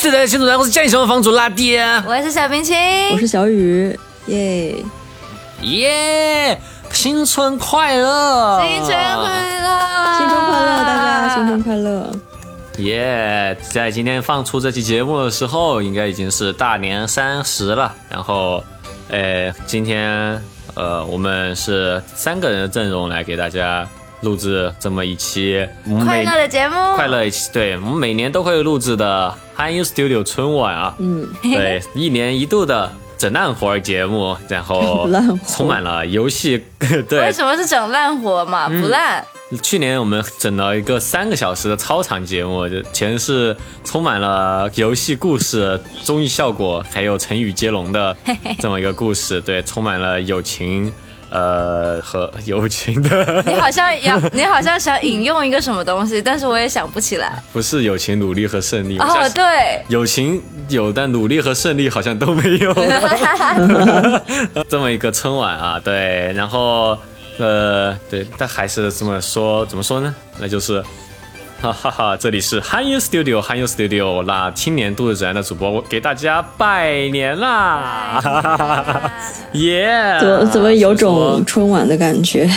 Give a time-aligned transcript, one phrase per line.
[0.00, 2.74] 好，欢迎收听《嗨死的新主人》，我是江西的房主拉爹，我是小冰清，
[3.12, 3.94] 我是小雨，
[4.28, 4.82] 耶
[5.60, 6.58] 耶！
[6.90, 8.62] 新春快乐！
[8.62, 10.18] 新春快乐！
[10.18, 12.10] 新春快乐，大家新春快乐！
[12.78, 13.54] 耶！
[13.60, 17.94] 在今天放出这期节目的时候，应该已经是大年三十了。
[18.08, 18.64] 然后，
[19.10, 20.42] 呃，今天
[20.74, 23.86] 呃，我们是三个人的阵容来给大家。
[24.22, 25.66] 录制这么一期
[26.04, 35.06] 快乐的节目，快乐一期，对我们每年都会录制的汉 u Studio 春晚啊，嗯，对， 一年一度的整烂活节目，然后
[35.46, 36.64] 充满了游戏，
[37.06, 38.70] 对，为什么是整烂活嘛？
[38.70, 39.22] 不烂。
[39.62, 48.16] 去年我们整了一个三个小时的超长节目，就全是充满了游戏故事、综艺效果，还有成语接龙的
[48.60, 50.90] 这么一个故事，对，充满了友情。
[51.30, 57.40] 呃，和友情的，你好像要，你好像想引用一个什么东西，但是我也想不起来。
[57.52, 58.98] 不是友情、努力和胜利。
[58.98, 62.74] 哦，对，友情有，但努力和胜利好像都没有。
[64.68, 66.98] 这么一个春晚啊，对，然后，
[67.38, 70.14] 呃，对，但还是这么说，怎么说呢？
[70.38, 70.82] 那就是。
[71.60, 78.18] 哈哈哈，这里是汉 u Studio，汉 u Studio，那青年度自然的主播，我给大家拜年啦！
[78.22, 79.12] 哈哈哈
[79.52, 80.16] 耶！
[80.18, 82.48] 怎么怎么有种春晚的感觉？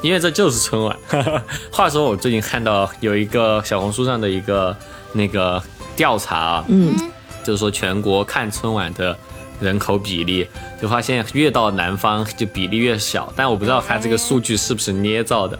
[0.00, 0.96] 因为这就是春晚。
[1.70, 4.74] 话说我最近看到有一个小红书上的一个
[5.12, 5.62] 那个
[5.94, 6.96] 调查啊，嗯，
[7.44, 9.14] 就是说全国看春晚的
[9.60, 10.48] 人口比例，
[10.80, 15.58] 就发现越到南方就比例越小，但我不知道它这个数据是不是捏造的。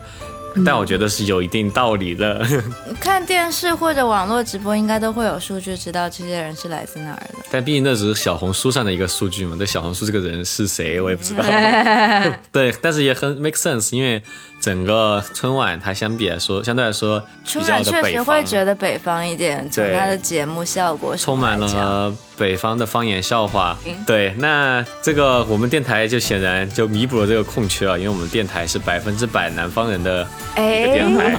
[0.64, 2.46] 但我觉得是有一定道理的。
[3.00, 7.34] 看电视或者网络直播，应该都会有数据知道这些人是来自哪儿的。
[7.50, 11.42] 但毕竟那只是小红书上的一个数据嘛，那小红书这个人是谁，我也不知道。
[12.52, 14.22] 对，但是也很 make sense，因为。
[14.66, 23.78] 整个春晚，它相比来说，相对来说，春晚确实会觉得北方一点，从它的节目效果充满了北方的方言笑话。
[24.04, 30.26] 对，那这个我们电台就显然就弥补了这个空缺啊，因为我们电台是百分之百南方人的
[30.56, 31.38] 电台。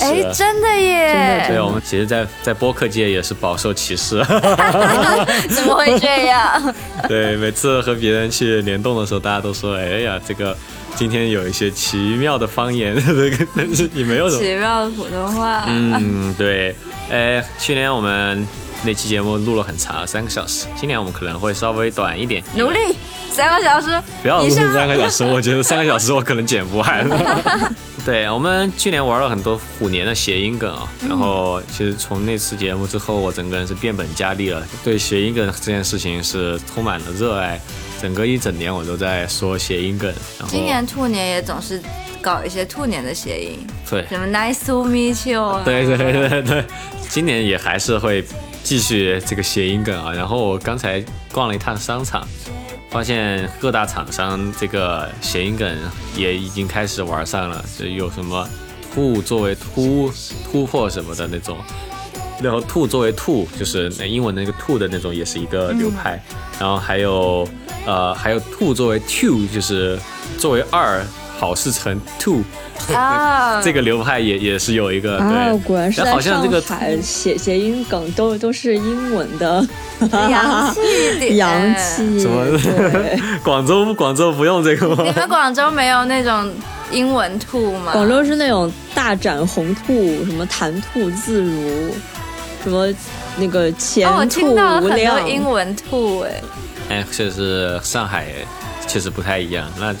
[0.00, 1.44] 哎，真的耶！
[1.48, 4.24] 对，我们其实，在在播客界也是饱受歧视。
[5.54, 6.74] 怎么会这样？
[7.06, 10.56] 对，每次和别人去联动的时候，大家都说：“哎呀，这个。”
[10.94, 12.94] 今天有一些奇妙的方言，
[13.56, 15.64] 但是也没有什么奇妙的普通话。
[15.66, 16.74] 嗯，对。
[17.10, 18.46] 哎，去年我们
[18.84, 20.66] 那期节目录了很长，三个小时。
[20.76, 22.42] 今年我们可能会稍微短一点。
[22.54, 22.78] 努力
[23.30, 27.08] 三个小时，不要录三个小时，我觉得三个小时我可能剪不完。
[28.04, 37.60] 对我们去年玩了很多虎年的谐音梗啊，然后其实从那次节目之后，我整个人是变本加厉了，对谐音梗这件事情是充满了热爱。
[38.02, 40.12] 整个一整年我都在说谐音梗，
[40.48, 41.80] 今年兔年也总是
[42.20, 46.64] 搞一些兔年的谐音，对，什么 Nice to meet you，对对对对对，
[47.08, 48.24] 今年也还是会
[48.64, 50.12] 继续这个谐音梗啊。
[50.12, 52.26] 然后我刚才逛了一趟商场，
[52.90, 55.72] 发现各大厂商这个谐音梗
[56.16, 58.48] 也已经开始玩上了，就有什么
[58.92, 60.12] 兔作为突
[60.50, 61.56] 突破什么的那种。
[62.42, 66.22] 然后兔作为兔，就是那英文那个兔的那种，也是一个流派。
[66.58, 67.46] 然后还有，
[67.86, 69.98] 呃，还有兔作为 two，就是
[70.38, 71.02] 作为二，
[71.38, 72.42] 好事成 two，
[73.64, 75.18] 这个流派也也是有一个。
[75.18, 79.66] 啊，果然是在上海谐谐音梗都都是英文的，
[80.10, 80.80] 洋气
[81.16, 82.20] 一点， 洋气。
[82.20, 82.46] 什么？
[83.42, 85.02] 广州广州不用这个吗？
[85.04, 86.48] 你们广州没有那种
[86.92, 87.92] 英文兔吗？
[87.92, 91.92] 广州是那种大展宏兔，什么谈吐自如。
[92.62, 92.86] 什么
[93.36, 96.42] 那个前兔无量，英文兔哎，
[96.88, 98.28] 哎，确实上海
[98.86, 99.68] 确实不太一样。
[99.78, 99.94] 那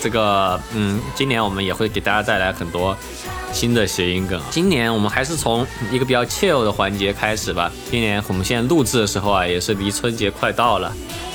[0.00, 2.96] 这个嗯，今年我们也会给大家带来很多
[3.52, 4.40] 新的谐音梗。
[4.50, 7.70] 今年我们还是从一个比较 chill 的环节开始吧。
[7.90, 10.92] 今年我们现在录制的时候啊，也是离春节快到了，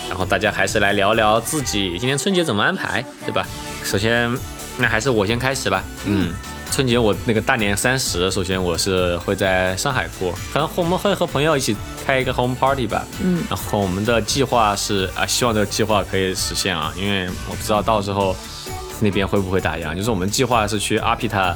[0.09, 3.47] 然后大家还是来聊聊自己今年春节怎么安排，对吧？
[3.83, 4.29] 首先，
[4.77, 5.83] 那还是我先开始吧。
[6.05, 6.33] 嗯。
[6.73, 13.05] 春节我那个大年三十，首先我是会在上海过，可能我们会和朋友一起开一个 home party 吧。
[13.23, 18.35] 嗯，然后我们的计划是啊，希望这个计划可以实现啊，因为我不知道到时候
[18.99, 19.93] 那边会不会打烊。
[19.95, 21.55] 就是我们计划是去阿皮塔，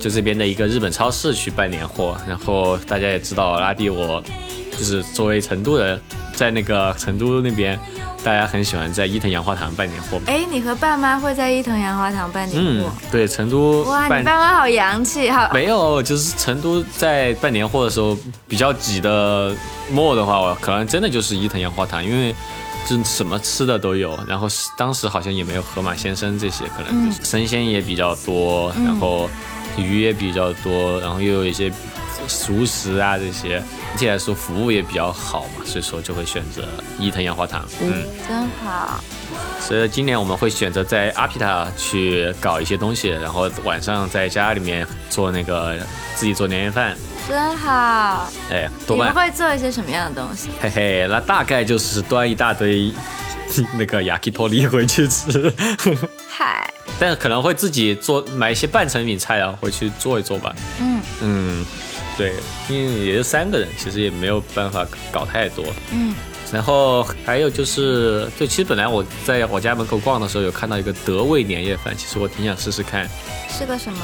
[0.00, 2.16] 就这边的一个日本超市去办年货。
[2.26, 4.24] 然后大家也知道，拉蒂我
[4.72, 6.00] 就是作为成都人，
[6.34, 7.78] 在那个成都那边。
[8.24, 10.20] 大家很喜欢在伊藤洋华堂办年货。
[10.26, 12.90] 哎，你和爸妈会在伊藤洋华堂办年货？
[12.90, 13.84] 嗯，对，成都。
[13.84, 15.50] 哇，你爸妈好洋气好！
[15.52, 18.16] 没有，就是成都在办年货的时候
[18.46, 19.54] 比较挤的
[19.90, 22.34] 末的话，我可能真的就是伊藤洋华堂，因为
[22.86, 24.18] 就什么吃的都有。
[24.26, 29.30] 然后当时好像也没有河马先生这些，可能就是生鲜也比较多，然后
[29.76, 31.72] 鱼也比较多，然后又有一些
[32.26, 33.62] 熟食啊这些，
[33.92, 36.62] 而且来说服务也比较好嘛，所以说就会选择
[36.98, 37.66] 伊藤洋华堂。
[37.80, 39.02] 嗯，真好。
[39.60, 45.76] 所以今年我们会选择在阿皮塔去搞一些东西，然后晚上在家里面做那个
[46.14, 46.96] 自己做年夜饭。
[47.28, 48.30] 真好。
[48.50, 50.48] 哎，你们会做一些什么样的东西？
[50.60, 52.92] 嘿嘿，那大概就是端一大堆
[53.76, 55.52] 那个雅基托利回去吃。
[56.28, 56.72] 嗨。
[57.00, 60.52] 但是可能会自己做买一些半成品菜啊，回去做一做吧。
[60.80, 61.66] 嗯嗯，
[62.18, 62.34] 对，
[62.68, 65.64] 因为也就三个人，其实也没有办法搞太多。
[65.92, 66.14] 嗯。
[66.50, 73.06] 然后还有就是，对，其实本来我在我家门口逛的时候，有看到一个德味年夜饭，其实我挺想试试看。
[73.50, 73.98] 是个什么？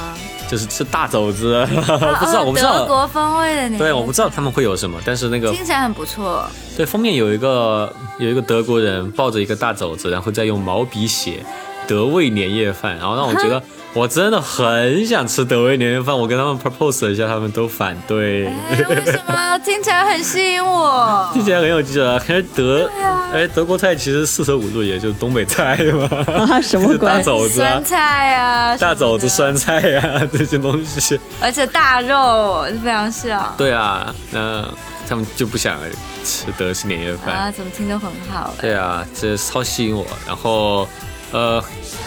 [0.47, 2.81] 就是吃大肘子，不知道，我不知道。
[2.81, 3.79] 德国风味的年。
[3.79, 6.47] 对，我不知道他们会有什么，但是那个听起来很不错。
[6.77, 11.43] 对，封面有一个有一个德国人抱着一个大肘子，然后再用毛笔写
[11.87, 13.61] “德味年夜饭”，然后让我觉得。
[13.95, 18.43] 我真的很想吃德味年夜饭，我跟他们 propose 了一下，他们都反对。
[18.43, 19.57] 为什么？
[19.59, 21.25] 听起来很吸引我。
[21.31, 22.19] 听起来很有趣啊！
[22.27, 22.91] 还是德，
[23.31, 26.59] 哎，德国菜其实四舍五入也就是东北菜嘛。
[26.59, 31.17] 什么大肘子、酸菜啊，大肘子、酸菜呀这些东西。
[31.39, 33.55] 而且大肉非常像。
[33.57, 34.65] 对啊，那
[35.07, 35.77] 他们就不想
[36.21, 37.49] 吃德式年夜饭啊？
[37.49, 38.53] 怎么听都很好。
[38.59, 40.05] 对啊，这超吸引我。
[40.27, 40.85] 然后，
[41.31, 41.63] 呃，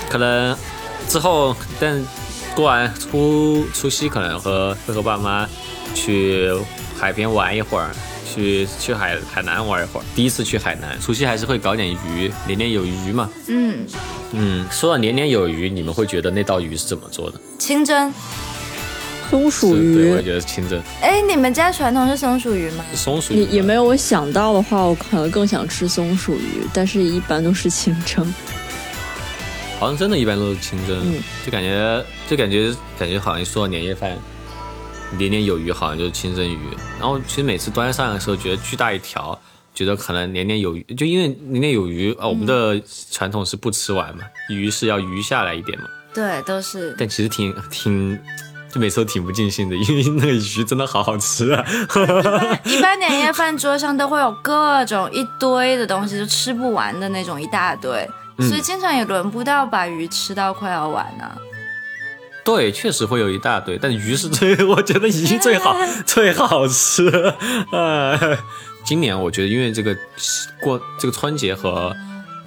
[0.09, 0.56] 可能。
[1.09, 1.99] 之后，但
[2.55, 5.49] 过完初除夕，可能和会和爸妈
[5.94, 6.53] 去
[6.99, 7.88] 海边玩一会儿，
[8.31, 10.05] 去去海海南玩一会儿。
[10.15, 13.31] 第一次去海南，除夕还是会搞点鱼，年年有余嘛。
[13.47, 13.87] 嗯
[14.32, 17.41] 嗯，说到年年有余，你们会觉得那道鱼是怎么做的？
[17.59, 18.12] 清蒸，
[19.31, 19.94] 松鼠鱼。
[19.94, 20.79] 对我也觉得清蒸。
[21.00, 22.85] 哎，你们家传统是松鼠鱼吗？
[22.94, 28.31] 松鼠鱼也也没有我想到的话，我可能更想吃松鼠鱼，但是一般都是清蒸。
[29.79, 31.15] 好像真的一般都是清蒸，
[31.47, 34.19] 就感觉就感觉感觉好像说到年夜饭，
[35.17, 36.59] 年年有余，好像就是清蒸鱼。
[36.99, 39.41] 然后其实每次端上来的时候，觉得巨大一条，
[39.73, 42.81] 觉得可能年年有余，就因为年年有余啊，我们的
[43.13, 45.85] 传统是不吃完嘛，鱼是要余下来一点嘛。
[46.13, 46.93] 对，都是。
[46.99, 48.19] 但其实挺挺，
[48.75, 51.65] 就每次都挺不尽兴的，因为那个鱼真的好好吃啊。
[52.65, 58.11] 一般年夜饭桌上都会有各种一堆的东西，就吃不完的那种一大堆。
[58.38, 61.25] 所以经常也轮不到把鱼吃到快要完呢。
[62.44, 65.76] 对，确实会有一大堆，但鱼是最， 我觉得鱼最好
[66.06, 67.11] 最好吃。
[67.73, 68.19] 呃，
[68.85, 69.94] 今年我觉得因为这个
[70.61, 71.94] 过这个春节和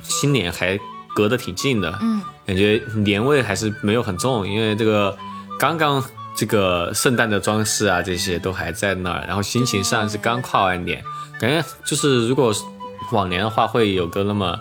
[0.02, 0.80] 新年还
[1.14, 5.16] 隔得挺近的，嗯，感觉年味还是没有很重，因为这个
[5.60, 6.04] 刚刚
[6.36, 11.04] 这个圣诞的装饰啊这些都还在那儿，然后心情上是刚跨完年，
[11.40, 12.52] 感觉就是如果
[13.12, 14.60] 往年的话会有个那么。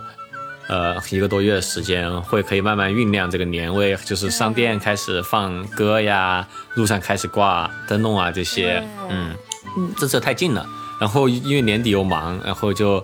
[0.71, 9.35] 呃，一个多月的时间会可以慢慢酝酿这个年味，就是商店开始放歌呀，路上开始挂灯笼啊这些，嗯
[9.77, 10.65] 嗯，这次太近了，
[10.97, 13.01] 然后因为年底又忙，然后就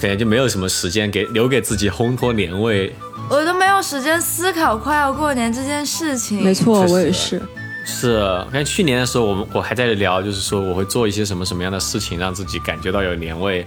[0.00, 2.92] 感觉就没有什么时间给留给自己烘托年味，
[3.30, 6.42] 我都没有时间思考快要过年这件事情。
[6.42, 7.40] 没错，我也是。
[7.86, 8.20] 是，
[8.50, 13.64] 看去年的时候，我们我还在聊，就是说我会做一些什么什么样的事情，让自己感觉到有年味。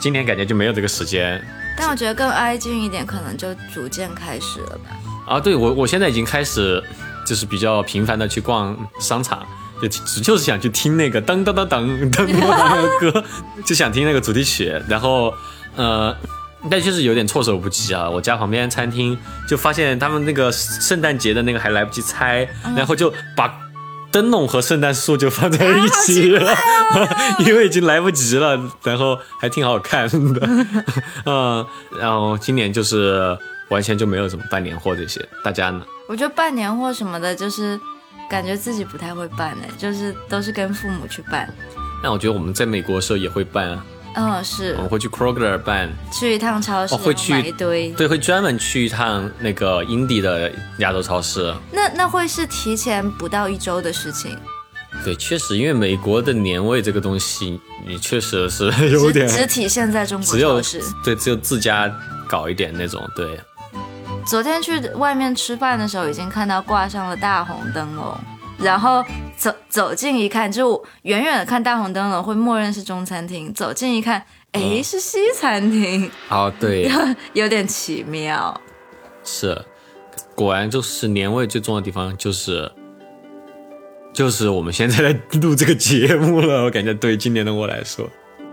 [0.00, 1.40] 今年感觉就没有这个时间。
[1.76, 4.96] 但我觉得更挨近一点，可能就逐渐开始了吧。
[5.28, 6.82] 啊，对我我现在已经开始，
[7.26, 9.46] 就是比较频繁的去逛商场，
[9.82, 9.88] 就
[10.22, 13.24] 就是想去听那个噔噔噔噔噔噔的歌，
[13.64, 14.72] 就想听那个主题曲。
[14.88, 15.34] 然后，
[15.76, 16.16] 呃，
[16.70, 18.08] 但确实有点措手不及啊。
[18.08, 19.18] 我家旁边餐厅
[19.48, 23.65] 就发现他们那个圣诞节的那个还来不及拆，然后就把。
[24.16, 26.56] 灯笼和圣诞树就放在一起了，
[27.44, 30.48] 因为已经来不及了，然后还挺好看的，
[31.26, 31.66] 嗯，
[32.00, 33.36] 然后今年就是
[33.68, 35.82] 完全就没有怎么办年货这些，大家呢？
[36.08, 37.78] 我觉得办年货什么的，就是
[38.30, 41.52] 感觉自己不太会办哎，就是都是跟父母去办。
[42.02, 43.84] 那我觉得我们在美国的时候也会办啊。
[44.18, 51.54] 嗯，是我们会去 Kroger 办，去一趟超市，会去买一堆，对，会专门去一趟那个 Indie 的亚洲超市。
[51.70, 54.34] 那那会是提前不到一周的事情。
[55.04, 61.94] 对，确实，因为美国的年味这个东西，你确实是 有点只体现在中国超市，对，只有自家
[62.26, 63.06] 搞一点那种。
[63.14, 63.38] 对，
[64.26, 68.18] 昨天去外面吃饭的时候，已经看到挂上了大红灯笼。
[68.58, 69.04] 然后
[69.36, 76.10] 走走近一看，就远远的看大红灯笼会默认是中餐厅，走近一看，哎，是西餐厅。
[76.30, 76.90] 哦，对，
[77.34, 78.58] 有点奇妙。
[79.22, 79.62] 是，
[80.34, 82.72] 果然就是年味最重的地方，就是
[84.12, 86.64] 就是我们现在在录这个节目了。
[86.64, 88.08] 我感觉对今年的我来说，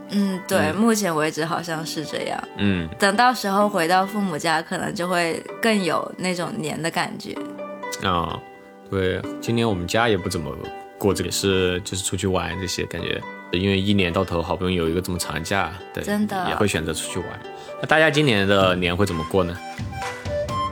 [0.09, 2.43] 嗯，对，目前为止好像是这样。
[2.57, 7.33] 嗯，等到时候回到父母家，可能就会更有那种年的感觉。
[8.05, 8.37] 啊。
[8.93, 10.55] 对，今年我们家也不怎么
[10.99, 13.19] 过这个是就是出去玩这些感觉，
[13.51, 17.27] 因为一年到头好不容易有一个这么长假，对，真的也会选择出去玩。
[17.81, 19.57] 那大家今年的年会怎么过呢？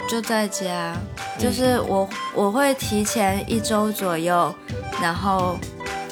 [0.07, 0.95] 就在家，
[1.39, 4.53] 就是我我会提前一周左右，
[5.01, 5.57] 然后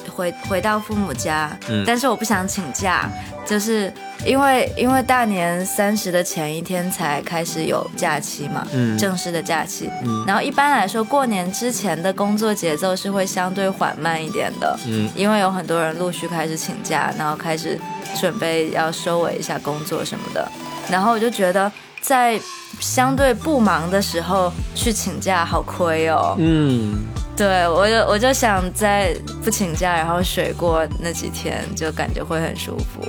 [0.09, 3.07] 回回到父母家，嗯但是我不想请假，
[3.49, 3.91] 就是
[4.25, 17.79] 因为因为大年三十的前一天才开始有假期嘛，嗯正式的假期，嗯然后一般来说过年之前的工作节奏是会相对缓慢一点的，嗯因为有很多人陆续开始请假，然后开始
[18.19, 20.47] 准备要收尾一下工作什么的，
[20.87, 22.39] 然后我就觉得在
[22.79, 26.35] 相对不忙的时候去请假好亏哦。
[26.37, 26.99] 嗯，
[27.35, 33.01] 对我就我就想在不请假，然后水过那几天，就感觉会很舒服。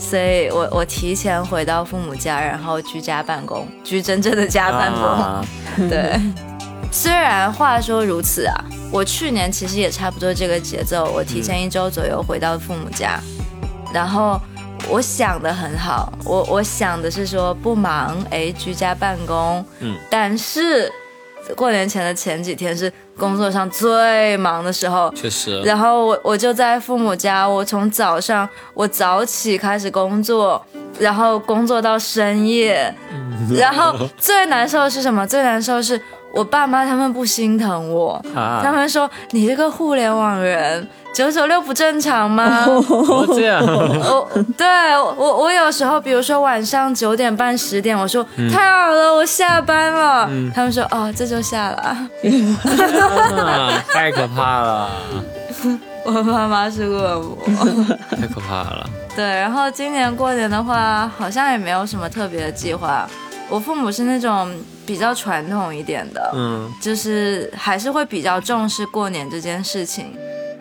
[0.00, 5.02] 所以我我提前回到父母家，然后居家办公，居真正的家办公。
[5.04, 5.44] 啊。
[5.76, 6.18] 对，
[6.90, 8.54] 虽然话说如此啊，
[8.90, 13.20] 我去年其实也差不多这个节奏，我提前一周左右回到父母家，
[13.92, 14.40] 然后
[14.88, 20.90] 我想的很好，我我想的是说不忙，哎，居家办公，嗯，但是
[21.54, 22.90] 过年前的前几天是
[23.20, 30.64] 工作上最忙的时候，确实，然后我我就在父母家，我从早上我早起开始工作，
[30.98, 32.92] 然后工作到深夜，
[33.54, 35.26] 然后最难受的是什么？
[35.26, 36.00] 最难受的是
[36.32, 42.64] 我爸妈他们不心疼我，啊，他们说你这个互联网人九九六不正常吗？
[42.66, 44.66] 哦这样，我对
[44.98, 51.76] 我我有时候，比如说晚上九点半十点，我说、太好了，我下班了，他们说哦这就下了。
[51.76, 52.10] 啊
[53.92, 54.90] 太可怕了，
[56.06, 57.36] 我妈妈是恶魔。
[58.10, 58.88] 太可怕了。
[59.16, 63.08] 对，然后今年过年的话，好像也没有什么特别的计划。
[63.48, 64.48] 我父母是那种
[64.86, 70.16] 比较传统一点的，嗯就是还是会比较重视过年这件事情，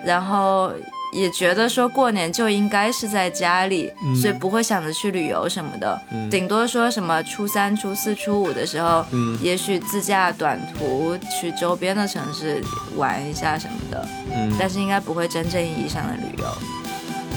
[0.06, 0.72] 然后
[1.12, 3.92] 也觉得说过年就应该是在家里，
[4.22, 12.64] 所以不会想着去旅游什么的，顶多说什么初三、初四、初五的时候，嗯也许自驾短途去周边的城市
[12.96, 16.46] 玩一下什么的，嗯但是应该不会真正意义上的旅游，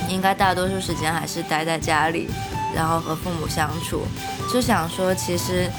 [0.09, 2.29] 应该大多数时间还是待在家里，
[2.75, 4.03] 然后和父母相处。
[4.53, 5.71] 就想说，其实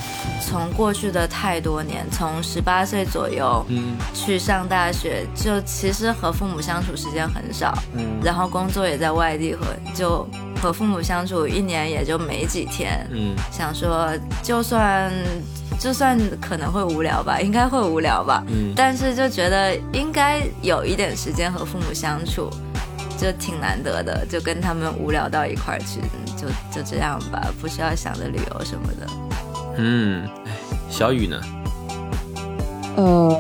[0.42, 10.28] 从过去的太多年，从十八岁左右嗯去上大学，就其实和父母相处时间很少，嗯然后工作也在外地和就
[10.62, 13.06] 和父母相处一年也就没几天。
[13.12, 14.10] 嗯想说，
[14.42, 15.12] 就算
[15.80, 22.50] 就算可能会无聊吧，应该会无聊吧，嗯但是就觉得应该有一点时间和父母相处，
[23.24, 26.01] 就挺难得的，就跟他们无聊到一块儿去，
[26.36, 29.08] 就就这样吧，不需要想着旅游什么的。
[29.77, 30.51] 嗯，哎，
[30.89, 31.42] 小雨呢？
[32.98, 33.39] 呃，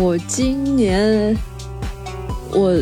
[0.00, 1.36] 我今年
[2.52, 2.80] 我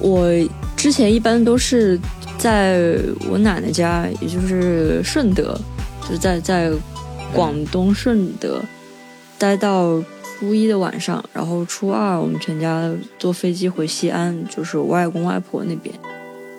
[0.00, 0.28] 我
[0.76, 1.98] 之前一般都是
[2.36, 5.58] 在我奶奶家，也就是顺德，
[6.02, 6.70] 就是在在
[7.32, 8.62] 广东顺德
[9.38, 9.98] 待到
[10.44, 15.94] 初一的晚上，然后初二我们全家坐飞机回西安，就是我外公外婆那边。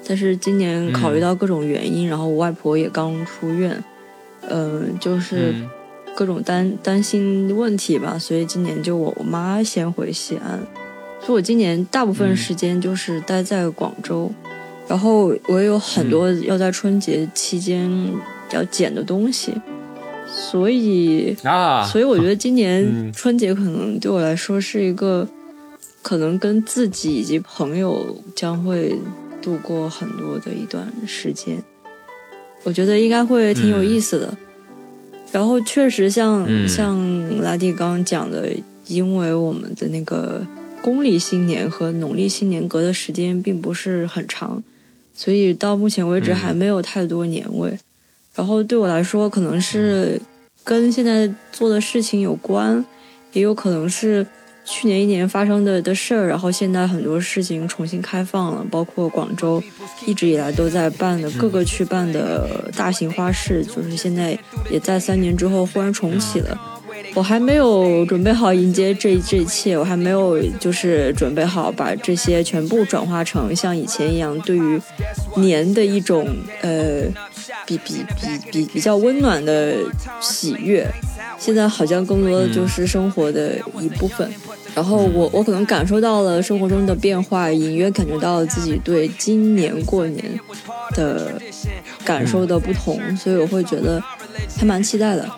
[0.07, 3.83] 但是今年考虑到各种原因，然后我外婆也刚出院，
[4.49, 5.69] 嗯、就是嗯。
[6.17, 10.57] 各种担担心问题吧，所以今年就我我妈先回西安，
[11.19, 14.31] 所以我今年大部分时间就是待在广州，
[14.87, 17.91] 然后我也有很多要在春节期间
[18.51, 19.53] 要剪的东西，
[20.35, 23.11] 所以啊，所以我觉得今年嗯。
[23.13, 25.27] 春节可能对我来说是一个，
[26.01, 28.95] 可能跟自己以及朋友将会
[29.41, 31.63] 度过很多的一段时间，
[32.63, 34.37] 我觉得应该会挺有意思的。
[35.31, 36.67] 然后确实像、嗯。
[36.67, 38.49] 像拉蒂刚刚讲的，
[38.87, 40.45] 因为我们的那个
[40.81, 44.63] 公历新年和农历新年隔的时间并不是很长，
[45.13, 46.35] 所以到目前为止嗯。
[46.35, 47.77] 还没有太多年味。
[48.35, 50.21] 然后对我来说，可能是
[50.63, 52.83] 跟现在做的事情有关，
[53.33, 54.25] 也有可能是
[54.65, 59.61] 去年一年发生的的事儿，然后现在很多事情重新开放了，包括广州
[60.05, 64.37] 一直以来都在办的各个区办的大型花市，就是现在
[64.69, 66.59] 也在三年之后忽然重启了。
[67.13, 74.81] 我还没有准备好迎接这这一切，我还没有就是准备好把这些全部转化成像以前一样对于
[75.37, 76.27] 年的一种
[76.61, 77.03] 呃
[77.65, 79.75] 比比比比比较温暖的
[80.21, 80.89] 喜悦。
[81.37, 84.31] 现在好像更多的就是生活的一部分。
[84.73, 90.39] 然后我我可能感受到了生活中的变化，隐约感觉到了自己对今年过年
[90.91, 91.39] 的
[92.03, 94.03] 感受的不同，所以我会觉得
[94.57, 95.29] 还蛮期待的。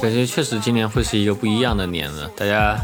[0.00, 2.78] 感觉确实今年会是一个不一样的年了，大家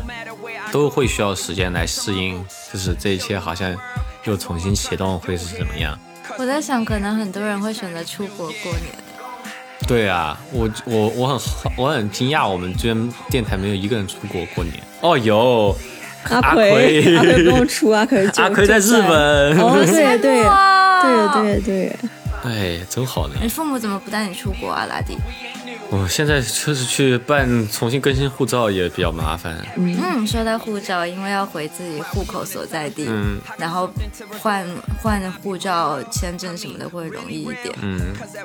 [0.72, 3.76] 都会需要时间来适应，就是这一切好像
[4.24, 5.96] 又重新启动会是怎么样？
[6.38, 8.94] 我在想，可能很多人会选择出国过年。
[9.86, 11.40] 对啊，我我我很
[11.76, 14.74] 我很惊讶，我们居然电台没有一个人出国过年。
[15.00, 15.76] 哦，有
[16.24, 19.58] 阿奎，阿奎不用出，阿奎 阿奎在日本。
[19.58, 20.44] 哦，对对
[21.02, 21.96] 对对对对，
[22.44, 23.34] 哎，真好呢。
[23.42, 25.16] 你父母怎么不带你出国啊，拉蒂？
[25.90, 29.56] 我现在就是去办重新更新护照也比较麻烦。
[29.76, 33.90] 嗯，说到护照，因为要回自己户口所在地，嗯然后
[34.40, 34.64] 换
[35.02, 37.74] 换护照、签证什么的会容易一点。
[37.82, 38.00] 嗯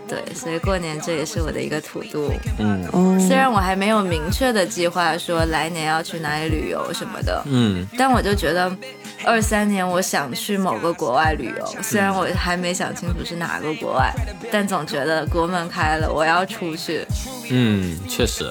[0.08, 2.32] 对，所以过年这也是我的一个土度。
[2.58, 8.76] 嗯哦，虽然我还没有明确的计划说来年要去哪里旅游什么的，嗯但我就觉得
[9.24, 14.12] 二三年我想去某个国外旅游，虽然我还没想清楚是哪个国外，
[14.52, 17.06] 但总觉得国门开了，我要出去。
[17.50, 18.50] 嗯，确实。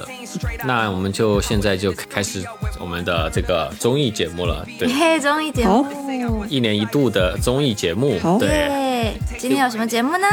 [0.65, 2.43] 那我们就现在就开始
[2.79, 4.65] 我们的这个综艺节目了。
[4.77, 8.19] 对， 嘿，综艺节目，一年一度的综艺节目。
[8.39, 10.27] 对，今天有什么节目呢？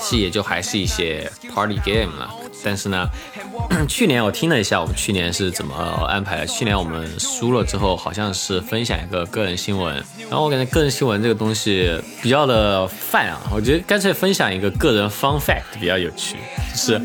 [0.00, 2.30] 其实也就还是一些 party game 了。
[2.64, 3.08] 但是呢，
[3.88, 5.74] 去年我听了一下，我们去年是怎么
[6.08, 6.46] 安排的。
[6.46, 9.94] 去年我们输了之后，好像是分享一个个人新闻，
[10.28, 16.36] 然后我感觉个人新闻这个东西比较的泛啊，我觉得干脆分享一个个人 fun fact 比较有趣，
[16.72, 17.00] 就是。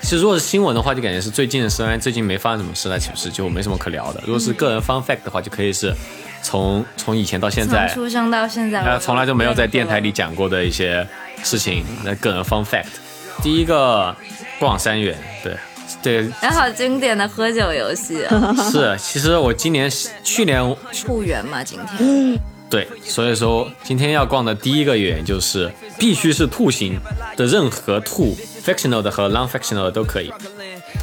[0.00, 4.20] 其实如果是新闻的话，就感觉是最近的事，因为最近没发生什么事，那岂不是就没什么可聊的？
[4.26, 5.94] 如果是个人 fun fact 的话，就可以是
[6.42, 11.06] 从从以前到现从在，出生到现在，从来就没有在电台里讲过的一些
[11.44, 12.86] 事情，那个人 fun fact。
[13.44, 14.14] 第一个，
[14.58, 15.56] 逛三元，对
[16.00, 18.96] 对好经典的喝酒游戏啊， 是。
[18.98, 19.90] 其实我今年
[20.22, 22.38] 去年兔园嘛，今天
[22.70, 26.98] 对，所以说今天要逛的第一个园就是必须是兔形
[27.36, 30.32] 的任何兔，fictional 的和 non-fictional 的都可以。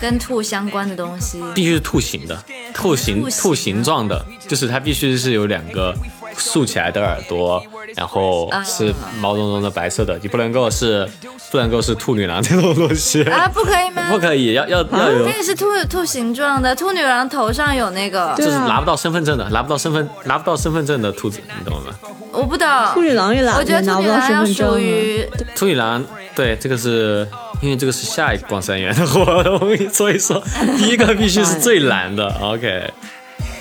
[0.02, 5.94] 跟兔相关的东西，必须是兔形的，兔形兔形状的，就是它必须是有两个
[6.40, 7.62] 竖起来的耳朵，
[7.96, 11.08] 然后啊是毛茸茸的白色的，你不能够是
[11.52, 14.10] 不能够是兔女郎这种东西，啊，不可以吗？
[14.10, 21.94] 不可以，要要要有可，以是兔兔形状的，兔女郎头上有那个，就是拿不到身份证的，拿不到身份拿不到身份证的兔子，你懂吗？
[22.32, 22.68] 我不懂。
[22.94, 24.72] 兔女郎也拿我觉得兔女郎要身份证啊。
[24.72, 26.04] 属于兔女郎，
[26.36, 27.28] 对，这个是
[27.62, 29.60] 因为这个是下一个逛三元的活动，
[29.92, 30.42] 所以说
[30.78, 32.92] 第一个必须是最难的，OK。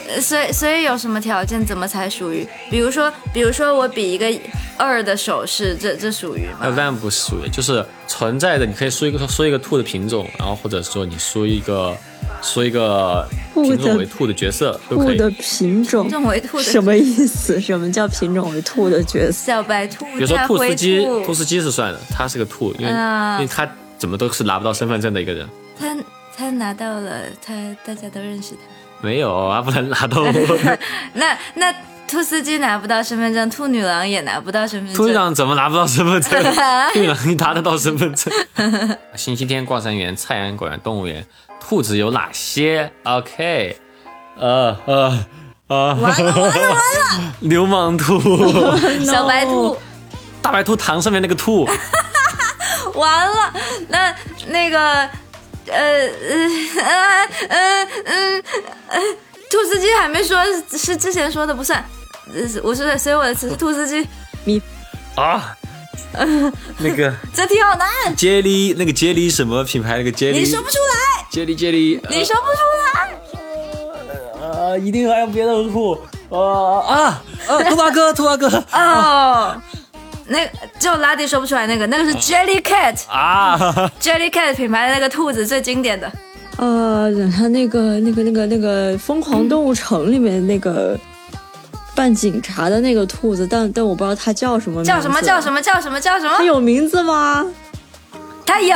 [0.08, 2.46] 呃所以所以有什么条件，怎么才属于？
[2.70, 4.26] 比如说，比如说我比一个
[4.76, 6.76] 二的手势，这这属于那吗？
[6.76, 8.64] 当然不属于，就是存在的。
[8.64, 11.96] 你可以说一个说一个兔的品种，然后或者说你说一个
[12.40, 15.16] 说一个品种为兔的角色都可以。
[15.16, 17.60] 兔的品种品种为兔的什么意思？
[17.60, 19.32] 什么叫品种为兔的角色？
[19.32, 23.68] 小白兔、比如说兔斯基，兔兔司机是算的，他是个兔，因为、啊因为他
[23.98, 25.46] 怎么都是拿不到身份证的一个人。
[25.78, 25.96] 他
[26.36, 27.52] 他拿到了，他
[27.84, 28.77] 大家都认识他。
[29.00, 30.22] 没有啊，不能拿到。
[31.14, 31.72] 那那
[32.06, 34.96] 兔司机拿不到身份证，兔女郎也拿不到身份证。
[34.96, 36.42] 兔女郎怎么拿不到身份证？
[36.94, 38.32] 兔女郎你拿得到身份证。
[39.14, 41.24] 星期天逛三园、菜园果园、动物园，
[41.60, 43.76] 兔子有哪些？OK，
[44.38, 45.26] 呃呃
[45.68, 47.34] 呃，完了完了完了！
[47.40, 48.18] 流氓兔。
[49.04, 49.76] 小白兔，
[50.40, 51.68] 大白兔糖上面那个兔，
[52.94, 53.52] 完了，
[53.88, 54.14] 那
[54.48, 55.06] 那个
[55.70, 58.42] 呃呃呃呃呃
[58.88, 59.00] 呃，
[59.50, 60.38] 兔司机还没说
[60.76, 61.84] 是之前说的不算，
[62.34, 64.06] 呃是我说的，所以我的词是兔司机，
[65.16, 65.56] 啊，
[66.78, 69.96] 那个这题好难，杰力，那个杰力什么品牌？
[69.98, 73.18] 那个杰力，你说不出来，杰力杰力，你说不出来。
[74.40, 76.00] 呃，一定还有别的兔，
[76.30, 78.48] 呃啊啊，兔八哥，兔八哥。
[78.72, 79.54] 哦，
[80.28, 80.38] 那
[80.78, 86.10] 就拉蒂说不出来那个，那个是 Jelly Cat，Jelly 啊， Cat 品牌的那个兔子最经典的。
[86.58, 90.98] 呃，他那个那个那个那个《疯狂动物城》里面那个
[91.94, 94.88] 扮警察的那个兔子，但但我不知道它叫什么名字。
[94.90, 96.34] 叫什么叫什么叫什么叫什么？
[96.36, 97.46] 它有名字吗？
[98.44, 98.74] 它有，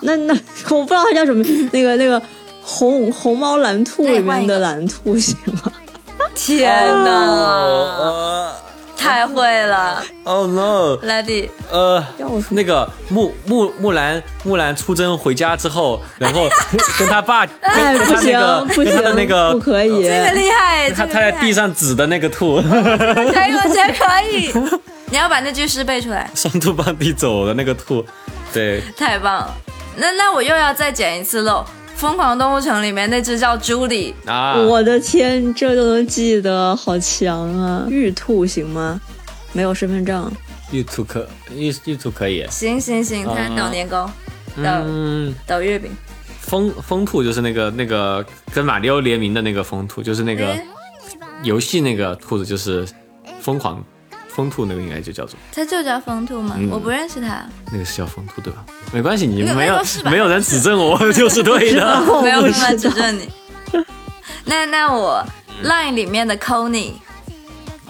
[0.00, 0.34] 那那
[0.68, 1.42] 我不知道它叫什么。
[1.72, 2.20] 那个那个
[2.62, 5.72] 红红猫蓝兔里面的蓝兔行吗？
[6.34, 6.68] 天
[7.04, 8.54] 哪，呃
[9.02, 11.50] 太会了，，Oh no，莱迪。
[11.70, 12.02] 呃
[12.50, 16.48] 那个木木木兰木兰出征回家之后，然后
[16.98, 20.04] 跟他爸跟哎，跟不行他那个不跟他的那行，个不可以。
[20.04, 24.52] 这个厉害，他他在地上指的那个兔，可以，我觉得可以。
[25.06, 28.04] 你要把那句诗背出来，双兔傍地走的那个兔，
[28.52, 29.54] 对，太棒了。
[29.96, 31.60] 那那我又要再捡一次漏，
[32.02, 37.86] 《疯狂动物城》里面那只叫朱莉，啊，我的天，这都能记得，好强啊！
[37.88, 39.00] 玉兔行吗？
[39.52, 40.28] 没有身份证，
[40.72, 44.10] 玉兔可玉玉兔可以，行行行，它嗯捣年糕，
[44.56, 45.92] 捣嗯，捣月饼，
[46.40, 50.58] 疯疯兔就是那个那个跟马里奥联名的那个疯兔，就是那个
[51.44, 52.84] 游戏那个兔子，就是
[53.40, 53.80] 疯狂
[54.34, 56.54] 疯兔那个应该就叫做他就叫风兔吗？
[56.58, 58.64] 嗯我不认识他，那个是叫风兔对吧？
[58.92, 59.78] 没关系，你没有
[60.10, 62.00] 没有人指正我 就是对的。
[62.22, 63.28] 没有办法指正你。
[64.44, 65.24] 那那我
[65.64, 66.92] Line 里面的 Conny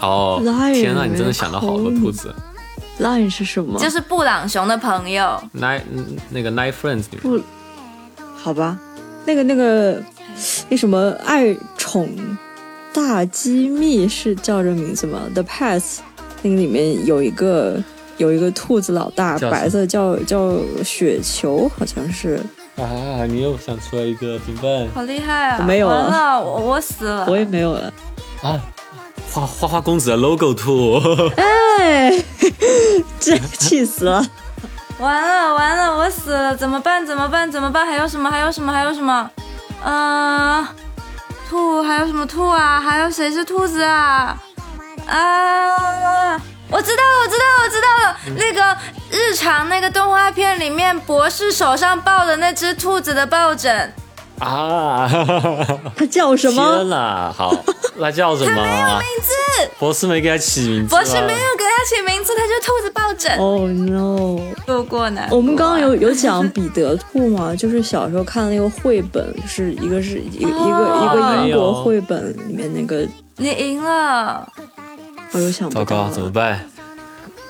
[0.00, 0.40] 哦
[0.74, 2.34] 天呐，你真的想到好多兔子。
[3.00, 3.78] Line 是什么？
[3.80, 5.80] 就是布朗熊的朋友，Nine
[6.30, 7.42] 那个 Nine Friends 里面
[8.36, 8.78] 好吧，
[9.24, 10.02] 那个那个
[10.68, 12.14] 那什么爱宠
[12.92, 15.98] 大机密是叫这名字吗？The Pets
[16.42, 17.82] 那个里面有一个
[18.18, 20.52] 有一个兔子老大，白色叫叫
[20.84, 22.40] 雪球，好像是。
[22.76, 24.88] 啊，你又想出来一个怎么办？
[24.94, 25.56] 好厉害啊！
[25.60, 27.26] 我没有了了，我我死了。
[27.28, 27.92] 我也没有了。
[28.42, 28.60] 啊，
[29.30, 30.98] 花花花公子的 logo 兔，
[31.36, 32.12] 哎，
[33.20, 34.26] 这气死了！
[34.98, 37.04] 完了完了，我死了，怎么办？
[37.06, 37.50] 怎么办？
[37.50, 37.86] 怎么办？
[37.86, 38.30] 还有什么？
[38.30, 38.72] 还有什么？
[38.72, 39.30] 还有什么？
[39.84, 40.66] 嗯、
[41.50, 42.80] 兔还有什么兔啊？
[42.80, 44.40] 还有谁是兔子啊？
[45.06, 46.40] 啊！
[46.70, 48.16] 我知道了，我知道了，我知道了。
[48.36, 48.76] 那个
[49.10, 53.92] 日常那个动画片里面，博士手上抱的那只兔子的抱枕，
[54.38, 55.06] 啊！
[55.94, 56.84] 它叫什天么？
[56.84, 57.54] 哪，好，
[57.96, 58.54] 那叫什么？
[58.54, 59.32] 名字
[59.78, 60.88] 博士没给他起名字。
[60.88, 63.36] 博士没有给它起名字，它就兔子抱枕。
[63.38, 64.40] 哦、no！
[64.66, 65.36] 度过难关。
[65.36, 67.54] 我们刚刚有有讲彼得兔吗？
[67.54, 74.48] 就是小时候看的那个绘本，是一个是一个、一个一个英国绘本里面那个，你赢了，
[75.32, 76.60] 我又想不糟糕，怎么办？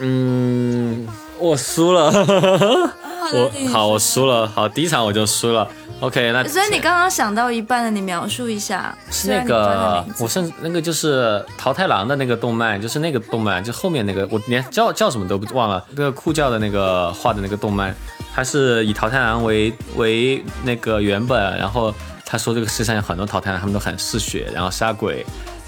[0.01, 1.07] 嗯，
[1.39, 2.11] 我输了。
[3.33, 4.47] 我好，我输了。
[4.47, 5.67] 好，第一场我就输了。
[6.01, 8.95] OK，那所以你刚刚想到一半的，你描述一下。
[9.11, 17.95] 是那个我甚至那个就是桃太郎的那个动漫，就是那个动漫，就后面那个我连叫叫什么都不忘了，那个酷教的那个画的那个动漫，
[18.35, 21.95] 它是以桃太郎为为那个原本，然后
[22.27, 25.25] 他说这个世上有很多桃太郎，他们都很嗜血，然后杀鬼，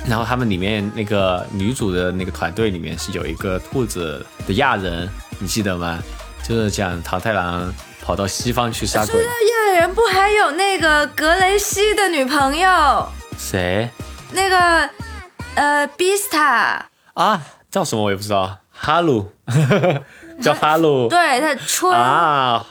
[0.06, 5.98] 然后他们里面那个女主的那个团队里面是有一个兔子的亚人，你记得吗？
[6.42, 13.88] 就是讲桃太郎跑到西方去杀鬼，亚人不还有那个格雷西的女朋友，谁
[14.30, 14.90] 那个
[15.54, 16.82] 呃 Bista，
[17.14, 17.40] 啊？
[17.70, 19.32] 叫什么我也不知道，哈鲁，
[20.42, 21.08] 叫哈鲁。
[21.08, 22.64] 对他春，啊，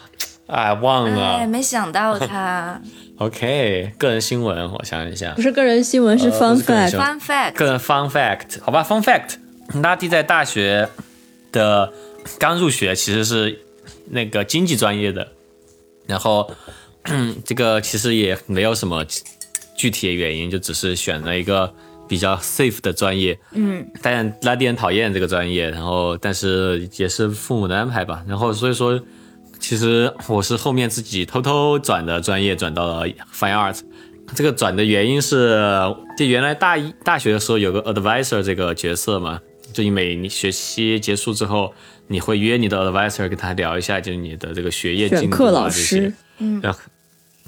[0.48, 1.48] 哎，忘了哎，了。
[1.48, 2.80] 没想到他。
[3.23, 5.31] OK，个人新闻，我想一下。
[5.33, 6.99] 不，是个人新闻，是呃 fun 不是个人 fact 新。
[6.99, 9.36] 闻 Fun fact，个人 fun fact，好吧，fun fact，
[9.81, 10.89] 拉蒂在大学
[11.53, 11.93] 的
[12.38, 13.57] 刚入学其实是
[14.09, 15.25] 那个经济专业的，
[16.05, 16.51] 然后
[17.45, 19.05] 这个其实也没有什么
[19.77, 21.73] 具体的原因，就只是选了一个
[22.09, 23.39] 比较 safe 的专业。
[23.53, 28.99] 嗯，但拉蒂很讨厌这个专业，然后但是也是父母的安排吧，然后所以说，
[29.63, 33.80] 其实我是后面自己偷偷转的专业，转到了 Fine Art。
[34.36, 35.58] 这个转的原因是，
[36.17, 39.39] 就原来大一大学的时候有个 advisor 这个角色嘛，
[39.71, 41.73] 就你每学期结束之后，
[42.08, 46.13] 你会约你的 advisor 跟他聊一下，就是你的这个学业进度选课老啊这些师。
[46.39, 46.80] 嗯，然后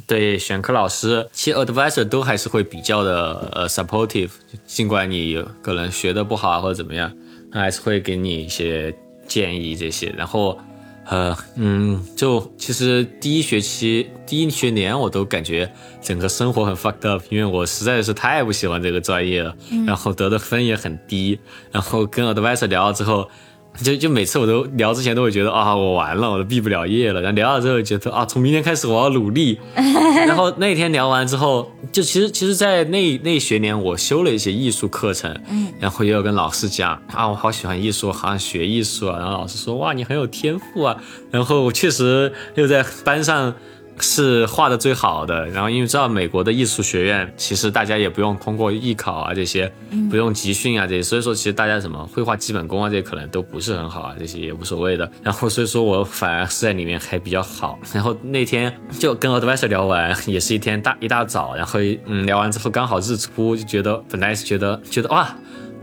[0.08, 4.30] 对选课老师，其实 advisor 都还是会比较的呃 supportive，
[4.66, 7.12] 尽管你可能学的不好啊或者怎么样，
[7.52, 8.96] 他还是会给你一些
[9.28, 10.14] 建议这些。
[10.18, 10.58] 然后
[11.06, 21.40] 呃嗯，就其实第一学期第一学年我都感觉整个生活很 fucked up，因为我实在是太不喜欢这个专业了，然后得的分也很低，
[21.72, 23.30] 然后跟 advisor 聊了之后。
[23.84, 27.22] 就 就每次我都聊之前都会觉得啊，我完了，我都毕不了业了。
[27.22, 29.60] 然后聊了之后觉得啊，从明天开始我要努力。
[29.76, 39.18] 然后那天聊完之后，就其实其实，在那那学年我修了一些艺术课程，嗯，然后也有跟老师讲啊，我好喜欢艺术，好想学艺术啊。
[39.20, 40.96] 然后老师说哇，你很有天赋啊。
[41.32, 43.54] 然后我确实又在班上。
[44.00, 49.72] 是画的最好的，然后因为知道美国的艺术学院，其实大家也不用通过艺考啊这些，
[50.10, 55.10] 不用集训啊这些，所以说其实大家什么绘画基本功啊这些可能都不是很好啊，这些也无所谓的。
[55.24, 57.80] 然后所以说我反而是在里面还比较好。
[57.94, 65.36] 然后那天就跟 advisor 聊完，也是一天大一大早，然后嗯聊完之后刚好日出，就觉得本来是觉得觉得哇。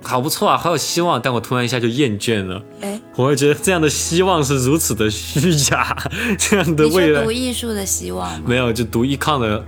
[0.03, 2.63] 好不错啊，好有希望，但我突然一下就厌倦了。
[2.81, 5.97] 哎，我会觉得这样的希望是如此的虚假，
[6.39, 8.31] 这样的你未来读艺术的希望？
[8.43, 9.65] 没有，就读 econ 的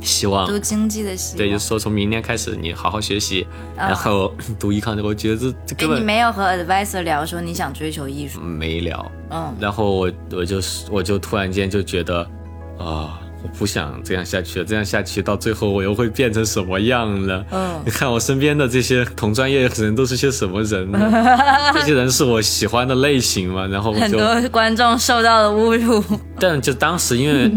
[0.00, 0.46] 希望。
[0.46, 1.36] 读经济的希望？
[1.38, 8.40] 对，就是说从明天开始你好好学习，然后读 econ 的，我觉得这这根哎，你没有和 advisor 聊说你想追求艺术？
[8.40, 9.12] 没聊。
[9.30, 12.26] 嗯，然后我我就是我就突然间就觉得
[12.78, 13.20] 啊。
[13.44, 17.44] 我不想这样下去了，这样下去到最后我又会变成什么样呢？
[17.52, 20.98] 嗯你看我身边的这些同专业的人都是些什么人呢？
[21.74, 23.66] 这些人是我喜欢的类型吗？
[23.66, 26.02] 然后很多观众受到了侮辱。
[26.40, 27.50] 但就当时因为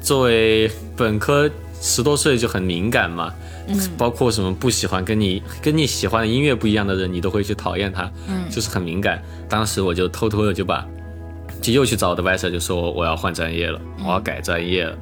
[0.00, 1.50] 作为本科
[1.80, 3.34] 十多岁就很敏感嘛，
[3.66, 9.20] 嗯，包括什么不喜欢跟你跟你喜欢的音乐不一样的人，你都会去讨厌他，嗯，就是很敏感。
[9.48, 10.86] 当时我就偷偷的就把，
[11.60, 14.96] 就又去找我的外甥，就说我要换专业了，我要改专业了。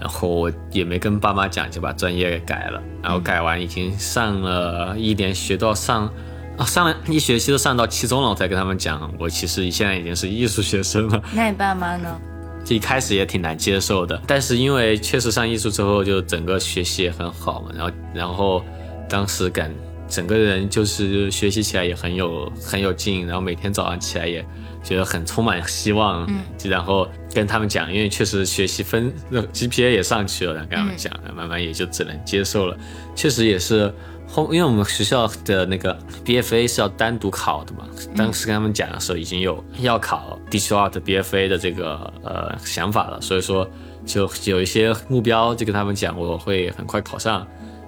[0.00, 2.82] 然后我也没跟爸妈讲，就把专业给改了。
[3.02, 6.10] 然后改完已经上了一年学到上，
[6.58, 11.22] 啊，上了一学期都上到期中了，我才跟他们讲，我其实现在已经是艺术学生了。
[11.34, 12.08] 那你爸妈呢？
[12.68, 17.68] 一开始也挺难接受的，但是因为确实上艺术之后，就整个学习也很好嘛。
[17.74, 18.64] 然后，然后
[19.06, 19.70] 当时感
[20.08, 24.44] 整个人就是学习起来也很有很有劲，然后每天早上起来也。
[24.84, 32.76] 觉得很充满希望，嗯，然后跟他们讲，因为确实学习分 GPA 也上去了，然后跟他们讲，慢慢也就只能接受了。
[33.16, 33.92] 确实也是
[34.28, 43.66] 后，因为我们学校的那个 BFA 是要单独考的嘛，当时跟他们讲的时候已经有要考 Digital Art BFA 的这个呃想法了，所以说
[44.04, 47.46] 就有一些目标就跟他们讲，我会很快考上。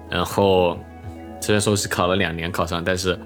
[0.09, 0.77] 然后
[1.39, 3.17] 虽然说是考了两年考上，但是。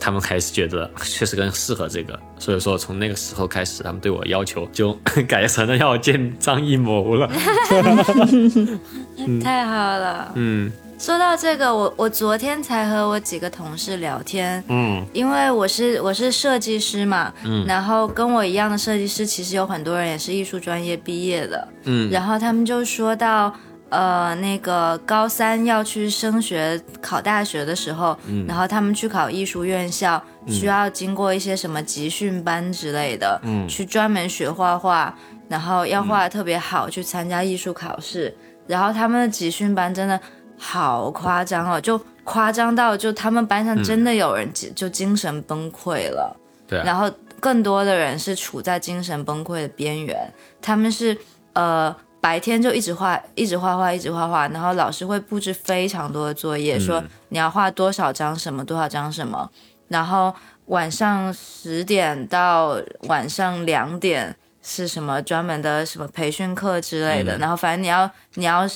[0.00, 7.28] 他们还是觉得确实更适合这个，所以说从那个时候开始，他们对我要求就 改成了要见张艺谋了。
[9.42, 10.70] 太好了，嗯。
[10.96, 23.52] 说到这个，我我昨天才和我几个同事聊天，嗯，因为我是我是设计师嘛，嗯，然后跟我一样的设计师，其实有很多人也是艺术专业毕业的，嗯，然后他们就说到。
[23.94, 35.16] 呃，那个高三要去升学考大学的时候，然后他们去考艺术院校，需要经过一些什么集训班之类的，去专门学画画，
[35.48, 38.36] 然后要画的特别好，去参加艺术考试。
[38.66, 40.20] 然后他们的集训班真的
[40.58, 46.36] 好夸张哦，就夸张到就他们班上真的有人就精神崩溃了。
[46.66, 51.16] 对，然后更多的人是处在精神崩溃的边缘，他们是
[51.52, 51.94] 呃。
[52.24, 59.50] 白天就一直画，一直画画，一直画画，然后老师会布置非常多的作业，说你要画多少张什么，多少张什么。
[59.88, 60.34] 然后
[60.68, 67.36] 晚上十点到晚上两点是什么专门的什么培训课之类的。
[67.36, 68.66] 然后反正你要你要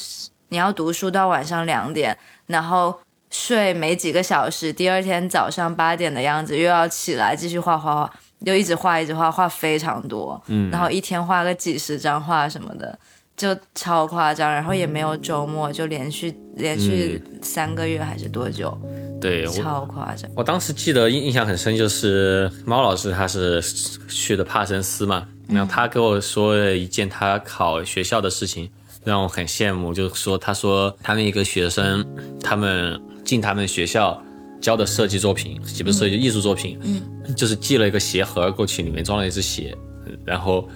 [0.50, 2.14] 你要读书到晚上两点，
[2.48, 8.12] 然后睡没几个小时，第二天早上八点的样子又要起来继续画画画，
[8.44, 10.38] 就一直画一直画画非常多。
[10.48, 12.98] 嗯，然后一天画个几十张画什么的。
[13.38, 18.76] 就超夸张，然后也没有周末，就连续连续三个月还是多久？
[19.20, 20.28] 对，超夸张。
[20.34, 23.62] 我当时记得印印象很深，就是猫老师他是
[24.08, 28.68] 去的帕森斯嘛，然后他给我说了一件他考学校的事情，
[29.04, 29.94] 让我很羡慕。
[29.94, 32.04] 就是说，他说他们一个学生，
[32.42, 34.20] 他们进他们学校
[34.60, 39.76] 交的设计作品，也不是设计艺术作品，嗯，就是寄了一个鞋盒过去，里面装了一只鞋，
[40.24, 40.68] 然后，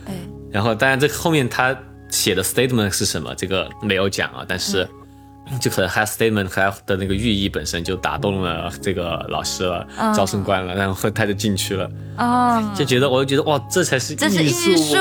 [0.51, 1.77] 然后当然这后面他。
[2.13, 3.35] 写的 statement 是什么？
[3.35, 4.87] 这个没有讲啊，但是
[5.61, 14.17] 就可能他 statement 他的那个寓意本身就打动了这个老师了，招生官了，然后他就进去了啊，就觉得我就觉得哇，这才是艺
[14.77, 14.95] 术，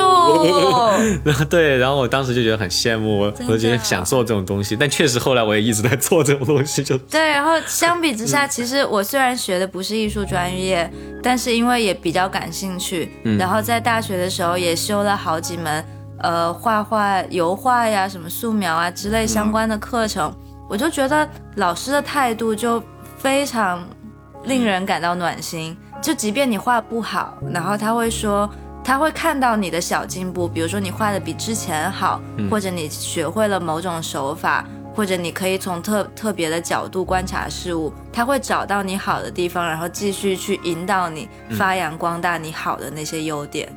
[1.24, 7.20] 然后 对，然后我当时就觉得很羡慕，我我觉得想做这种东西，但确实后来我也一直在做这种东西，就对。
[7.20, 10.90] 然后相比之下，其实我虽然学的不是艺术专业，
[11.22, 15.86] 但是因为也比较感兴趣，然后在大学的时候也修了好几门。
[16.24, 20.34] 呃，画画、油画呀，什么素描啊之类相关的课程，
[20.70, 22.82] 我就觉得老师的态度就
[23.18, 23.84] 非常
[24.44, 25.76] 令人感到暖心。
[26.02, 28.50] 就即便你画不好，然后他会说，
[28.84, 43.72] 他会看到你的小进步，比如说你画的比之前好，或者你学会了某种手法，或者你可以从特特别的角度观察事物，他会找到你好的地方，然后继续去引导你发扬光大你好的那些优点。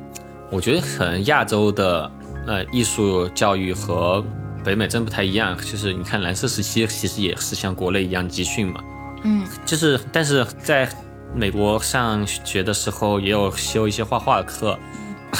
[0.51, 2.11] 我觉得可能亚洲的。
[2.47, 4.23] 呃，艺术教育和
[4.63, 5.57] 北美真不太一样。
[5.57, 8.83] 就是你看蓝色时期，其实也是像国内一样集训嘛。
[9.23, 10.87] 嗯，就是但是在
[11.33, 14.77] 美国上学的时候，也有修一些画画课，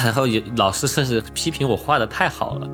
[0.03, 2.67] 然后也老师甚至批评我画的太好了，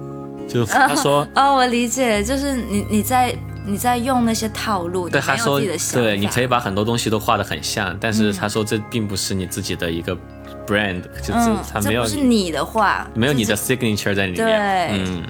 [0.48, 5.60] 就他说哦，我理解，就是你你在你在用那些套路，对他说
[5.93, 10.17] 对，你可以把很多东西都画的很像，但是他说这并不是你自己的一个。
[10.67, 15.24] brand 就是他没有是你的话，没有你的 signature 在里面，对嗯，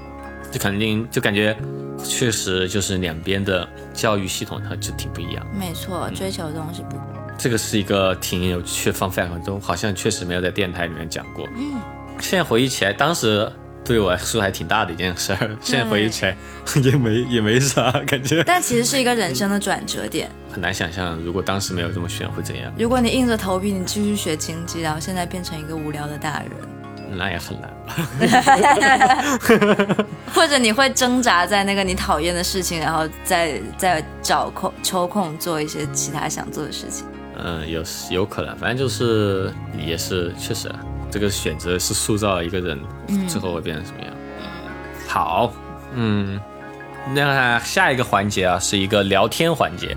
[0.52, 1.58] 就肯定就感觉
[2.04, 5.44] 确实就是两边的教育系统它就挺不一样。
[5.58, 6.98] 没错，追求的东西不。
[7.38, 11.48] 这个是一个挺有趣方 fact，都好像确实没有在电台里面讲过。
[11.58, 11.80] 嗯，
[12.20, 13.50] 现在回忆起来，当时。
[13.84, 16.38] 对我来说还挺大的一件事儿，现在回忆起来
[16.84, 18.44] 也没也没啥感觉。
[18.44, 22.72] 但其实是一个人生的转折点，很难想象如果当时没有这么选会怎样。
[22.78, 26.52] 如果你硬着头皮你继续学经济，然后现在变成一个无聊的大人，
[27.18, 27.70] 那也很难。
[30.34, 37.06] 或者你会挣扎在那个你讨厌的事情，然后再再找空抽空做一些其他想做的事情。
[37.44, 40.72] 嗯，有有可能，反正就是也是确实，
[41.12, 42.80] 这个选择是塑造一个人
[43.28, 44.14] 最后会变成什么样。
[45.08, 45.54] 好，
[45.94, 46.40] 嗯，
[47.14, 49.96] 那下一个环节啊，是一个聊天环节，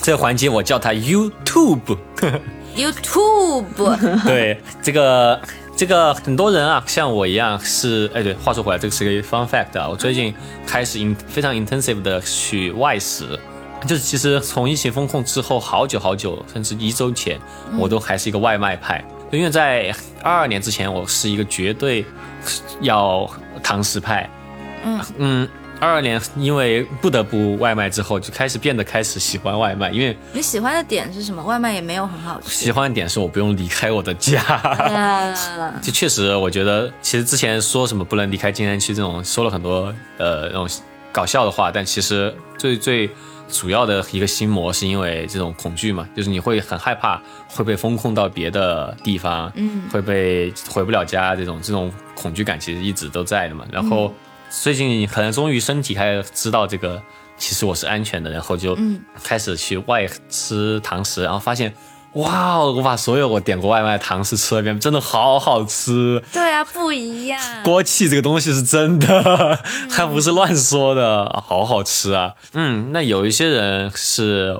[0.00, 1.98] 这个环节我叫它 YouTube。
[2.74, 3.66] YouTube，
[4.24, 5.38] 对，这个
[5.76, 10.34] 这个很多人啊，像我一样是，哎，对，话说回来，这个是个 fun fact 啊，我最近
[10.66, 13.38] 开始 in 非常 intensive 的去外食，
[13.86, 17.38] 就是其实从疫情封控之后，好久好久，甚至一周前，
[17.78, 22.04] 我都还是一个外卖派，因为在二二年之前，我是一个绝对
[22.80, 23.28] 要
[23.62, 24.28] 堂食派，
[24.84, 25.48] 嗯嗯。
[25.80, 31.42] 二二年，因为不得不外卖之后，就开始变得开始喜欢外卖，因为你喜欢的点是什么？
[31.42, 32.50] 外卖也没有很好吃。
[32.50, 34.40] 喜欢的点是我不用离开我的家。
[34.42, 35.34] 啊，
[35.82, 40.68] 就确实，我觉得其实之前说什么不能离开静安区这种，说了很多呃那种
[41.10, 43.10] 搞笑的话，但其实最最
[43.52, 53.64] 主要的一个心魔是因为这种恐惧嘛，就是你会很害怕会被封控到别的地方，嗯会被回不了家这种这种恐惧感其实一直都在的嘛。
[53.70, 54.12] 然后
[54.48, 57.00] 最近可能终于身体开始知道这个，
[57.36, 61.72] 其实我是安全的，然后就嗯开始去外吃堂食，然后发现。
[62.14, 62.58] 哇！
[62.58, 66.22] 我把所有我点过外卖的堂食吃了一遍，真的好好吃。
[66.32, 67.40] 对啊，不一样。
[67.64, 69.58] 锅气这个东西是真的，
[69.90, 72.34] 还不是乱说的，好好吃啊。
[72.52, 74.58] 嗯，那有一些人是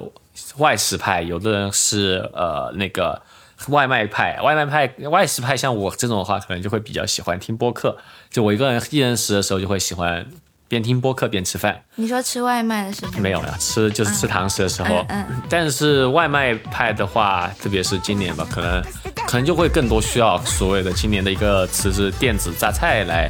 [0.56, 3.20] 外食派，有的人是呃那个
[3.68, 4.40] 外卖派。
[4.40, 7.98] 外卖派、外食派，像我这种的话，可能就会比较喜欢听播客。
[8.30, 10.26] 就我一个人一人食的时候，就会喜欢
[10.72, 11.78] 边听播客边吃饭。
[11.96, 15.04] 你说吃外卖的时候没有呀，吃就是吃堂食的时候。
[15.10, 18.82] 嗯嗯但是外卖派的话，特别是今年吧，可能
[19.26, 23.28] 可能就会更多需要所谓的今年的一个词是电子榨菜来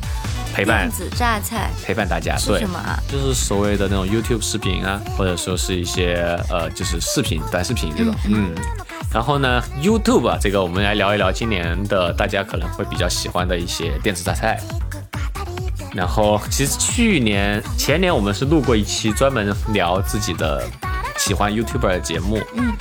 [0.55, 2.37] 陪伴电子榨菜陪伴大家。
[2.37, 2.97] 是对什，么啊？
[3.11, 8.15] 就是所谓的那种 YouTube 视频啊，或者说是一些呃，就是视频、短视频这种。
[8.29, 8.55] 嗯。
[9.13, 14.61] 然后呢，YouTube 啊，这个我们来聊一聊今年的大家可能会比较喜欢的一些电子榨菜。
[15.95, 20.65] 然后，其实去年、前年我们是录过一期专门聊自己的
[21.19, 22.41] 喜欢 YouTuber 的节目。
[22.55, 22.73] 嗯。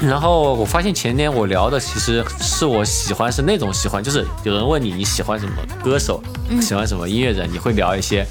[0.00, 5.52] 然后我发现前年我聊的其实是我喜欢是那种喜欢，就是有人问你你喜欢什么
[5.82, 6.22] 歌手，
[6.60, 8.24] 喜欢什么音乐人，你会聊一些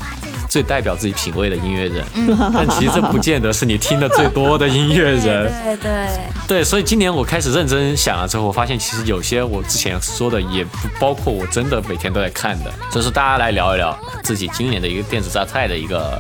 [0.57, 2.03] 最代表自己品味的音乐人。
[2.51, 5.53] 但其实这不见得是你听的最多的音乐人。
[5.63, 6.07] 对对，
[6.47, 16.19] 对，所以今年我开始认真想了之后，我发现其实有些我之前说的也不包括我真的每天都在看的，所以说大家来聊一聊自己今年的一个电子榨菜的一个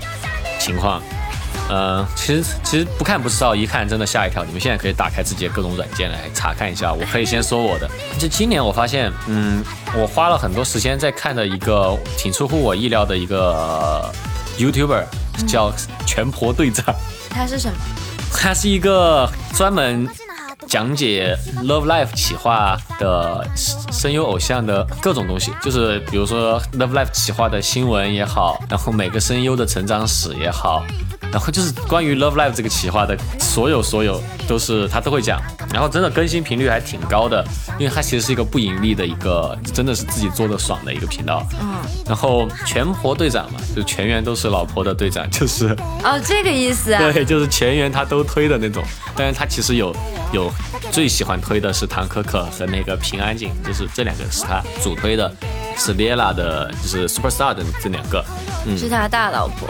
[0.59, 1.01] 情况。
[1.69, 4.43] 呃，其实其实不看不知道，一看真的吓一跳。
[4.45, 6.93] 你们现在可以打开自己的各种软件来查看一下。
[6.93, 9.63] 我可以先说我的，就今年我发现，嗯，
[9.95, 14.11] 我花了很多时间在看的一个挺出乎我意料的一个呃
[14.57, 15.03] YouTuber，
[15.47, 15.73] 叫
[16.05, 16.85] 全婆队长。
[17.29, 17.77] 它是什么？
[18.33, 20.07] 他是一个专门
[20.67, 30.85] 讲解 Love Life 企划的声优偶像的各种东西，就是比如说 Love Life 企划的新闻也好，然后每个声优的成长史也好，
[31.37, 35.39] 然后就是关于 Love Life 这个企划的所有所有都是他都会讲，
[35.71, 37.45] 然后真的更新频率还挺高的，
[37.77, 41.47] 因为他其实是一个不盈利的一个，真的是自己做的爽的一个频道。
[41.61, 41.75] 嗯，
[42.07, 45.67] 然后全婆队长嘛，就全员都是老婆的队长，就是。
[46.03, 46.99] 哦，这个意思啊。
[47.13, 48.83] 对，就是全员他都推的那种，
[49.15, 49.95] 但是他其实有
[50.33, 50.51] 有
[50.91, 55.31] 最喜欢推的是唐可可和那个平安京，就是这两个是他主推的，
[55.77, 58.25] 是 Lela 的，就是 Superstar 的这两个，
[58.65, 59.69] 嗯，是他大老婆。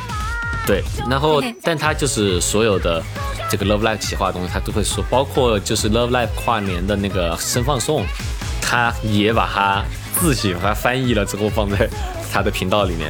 [0.67, 3.01] 对，然后但他就是所有的
[3.49, 8.05] 这个 Love Life 企划的东西，他都会说，包括就是 Love Life 跨年的那个声放送，
[8.61, 9.81] 他也把它
[10.19, 11.89] 自己把它翻译了之后放在
[12.33, 13.09] 他的频道里面。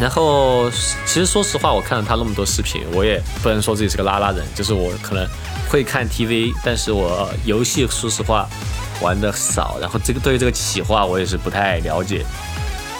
[0.00, 0.70] 然后，
[1.06, 5.26] 其实说实话，我看了他那么多视频，我也不能说自己是个拉拉人，就是我可能
[5.68, 8.46] 会看 TV，但是我游戏说实话
[9.00, 12.24] 玩的少，然后这个对于这个企划我也是不太了解，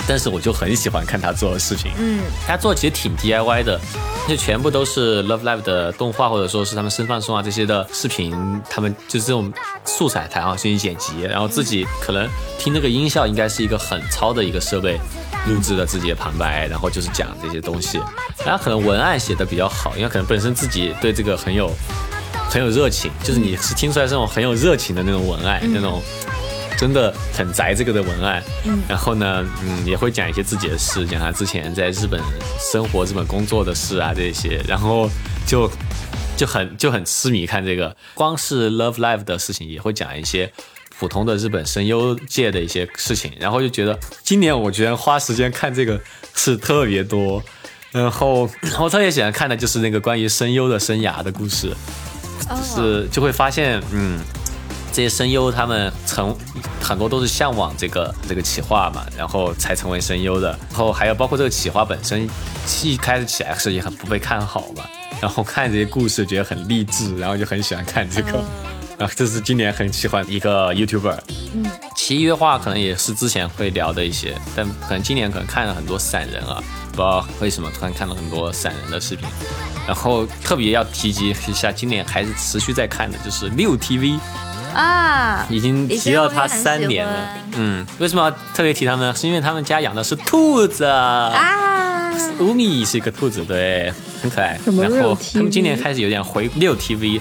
[0.09, 1.91] 但是我就很喜欢看他做的视频。
[1.99, 3.81] 嗯，他做的其实挺 DIY 的，
[4.29, 8.35] 就全部都是 Love Live 的动画或者说是他们生放松啊这些的视频，
[8.71, 9.53] 他们就是这种
[9.85, 12.29] 素材台啊进行剪辑，然后自己可能
[12.59, 14.99] 听那个音效应该是一个很糙的一个设备
[15.49, 18.01] 录制的自己的旁白，然后就是讲这些东西，
[18.45, 21.71] 然后可能文案写的比较好，因为可能本身自己对这个很有
[22.49, 26.01] 很有热情，就是你是听出来这种很有热情的那种文案，那种。
[26.77, 28.83] 真的很宅这个的文案，嗯。
[28.89, 32.21] 然后呢，嗯，也会讲一些自己的事，讲他之前在日本
[32.73, 35.09] 生活、日本工作的事啊这些，然后
[35.47, 35.71] 就
[36.37, 37.97] 就很就很痴迷看这个。
[38.15, 40.53] 光是 Love Live 的事情也会讲一些
[40.99, 46.01] 普通的日本声优界的一些事情，然后就觉得今年我居然花时间看这个
[46.35, 47.43] 是特别多，
[47.93, 48.49] 然后
[48.79, 51.75] 我特别喜欢看的就是那个关于声优的生涯的故事，
[52.49, 54.19] 就是就会发现，嗯，
[54.97, 56.35] 这些声优他们成
[56.81, 62.27] 很多都是向往这个这个企划嘛，然后才成为声优的，然后还有包括这个企划本身
[62.83, 64.83] 一开始起来是也很不被看好嘛，
[65.21, 68.43] 然后看这些故事觉得很励志，然后就很喜欢看这个。
[68.99, 71.19] 啊， 这是今年很喜欢一个 YouTuber，
[71.53, 79.29] 嗯，其余的话可能也是之前会聊的一些，但可能今年可能看了很多散人啊，不知道为什么突然看了很多散人的视频，
[79.87, 84.19] 然后特别要提及一下，今年还是持续在看的，就是六 TV
[84.77, 89.15] 啊，已经提到他三年了，嗯，为什么要特别提他们？
[89.17, 97.21] 是因为他们家养的是兔子啊，乌米是一个兔子，对，很可爱，然后他们今年开始有点回六 TV。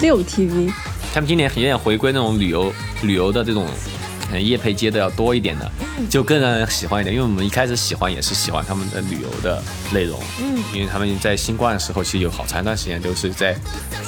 [0.00, 0.72] 六 TV，
[1.12, 3.66] 他们今年有点回归那种旅游旅游的这种，
[4.32, 5.70] 可能夜配接的要多一点的，
[6.08, 7.14] 就更让人喜欢一点。
[7.14, 9.62] 因为我们一开始喜欢也是喜欢他们的旅游的
[9.92, 13.54] 内容，嗯，因为他们在新冠的时候其实有好长一段时间都是在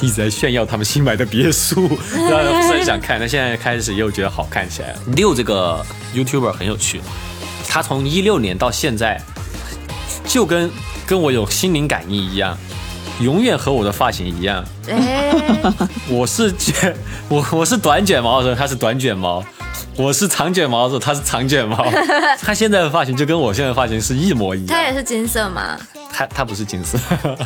[0.00, 1.86] 一直在炫耀他们新买的别墅，
[2.30, 3.20] 让人不是很想看。
[3.20, 5.00] 但现在开始又觉得好看起来了。
[5.14, 7.02] 六这个 YouTuber 很有趣，
[7.68, 9.20] 他从一六年到现在，
[10.26, 10.70] 就跟
[11.06, 12.56] 跟我有心灵感应一样。
[13.20, 14.64] 永远和我的发型一样，
[16.10, 16.92] 我是卷，
[17.28, 19.40] 我我是短卷毛的时候，他是短卷毛；
[19.96, 21.84] 我是长卷毛的时候，他是长卷毛。
[22.40, 24.68] 他现在的发型就跟我现在的发型是一模一样。
[24.68, 25.78] 他也是金色吗？
[26.12, 26.98] 他他不是金色，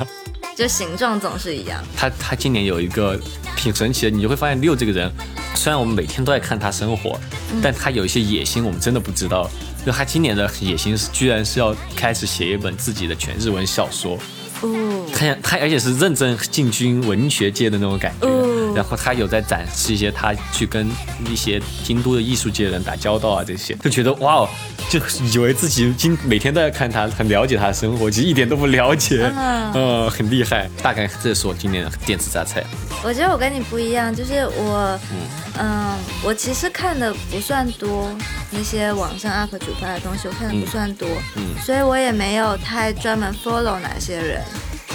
[0.56, 1.82] 就形状总是一样。
[1.96, 3.18] 他他今年有一个
[3.56, 5.10] 挺神奇的，你就会发现六这个人，
[5.54, 7.18] 虽然我们每天都在看他生活，
[7.62, 9.48] 但他有一些野心，我们真的不知道。
[9.86, 14.18] 就他今年的野心是，居然是要开始写一本自己的全日文小说。
[14.60, 20.90] 哦，他他而且是认真进军文学界的那种感觉，然后他有在展示一些他去跟
[21.30, 23.74] 一些京都的艺术界的人打交道啊，这些。
[23.76, 24.48] 就觉得哇哦，
[24.90, 24.98] 就
[25.32, 29.30] 以为自己今每天都在看他，很了解他的生活，其实一点都不了解，
[29.74, 30.68] 嗯，很厉害。
[30.82, 32.64] 大概这是我今年的电子榨菜。
[33.04, 34.98] 我觉得我跟你不一样，就是我，
[35.60, 35.94] 嗯，
[36.24, 38.10] 我其实看的不算多，
[38.50, 41.06] 那些网上 UP 主发的东西我看的不算多，
[41.36, 44.42] 嗯，所以我也没有太专门 follow 哪些人。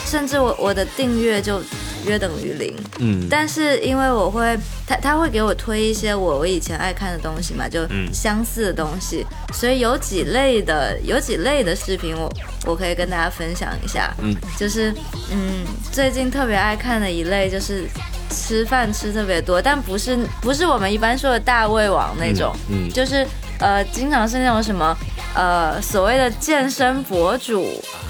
[0.06, 1.62] 甚至我我的订阅就
[2.06, 12.32] 约等于零，嗯，但是因为我会他他会给我推一些我我以前爱看的东西嘛，就相似的东西，所以有几类的有几类的视频我
[12.66, 14.94] 我可以跟大家分享一下，嗯，就是
[15.32, 17.86] 嗯最近特别爱看的一类就是
[18.30, 23.26] 吃饭吃特别多，但不是不是我们一般说的大胃王那种，嗯，就是
[23.64, 24.96] 呃经常是那种什么。
[25.36, 27.66] 呃，所谓的健身博主，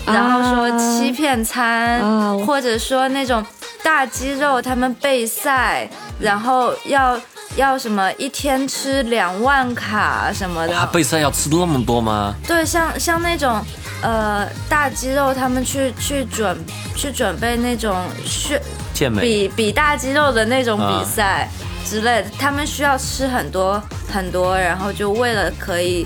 [0.06, 2.01] 然后说欺骗餐，
[2.39, 3.41] 或者说那种
[3.82, 5.88] 大肌肉他们备赛，
[6.20, 7.18] 然后要
[7.56, 10.86] 要什么一天吃两万卡什么的。
[10.88, 12.36] 备赛要吃那么多吗？
[12.45, 13.66] 对，像像那种
[14.01, 16.58] 呃大肌肉他们去去准
[16.93, 17.95] 去准备那种
[18.26, 18.62] 炫
[18.93, 21.47] 健美比比大肌肉的那种比赛
[21.86, 23.81] 之类的，他们需要吃很多
[24.11, 26.05] 很多，然后就为了可以。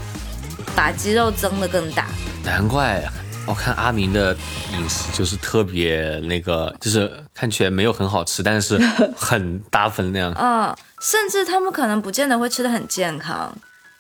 [0.76, 2.06] 把肌肉增的更大，
[2.44, 3.04] 难怪
[3.48, 4.36] 我看阿明的
[4.74, 8.78] 饮食就是特别那个，就是看起来没有很好吃，但是
[9.16, 10.32] 很大分量。
[10.38, 13.52] 嗯，甚至他们可能不见得会吃的很健康，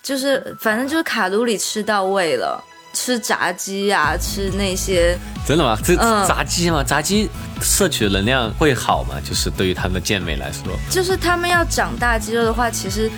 [0.04, 2.64] 就是反正就是卡路里吃到位了，
[2.98, 5.16] 吃炸鸡呀，吃那些。
[5.46, 5.78] 真的吗？
[5.84, 5.96] 这
[6.28, 6.84] 炸鸡吗？
[6.84, 7.30] 炸鸡
[7.62, 9.16] 摄取的能量会好吗？
[9.24, 13.12] 就是对于他们的健美来说，就是他们要长大肌肉的话，其实。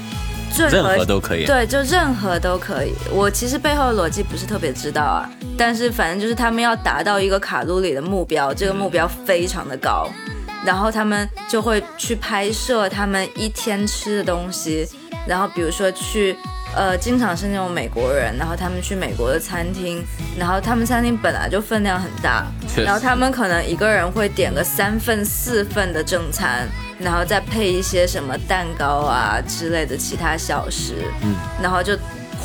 [0.57, 2.91] 任何都可以，对，就任何都可以。
[3.11, 10.09] 我其实背后的逻辑不是特别知道啊，但是反正就是他们要达到一个卡路里的目标，这个目标非常的高，
[10.65, 14.87] 然后他们就会去拍摄他们一天吃的东西，
[15.27, 16.35] 然后比如说去。
[16.79, 20.01] 呃，经常是那种美国人，然后他们去美国的餐厅，
[20.37, 22.45] 然后他们餐厅本来就分量很大，
[22.77, 26.65] 然后他们可能一个人会点个三份四份的正餐，
[26.97, 31.97] 然后再配一些什么蛋糕啊之类的其他小食，嗯，然后就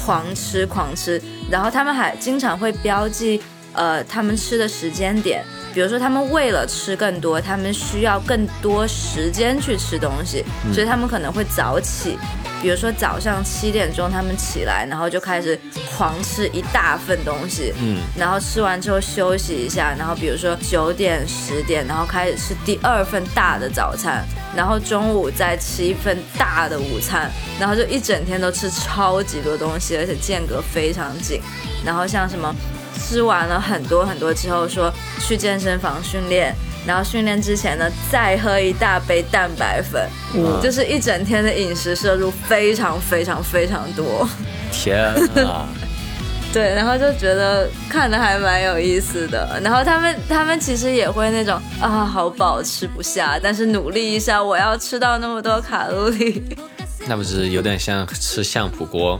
[0.05, 3.41] 狂吃狂吃，然后他们还经常会标记
[3.73, 12.19] 呃他们吃的时间点，比如说他们为了吃更多，他们需要更多时间去吃东西，所以他们可能会早起。
[12.65, 15.61] 比如说早上七点钟他们起来，然后就开始
[15.95, 24.25] 狂吃一大份东西，嗯，然后吃完之后休息一下，然后比如说九点十点，然后开始吃第二份大的早餐，
[24.57, 31.43] 然后中午再吃一份大的午餐，然后就一整天都吃超级多东西，而且间隔非常紧。
[31.85, 32.51] 然后像什么
[32.99, 34.91] 吃完了很多很多之后，说
[35.21, 36.55] 去健身房训练，
[36.87, 44.29] 然后训练之前呢再喝一大杯蛋白粉，我就是一整天的饮食摄入非常非常非常多。
[44.73, 45.03] 天
[45.47, 45.69] 啊！
[46.53, 49.61] 对，然后就觉得看的还蛮有意思的。
[49.61, 56.45] 然后他们他们其实也会那种啊，好饱吃不下，但是努力一下，我要吃到那么多卡路里。
[57.09, 59.19] 那不是有点像吃相扑锅？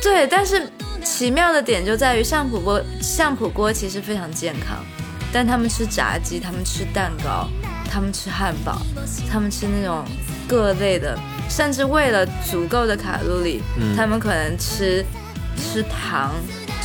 [0.00, 0.70] 对，但是
[1.02, 4.84] 奇妙的点就在于相扑锅，相扑锅其实非常健康，
[5.34, 7.48] 但他们吃炸鸡，他们吃蛋糕，
[7.90, 8.80] 他们吃汉堡，
[9.28, 10.04] 他们吃那种
[10.46, 11.18] 各类的，
[11.50, 15.04] 甚至为了足够的卡路里，嗯他们可能吃
[15.56, 16.30] 吃糖，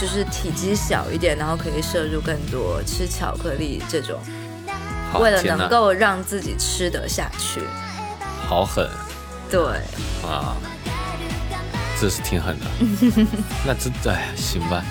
[0.01, 4.19] 就是体积小一点，然后可以摄入更多，吃巧克力这种，
[5.19, 7.61] 为了能够让自己吃得下去。
[8.47, 8.89] 好狠
[9.51, 9.61] 对，
[10.27, 10.57] 啊！
[12.01, 12.65] 这是挺狠的。
[13.63, 14.83] 那这哎行吧。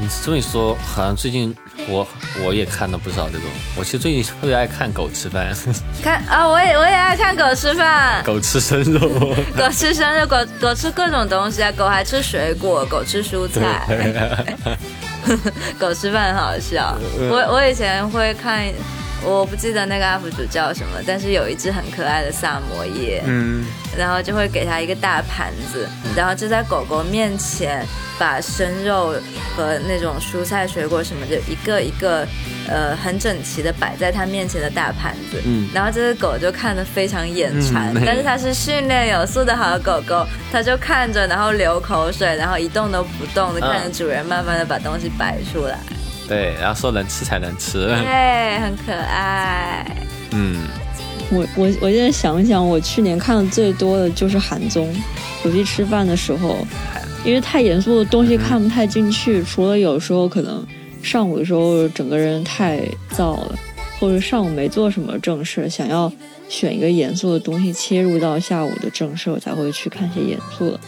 [0.00, 1.54] 你这么一说，好像最近
[1.86, 2.08] 我
[2.42, 3.42] 我也看了不少这种。
[3.76, 5.54] 我其实最近特别爱看狗吃饭，
[6.02, 8.24] 看啊，我也我也爱看狗吃饭。
[8.24, 9.34] 狗吃生肉。
[9.54, 14.56] 狗吃生肉，狗狗吃各种东西啊，狗还吃水果，狗吃蔬菜，
[15.78, 16.96] 狗吃饭很好笑。
[17.30, 18.66] 我我以前会看，
[19.22, 23.64] 我不记得那个 UP 主叫什么，但是有一只很可爱的萨摩耶，嗯，
[23.96, 27.84] 然后就会给它一个大盘子，然后就在狗狗面前
[28.18, 29.14] 把生肉
[29.54, 32.26] 和那种蔬菜水果什么的一个一个
[32.68, 35.68] 呃很整齐的摆在它面前的大盘子，嗯。
[35.74, 45.78] 然后这只狗就看得非常眼馋，嗯但是它是训练有素的好狗狗，它就看着然后流口水，然后一动都不动的看着主人慢慢的把东西摆出来，
[46.30, 47.88] 对，然后说能吃才能吃。
[47.88, 49.84] 对，很可爱。
[50.30, 50.58] 嗯，
[51.28, 54.88] 我我我现在想想，我去年看的最多的就是韩综，
[55.44, 56.64] 尤其吃饭的时候，
[57.24, 60.64] 因为太严肃的东西看不太进去，除了有时候可能
[61.02, 62.78] 上午的时候整个人太
[63.12, 63.58] 燥了，
[63.98, 66.12] 或者上午没做什么正事，想要
[66.48, 70.80] 选一个严肃的东西切入到下午的正事，我才会去看些严肃的。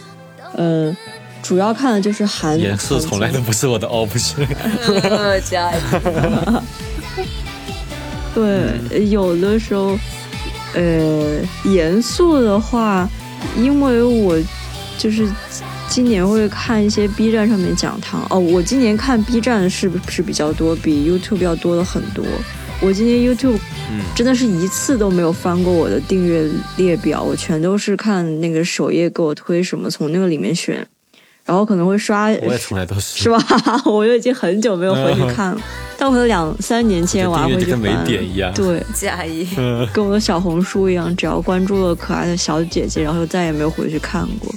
[0.55, 0.95] 嗯，
[1.43, 4.47] 主要看的就是韩严肃从来都不是我的 option。
[5.03, 5.79] 呃加油
[8.33, 9.95] 对，有的时候，
[10.73, 13.07] 呃，严肃的话，
[13.55, 14.35] 因为我
[14.97, 15.29] 就是
[15.87, 22.25] 今年会看一些 B 站上面讲堂哦，我今年看 B 站是是比较多，比 YouTube 要多了很多。
[22.81, 23.59] 我今年 YouTube
[23.91, 30.85] 嗯真的是一次都没有翻过我的订阅列表，我全都是看那个首页给我推什么，从那个里面选，
[31.45, 33.23] 然后可能会刷我也从来都是。
[33.23, 33.37] 是吧？
[33.85, 35.61] 我就已经很久没有回去看了，
[35.97, 38.05] 但我有两三年前我还会去订阅就跟没。
[38.07, 38.53] 点一样。
[38.53, 39.47] 对，加一。
[39.91, 44.53] 跟我的小红书一样，只要关注了可爱的小姐姐，然后就再也没有回去看过。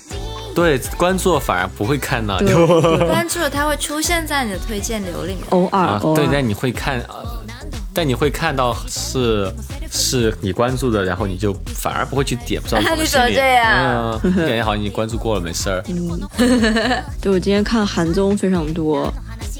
[0.54, 2.38] 对，关注了反而不会看到。
[2.38, 2.54] 对，
[3.06, 5.42] 关注了，它会出现在你的推荐流里面。
[5.50, 7.24] 偶尔啊，偶尔，对，但你会看，呃
[7.96, 9.50] 但你会看到是
[9.90, 14.20] 是你关注的，然后你就反而不会去点，不知道怎么你怎么这样？
[14.22, 15.82] 嗯，感觉好像你关注过了，没事儿。
[15.88, 16.20] 嗯。
[17.22, 19.10] 对我今天看韩综非常多，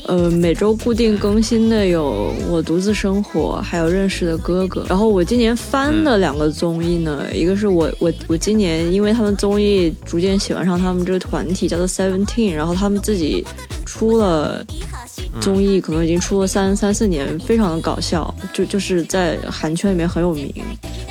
[0.06, 4.82] 呃，每周固定更新的有《我独自生活》，还有《认识的哥哥》。
[4.88, 13.44] 然后我今年翻的两个综艺呢，一个是我我我今年因为他们综艺逐渐喜欢上他们这个团体叫做 Seventeen，然后他们自己
[13.84, 14.64] 出了
[15.40, 20.54] 综艺，可能已经出了三三四年，非常的搞笑，就就是在韩圈里面很有名。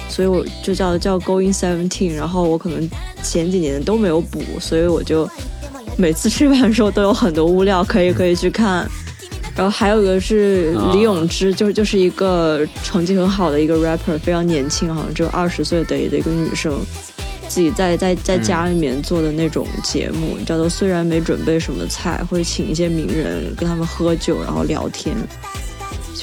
[0.07, 2.89] 所以我就叫叫 Going Seventeen，然后我可能
[3.21, 5.29] 前几年都没有补，所以我就
[5.97, 8.87] 每次吃饭的时候都有很多物料可以可以去看。
[9.55, 16.77] 然后还有一个是李永芝，就就是一个成绩很好的一个 rapper，非常年轻，好像只有二十岁的的一个女生，
[17.47, 25.15] 自己在在在家里面做的那种节目，叫做虽然没准备什么菜，会请一些名人跟他们喝酒，然后聊天，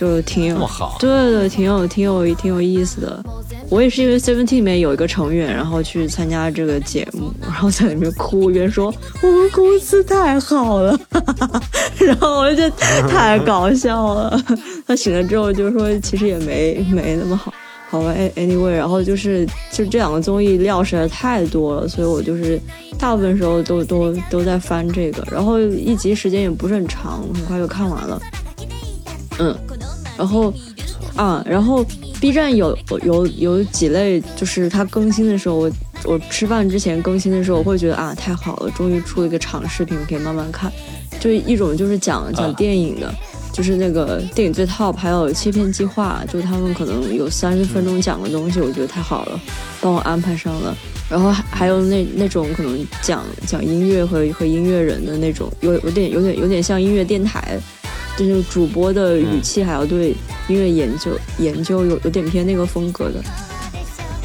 [0.03, 3.25] 就挺有对对，挺有挺有挺有意思的。
[3.69, 8.93] 我也是因为 Seventeen 里面有一个成员，然后去参加这个节目，然后在里面哭，一边说
[9.23, 10.99] 我们公司太好了，
[12.05, 14.43] 然后我就觉得太搞笑了。
[14.89, 17.55] 他醒了之后就说，其实也没没那么好。
[17.89, 22.59] 好吧，a-，anyway，然后就是就这两个综艺料实在太多了，所以我就是
[22.99, 28.21] 大部分时候都都都在翻这个，然后一集时间也不是很长，很快就看完了。
[29.39, 29.55] 嗯，
[30.17, 30.53] 然后
[31.17, 31.85] 啊，然后
[32.21, 35.71] B 站有有有几类，就是它更新的时候，我
[36.05, 40.73] 我吃饭之前更新的时候，我会觉得啊，太好了，终于出了一个长视频，可以慢慢看。
[41.21, 43.13] 就一种就是讲讲啊电影的，
[43.53, 49.41] 就是那个电影最 top，还有切片计划，就他们可能有三十分钟讲的东西，我觉得太好了，
[49.81, 50.77] 帮我安排上了。
[51.09, 57.61] 然后还还有那那种可能讲讲音乐和和音乐人的那种，有有点有点有点像音乐电台
[58.17, 60.11] 就是主播的语气还要对
[60.49, 63.23] 音乐研究研究有有点偏那个风格的，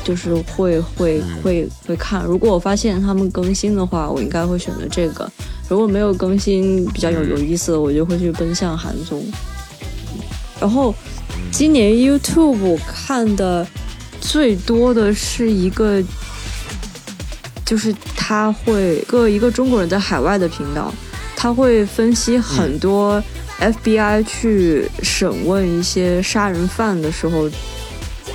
[0.03, 2.23] 就是会会会会看。
[2.25, 5.25] 如果我发现他们更新的话，我应该会选择这个；
[5.69, 9.23] 如果没有更新比较有有意思的，我就会去奔向韩综。
[10.59, 10.93] 然后
[11.51, 13.65] 今年 YouTube 看的
[14.19, 16.03] 最多的是一个，
[17.63, 20.93] 就是他会个一个中国人在海外的频道，
[21.35, 23.23] 他会分析很多
[23.59, 27.49] FBI 去审问一些杀人犯的时候，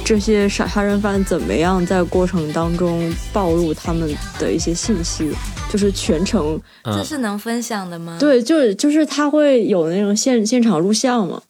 [0.04, 5.30] 这些杀杀人犯怎么样在过程当中暴露他们的一些信息，
[5.70, 8.16] 就是全程这是能分享的吗？
[8.18, 11.40] 对，就是就是他会有那种现现场录像嘛，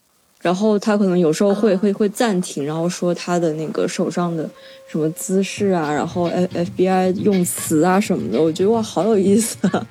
[0.42, 4.48] 然后他可能有时候会、会会暂停，然后说他的那个手上的
[4.86, 9.86] 什么姿势啊，然后 F FBI 用词啊什么的，我觉得哇，好有意思啊。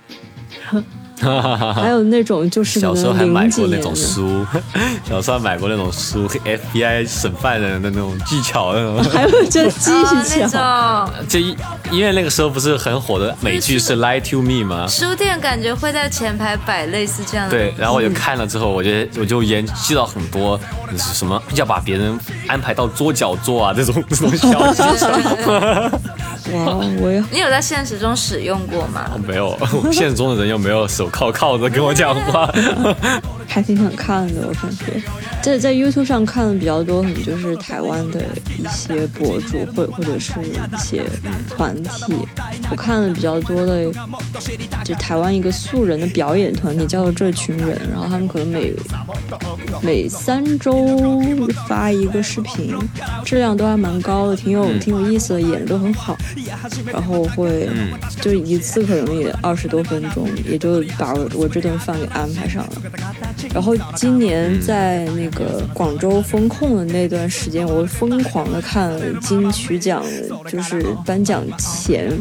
[1.74, 4.46] 还有那种就是小时候还买过那种书，
[5.08, 9.04] 小时候还买过那种书，FBI 审犯人的那种技巧那种。
[9.12, 10.06] 还有就技哦，
[10.50, 10.60] 巧。
[10.60, 11.56] 那种就因
[11.92, 14.88] 因为那个时候不是很火的美剧是《Lie to Me》吗？
[14.88, 17.56] 书店感觉会在前排摆类似这样的。
[17.56, 20.60] 对，然后我就看了之后，我就我就研记到很多
[20.92, 22.18] 就是什么要把别人
[22.48, 25.06] 安排到桌角坐啊这种 这种消息。
[26.54, 29.12] 哇，我有你有在现实中使用过吗？
[29.28, 29.58] 没有，
[29.92, 32.50] 现实中的人又没有手靠靠子跟我讲话。
[33.48, 35.02] 还挺想看的，我感觉
[35.42, 38.24] 在在 YouTube 上看的比较多，可能就是台湾的
[38.58, 41.04] 一些博主或或者是一些
[41.50, 42.14] 团体。
[42.70, 43.92] 我看的比较多的，
[44.84, 48.74] 就台湾一个素人的表演团体叫做这群人，然后他们可能每
[49.82, 51.22] 每三周
[51.68, 52.74] 发一个视频，
[53.26, 56.18] 质量都还蛮高的，挺有挺有意思的，演的都很好。
[56.86, 57.70] 然后会
[58.22, 62.74] 就一次可能也二十多分钟，也就把我我这顿饭给安排上了。
[63.54, 70.04] 然后今年在那个广州封控的那段时间，我疯狂的看金曲奖，
[70.48, 72.12] 就是颁奖前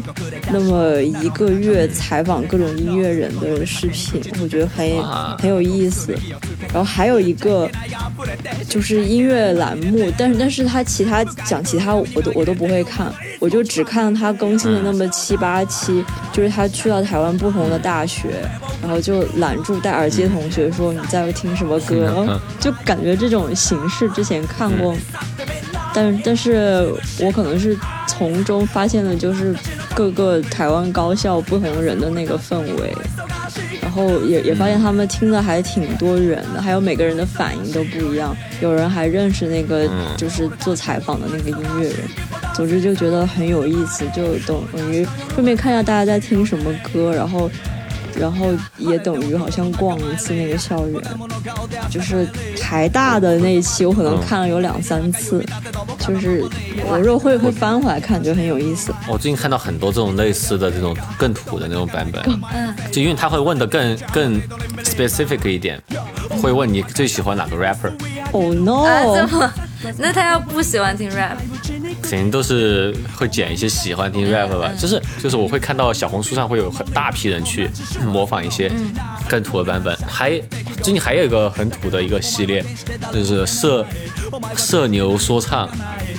[0.51, 5.03] 那么一个月采访各种音乐人的视频，我觉得很
[5.37, 6.15] 很有意思。
[6.73, 7.69] 然后还有一个
[8.69, 18.29] 就是音乐栏目，但是但是他其他讲其他我都我都不会看，我就只看他更新的那么七八期，就是他去到台湾不同的大学，
[18.81, 24.95] 然后就拦住戴耳机的同学说在听什么歌，就感觉这种形式之前看过，
[25.93, 27.77] 但但是我可能是
[28.07, 29.55] 从中发现了就是
[29.93, 32.93] 各个台湾高校不同人的那个氛围。
[33.81, 38.33] 然后也也发现他们听的还挺多元的，还有每个人的反应都不一样。
[38.61, 41.97] 有人还认识那个嗯就是做采访的那个音乐人，
[42.53, 47.51] 总之就觉得很有意思，就等等于顺便看一下大家在听什么歌，然后
[48.15, 48.47] 然后
[48.77, 51.01] 也等于好像逛一次那个校园。
[51.89, 52.27] 就是
[52.59, 55.43] 台大的那一期，我可能看了有两三次，
[55.99, 56.43] 就是
[56.87, 58.93] 有时候会会翻回来看，就很有意思。
[59.07, 64.41] 我最近看到很多这种类似的这种更土的那种版本，嗯，就因为他会问的更更
[64.83, 65.81] specific 一点，
[66.41, 68.53] 会问你最喜欢哪个 rapper，Oh
[68.85, 69.27] 啊，这 no！
[69.27, 69.53] 么，
[69.97, 71.37] 那他要不喜欢听 rap，
[72.11, 77.69] 肯定都是会捡一些喜欢听 rap 吧，就是就是我会看到小红书上会有很大批人去
[78.05, 78.69] 模仿一些
[79.29, 80.31] 更土的版本，还
[80.83, 82.61] 最近还有一个很土的一个系列，
[83.13, 83.85] 就是社
[84.57, 85.69] 社牛说唱，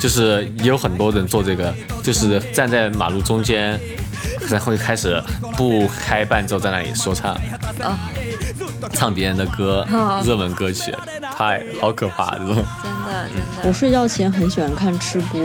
[0.00, 3.78] 就是也有很多人做这个，就是站在马路中间，
[4.48, 5.22] 然后就开始
[5.58, 7.34] 不开伴奏在那里说唱，
[7.80, 7.94] 哦，
[8.94, 10.90] 唱别人的歌哦，热门歌曲，
[11.36, 12.64] 太好可怕这种。
[13.28, 13.72] 真的我。
[13.72, 15.40] 睡觉前很喜欢看吃播，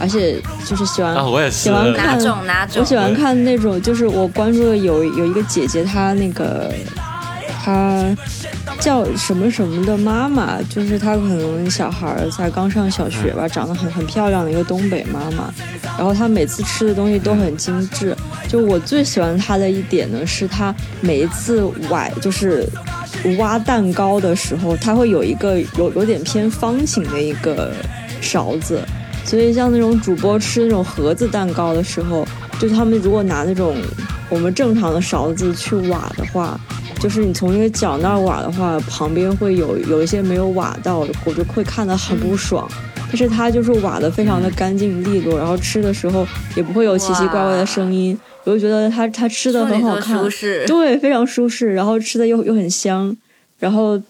[0.00, 2.84] 而且就是喜欢、啊，我也喜，欢哪看种哪种我？
[2.84, 6.72] 喜欢看那种，就是我关注的有有一个姐姐，她那个
[7.64, 8.04] 她
[8.78, 15.52] 叫什么什么的妈妈，就是她可能小孩儿才刚上小学吧，长得很很漂亮的一个东北妈妈。
[15.98, 18.14] 然后她每次吃的东西都很精致，
[18.48, 22.68] 就我最喜欢她的一点呢，是她每一次崴就是
[23.38, 27.72] 挖蛋糕的时候，它会有一个有有点偏方形的一个
[28.20, 28.80] 勺子，
[29.24, 32.26] 所以像那种主播吃那种盒子蛋糕的时候，
[32.60, 33.76] 就他们如果拿那种
[34.28, 36.58] 我们正常的勺子去挖的话，
[37.00, 42.68] 就是你从那个角那儿挖的话，旁边会有有一些没有挖到，我就会看得很不爽。
[43.08, 46.26] 但是它就是挖的非常的干净利落，然后吃的时候
[46.56, 50.64] 也不会有奇奇怪怪的声音，我就觉得它它吃的很好看，舒适。
[50.66, 53.16] 对，非常舒适，然后吃的又又很香，
[53.58, 54.00] 然后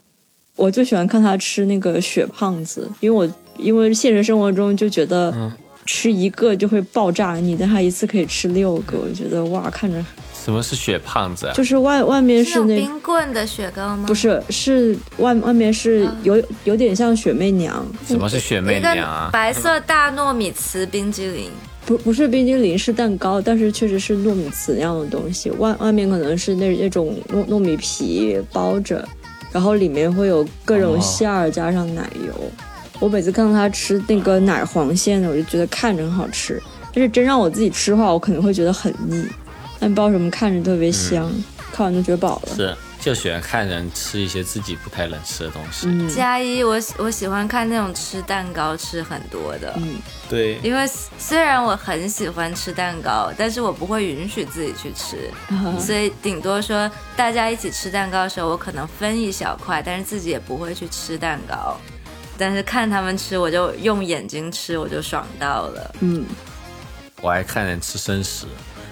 [0.56, 5.52] 我最喜欢看它吃那个雪胖子，因为我因为现实生活中就觉得嗯
[5.84, 10.04] 吃一个就会爆炸你，但它一次可以吃六个，我觉得哇，看着
[10.46, 11.52] 什么是雪胖子啊？
[11.54, 14.04] 就是外外面是那是冰棍的雪糕吗？
[14.06, 19.28] 不是是外外面是有有点像雪媚娘，什么是雪媚娘啊？
[19.32, 21.50] 白色大糯米糍冰激凌，
[21.84, 29.04] 不不是冰激凌是蛋糕，但是确实是糯米糍那样的东西，外外面可能是那那种糯糯米皮包着，
[29.50, 32.32] 然后里面会有各种哦馅儿加上奶油。
[33.00, 36.62] 我每次看到他吃那个奶黄馅的，我就觉得看着很好吃，
[36.94, 39.26] 但是真让我自己吃的话，我可能会觉得很腻。
[39.78, 41.30] 但不知道为什么看着特别香，
[41.72, 42.54] 看完就觉得饱了。
[42.54, 45.86] 是就喜欢看人吃一些自己不太能吃的东西。
[45.86, 49.96] 嗯加一我喜我喜欢看那种吃蛋糕吃很多的，嗯，
[50.28, 61.76] 对，因为虽然我很喜欢吃蛋糕，但是我不会允许自己去吃，啊 所以顶多说大家一起吃蛋糕的时候，我可能分一小块，但是自己也不会去吃蛋糕。
[62.38, 65.94] 但是看他们吃，我就用眼睛吃，我就爽到了。
[66.00, 66.24] 嗯，
[67.22, 68.46] 我还看人吃生食，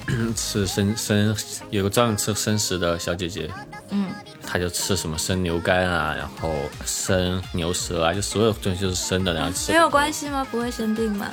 [0.36, 1.36] 吃生生
[1.70, 3.50] 有个专门吃生食的小姐姐，
[3.90, 4.10] 嗯，
[4.46, 6.52] 她就吃什么生牛肝啊，然后
[6.84, 9.72] 生牛舌啊，就所有东西都是生的，然后吃。
[9.72, 10.46] 没有关系吗？
[10.50, 11.26] 不会生病吗？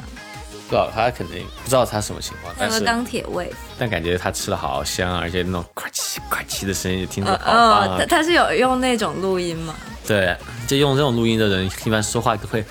[0.68, 3.54] 不知道她肯定不知道她什么情况，但是钢铁胃。
[3.78, 8.06] 但感觉她吃的好香啊，而且那种快气快气的声音听着呃好棒哦，啊他。
[8.06, 9.76] 他是有用那种录音吗？
[10.08, 10.36] 对，
[10.68, 12.64] 就用这种录音的人，一般说话都会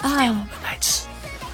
[0.00, 0.10] 啊，
[0.64, 1.02] 爱吃。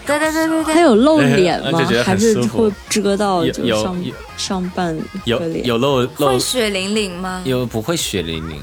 [0.06, 4.04] 对对对对对，他有露脸吗还是会遮到就上
[4.36, 5.40] 上半有？
[5.64, 7.42] 有露露会血淋淋吗？
[7.44, 8.60] 有不会血淋淋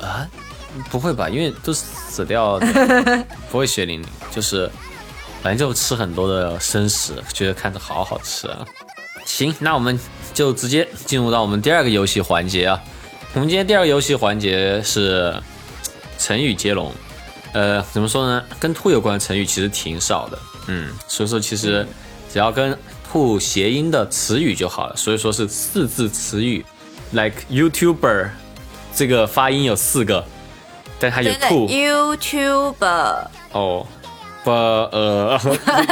[0.00, 0.26] 啊？
[0.90, 1.28] 不会吧？
[1.28, 2.66] 因为都死掉的，
[3.50, 4.70] 不会血淋淋，就是
[5.42, 8.64] 反正就吃很多的生食，觉得看着好好吃啊。
[9.24, 9.98] 行，那我们
[10.34, 12.82] 就直接进入到我们第二个游戏环节啊。
[13.34, 15.34] 我们今天第二个游戏环节是
[16.18, 16.92] 成语接龙。
[17.52, 18.42] 呃，怎么说呢？
[18.58, 20.38] 跟兔有关的成语其实挺少的，
[20.68, 21.86] 嗯，所以说其实
[22.32, 22.76] 只要跟
[23.10, 24.96] 兔谐音的词语就好了。
[24.96, 26.64] 所以说是四字词语
[27.10, 28.28] ，like YouTuber，
[28.94, 30.24] 这个发音有四个，
[30.98, 33.86] 但它有兔，YouTuber 哦，
[34.44, 35.38] 不呃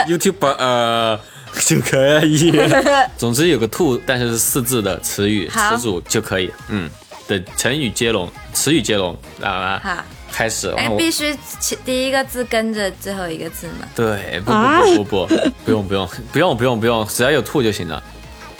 [0.08, 1.20] ，YouTuber 呃
[1.66, 2.52] 就可以。
[3.18, 6.88] 总之有个兔，但是是四字的词语词组就可以，嗯，
[7.28, 9.96] 的成语接龙，词语接龙啊，好，
[10.32, 11.36] 开始，哎然后，我必须
[11.84, 13.86] 第一个字跟着最后一个字嘛。
[13.94, 18.02] 对，不啊不不不不，不用不用不用不用不用，只要有兔就行了。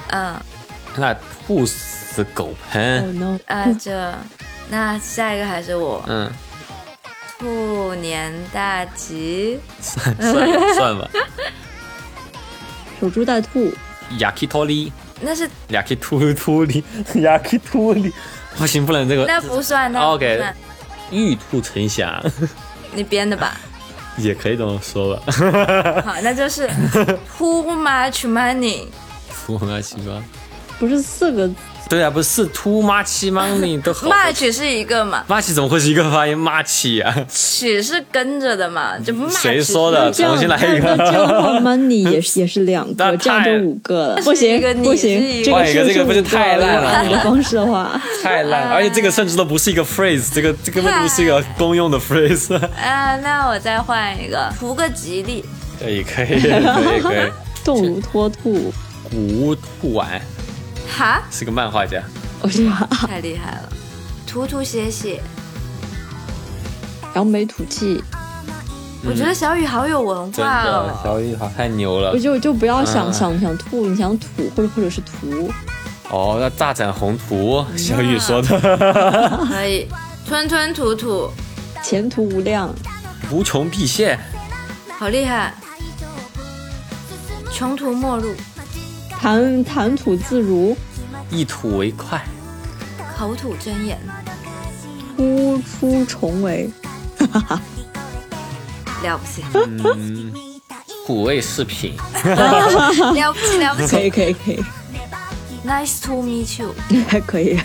[0.09, 0.35] 嗯，
[0.97, 1.15] 那
[1.47, 3.39] 兔死狗哦烹，no！
[3.47, 4.15] 啊，这
[4.69, 6.31] 那下一个还是我，嗯，
[7.39, 9.59] 兔年大吉。
[9.81, 10.15] 算
[10.49, 11.09] 了算吧。
[13.01, 13.73] 守株待兔
[14.19, 14.93] ，Yakitori。
[15.23, 16.83] 那是 Yakitori
[17.15, 18.13] Yakitori，
[18.57, 19.27] 不行不能这个。
[19.27, 20.57] 那不算，那不 OK 算，
[21.11, 22.23] 玉兔呈祥
[22.95, 23.57] 你编的吧？
[24.17, 25.23] 也可以这么说吧。
[26.05, 26.67] 好，那就是
[27.39, 28.87] Too much money。
[29.47, 30.23] 兔妈七八，
[30.79, 31.49] 不是四个
[31.91, 34.09] 对啊，不是 too much money 都好。
[34.09, 37.27] much 是一个嘛，，much 怎么会是一个发音 much 啊？
[37.29, 44.17] 曲是跟着的嘛，就 much 谁说的重新来一个那这样，money 也是 也是两那个，这样就五个了。
[44.19, 52.55] 是不行不行是一，个这个换一个这个不是太烂了按你的方式的话，太烂，而且这个甚至都不是一个 phrase，这个这根本就不是一个公用的 phrase。
[52.55, 55.45] 啊，那我再换一个，图个吉利。
[55.81, 57.33] 可以可以可以可以。
[57.65, 58.73] 动如脱兔，
[59.11, 60.21] 古屋兔丸
[60.91, 62.03] 哈，是个漫画家，
[63.07, 63.69] 太厉害了，
[64.27, 65.23] 涂涂写写。
[67.15, 68.03] 扬眉吐气，
[69.05, 71.01] 我觉得小雨好有文化哦。
[71.03, 72.13] 小雨好太牛了。
[72.13, 72.19] 我。
[72.19, 73.13] 就就不要想嗯。
[73.13, 75.51] 想想吐，你想吐或者或者是图，
[76.09, 78.61] 哦，那大展宏图，小雨说的，
[79.49, 79.89] 可以，
[80.25, 81.29] 吞吞吐吐，
[81.83, 82.73] 前途无量，
[83.33, 84.17] 无穷必现，
[84.97, 85.53] 好厉害。
[87.53, 88.33] 穷途末路，
[89.21, 90.75] 谈谈吐自如，
[91.31, 92.25] 一吐为快，
[93.19, 93.99] 口吐真言，
[95.15, 96.71] 突出重围，
[99.05, 100.33] 了不起，嗯，
[101.07, 101.95] 虎味饰品，
[102.25, 104.07] 了不起，了不可起。
[104.07, 104.65] 以可以可以
[105.67, 106.75] ，Nice to meet you。
[107.07, 107.61] 还可以，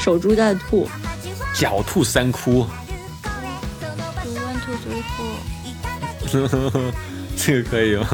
[0.00, 0.86] 守株待兔，
[1.54, 2.66] 狡兔三窟
[4.22, 5.38] ，One two three four。
[7.38, 8.06] 这个可以吗？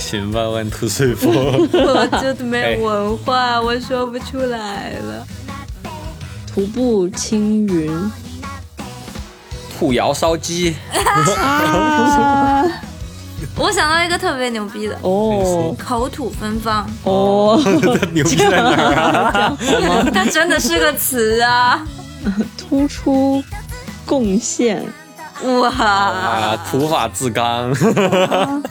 [0.00, 1.30] 行吧，万兔睡佛。
[1.30, 5.26] 我真的没有文化，我说不出来了。
[6.52, 8.10] 徒步青云，
[9.78, 10.74] 兔窑烧鸡，
[11.38, 12.64] 啊，
[13.56, 15.76] 我想到一个特别牛逼的，哦。
[15.78, 17.60] 口吐芬芳，哦，
[18.12, 19.56] 牛逼在哪儿啊？
[20.12, 21.86] 它真的是个词啊！
[22.58, 23.42] 突出
[24.04, 24.84] 贡献，
[25.44, 28.62] 哇，啊，土法自刚，我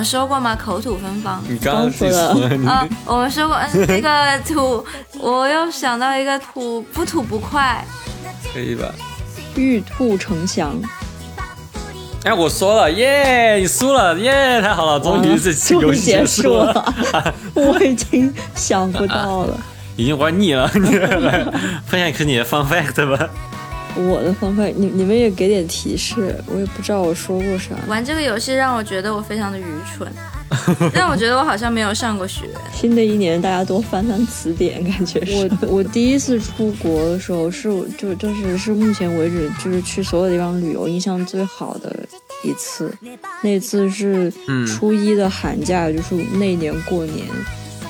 [0.00, 0.56] 们说过吗？
[0.56, 1.42] 口吐芬芳。
[1.46, 2.30] 你刚刚说了
[2.66, 4.82] 啊，我们说过，嗯， 那个吐，
[5.18, 7.84] 我又想到一个吐，不吐不快。
[8.54, 8.86] 可以吧？
[9.56, 10.74] 玉兔呈祥，
[12.24, 16.94] 哎，我说了，耶，你输了，耶，太好了，终于这期游戏终于结束束了，
[17.52, 19.54] 我已经想不到了。
[19.96, 20.70] 已经玩腻了。
[20.72, 20.80] 你
[21.86, 23.28] 分享一个你的 fun fact 吧。
[23.96, 27.74] 我的方法，你你们也给点提示，我也不知道我说过啥。
[27.88, 30.10] 玩这个游戏让我觉得我非常的愚蠢，
[30.94, 32.46] 让我觉得我好像没有上过学。
[32.72, 35.32] 新的一年，大家多翻翻词典，感觉是。
[35.34, 37.68] 我我第一次出国的时候是
[37.98, 41.94] 就就是是目前为止就是去所有地方旅游印象最好的
[42.42, 42.92] 一次，
[43.42, 44.32] 那次是
[44.66, 47.26] 初一的寒假，就是那一年过年，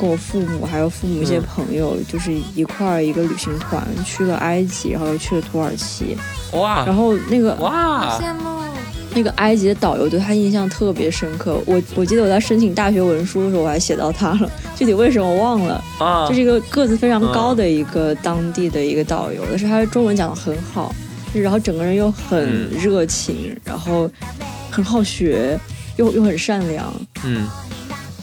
[0.00, 6.16] 跟我父母还有父母一些朋友，就是一块儿一个旅行团去了埃及，然后又去了土耳其，
[6.52, 8.48] 哇然后那个哇，羡慕。
[9.12, 11.58] 那个埃及的导游对他印象特别深刻。
[11.66, 14.48] 我我记得我在申请大学文书的时候，我还写到他了，
[14.78, 15.82] 具体为什么我忘了。
[15.98, 20.94] 啊，就是一个个子非常高的一个当地的一个导游，但是他的中文讲的很好，
[21.34, 24.08] 然后整个人又很热情，然后
[24.70, 25.58] 很好学，
[25.96, 26.94] 又又很善良。
[27.24, 27.48] 嗯，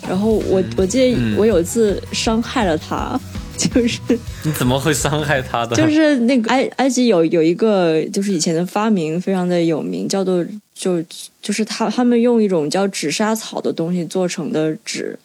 [0.08, 3.20] 然后我我记得我有一次伤害了他，
[3.58, 3.99] 就是
[4.43, 5.76] 你怎么会伤害他的？
[5.76, 11.03] 就是那个埃埃及有有一个就是以前的发明非常的有名，叫做就
[11.41, 15.18] 就是他他们用一种叫纸莎草的东西做成的纸，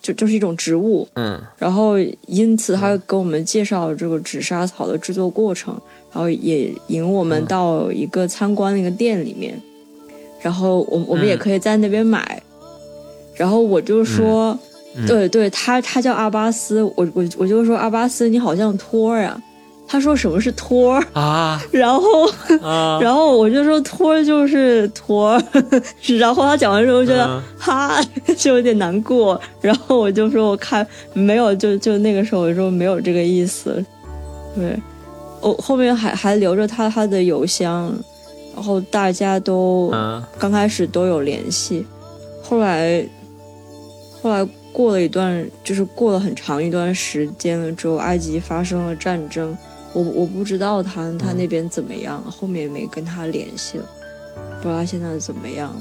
[0.00, 1.08] 就就是一种植物。
[1.14, 1.40] 嗯。
[1.58, 5.74] 然后因此他给我们介绍这个纸莎草的制作过程，
[6.12, 9.60] 然后也引我们到一个参观那个店里面，
[10.40, 12.40] 然后我我们也可以在那边买，
[13.38, 14.58] 然后我就说，
[15.06, 19.40] 对对，他他叫阿巴斯，我我我就说阿巴斯你好像托儿啊，
[19.86, 21.62] 他说什么是托儿，啊。
[21.70, 22.26] 然后
[22.60, 25.42] 啊， 然后我就说托儿就是托儿，
[26.18, 27.42] 然后他讲完之后觉得、嗯。
[27.58, 28.00] 哈
[28.36, 33.84] 就有点难过，然后我就说我看没有，就就那个时候我说没有这个意思，
[34.56, 34.76] 对，
[35.40, 37.94] 我后面还还留着他他的邮箱，
[38.54, 40.20] 然后大家都嗯。
[40.38, 41.86] 刚开始都有联系，
[42.42, 43.04] 后来
[44.20, 49.56] 后来过了一段，就是过了很长一段时间了之后，埃及发生了战争，
[49.92, 53.84] 我我不知道他他那边怎么样，后面也没跟他联系了，
[54.60, 55.74] 不知道他现在怎么样。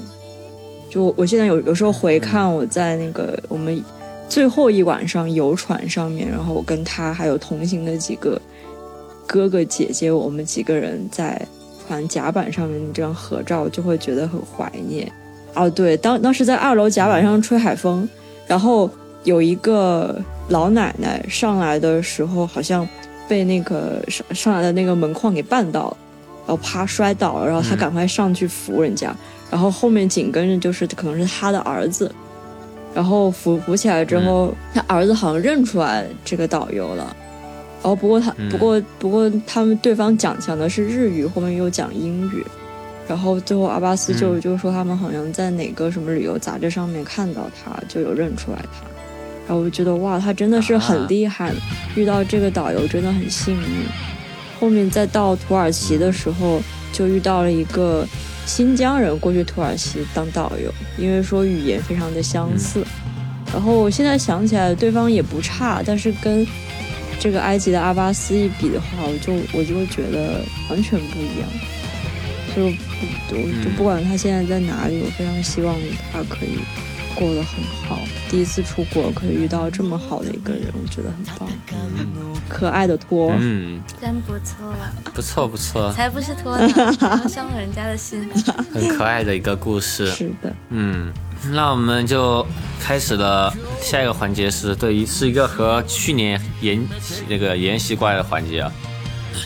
[0.90, 3.84] 就我现在有有时候回看我在那个我们
[4.30, 8.42] 最后一晚上游船上面，然后我跟他还有同行的几个
[9.26, 11.46] 哥哥姐姐，我们几个人在
[11.86, 15.12] 船甲板上面这样合照，就会觉得很怀念。
[15.54, 18.08] 哦，对，当当时在二楼甲板上吹海风，
[18.48, 18.90] 然后
[19.24, 20.20] 有一个
[20.50, 22.88] 老奶奶上来的时候，好像
[23.28, 25.98] 被那个上上来的那个门框给绊到了，
[26.48, 29.14] 然后啪摔倒了，然后她赶快上去扶人家，
[29.52, 32.10] 然后后面紧跟着就是可能是她的儿子，
[32.96, 37.16] 然后扶扶起来之后，他儿子好像认出来这个导游了。
[37.84, 38.50] 哦，不过他嗯。
[38.50, 42.46] 不过不过他们对方讲讲的是日语，后面又讲英语，
[43.08, 48.86] 然后最后阿巴斯就、嗯就说他们好像在哪个什么旅游杂志上面看到他，就有认出来他，
[49.48, 51.54] 然后我就觉得哇，他真的是很啊厉害，
[51.96, 53.86] 遇到这个导游真的很幸运。
[54.60, 58.06] 后面再到土耳其的时候，就遇到了一个
[58.46, 62.84] 新疆人过去土耳其当导游，因为说语言非常的相似。
[63.54, 66.46] 然后我现在想起来，对方也不差，但是跟
[67.20, 71.48] 这个埃及的阿巴斯一比的话，我就我就会觉得完全不一样。
[72.58, 72.64] 就
[73.30, 75.76] 不我就不管他现在在哪里，我非常希望
[76.12, 76.58] 他可以
[77.14, 78.00] 过得很好。
[78.32, 81.48] 第一次出国可以遇到这么好的一个人，我觉得很棒。
[82.50, 84.74] 可爱的托，嗯，真不错，
[85.14, 86.68] 不错不错，才不是托呢，
[87.30, 88.28] 伤了人家的心。
[88.74, 90.10] 很可爱的一个故事。
[90.10, 91.14] 是的，嗯，
[91.52, 92.44] 那我们就
[92.82, 96.84] 开始了下一个环节是对于是一个和去年沿
[97.28, 98.72] 那个沿袭过来的环节啊。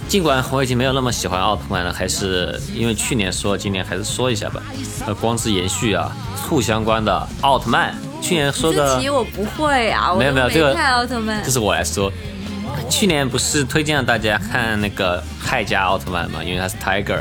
[0.08, 4.62] 尽管我已经没有那么喜欢奥特曼了，还是因为去年说，今年还是说一下吧。
[5.06, 6.16] 呃，光之延续啊，
[6.48, 11.52] 兔相关的奥特曼，去年说的这题我不会啊，没有没有这个看奥特曼这。
[11.52, 12.12] 是我来说。
[12.89, 17.20] 去年不是推荐了大家看那个泰迦奥特曼嘛，因为他是 Tiger。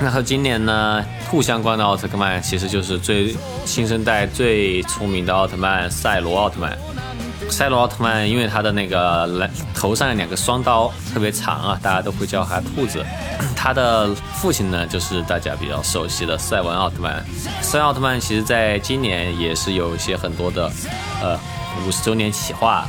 [0.00, 6.76] 然后今年呢，兔相关的奥特曼其实就是最新生代最出名的奥特曼赛罗奥特曼。
[7.48, 13.04] 赛罗奥特曼因为他的那个蓝头上的两个双刀特别长啊，大家都会叫他兔子。
[13.56, 17.24] 他的父亲呢，就是大家比较熟悉的赛文奥特曼。
[17.60, 20.70] 赛文奥特曼其实在今年也是有一些很多的
[21.22, 21.38] 呃
[21.86, 22.86] 五十周年企划，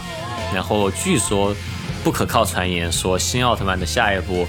[0.53, 1.55] 然后据说
[2.03, 4.47] 不可靠传言说新奥特曼的下一步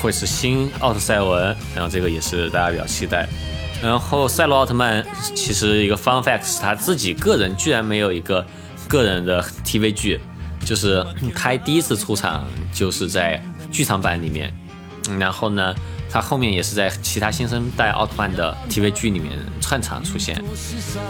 [0.00, 3.28] 会是新奥特赛文，然后这个也是大家比较期待。
[3.82, 8.44] 然后赛罗奥特曼其实一个 fun fact 是他自己个人居然没有一个
[8.88, 10.20] 个人的 TV 剧，
[10.64, 11.04] 就是
[11.34, 14.52] 他第一次出场就是在剧场版里面，
[15.18, 15.74] 然后呢。
[16.14, 20.38] 他后面也是在其他新生代奥特曼的 TV 剧里面串场出现，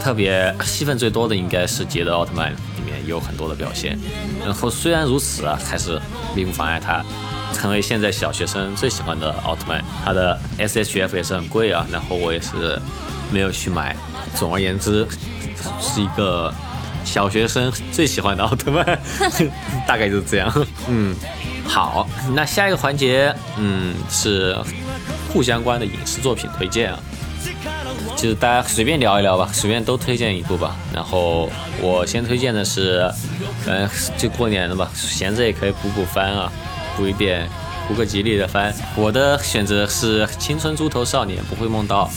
[0.01, 3.99] 特别戏份最多的应该是捷德奥特曼里面有很多的表现。
[4.45, 6.01] 然后虽然如此啊，还是
[6.33, 7.03] 并不妨碍他
[7.51, 9.83] 成为现在小学生最喜欢的奥特曼。
[10.05, 12.81] 他的 SHF 也是很贵啊，然后我也是
[13.29, 13.93] 没有去买。
[14.35, 15.05] 总而言之，
[15.81, 16.49] 是一个
[17.03, 18.85] 小学生最喜欢的奥特曼，
[19.87, 20.67] 大概就是这样。
[20.87, 21.15] 嗯。
[21.65, 24.55] 好，那下一个环节，嗯，是
[25.31, 26.99] 互相关的影视作品推荐啊，
[28.17, 30.75] 就是大家随便聊一聊吧，随便都推荐一部吧。
[30.93, 31.49] 然后
[31.81, 33.09] 我先推荐的是，
[33.65, 36.51] 嗯，就过年了吧，闲着也可以补补番啊，
[36.97, 37.47] 补一点，
[37.87, 38.75] 补个吉利的番。
[38.97, 42.11] 我的选择是《青春猪头少年不会梦到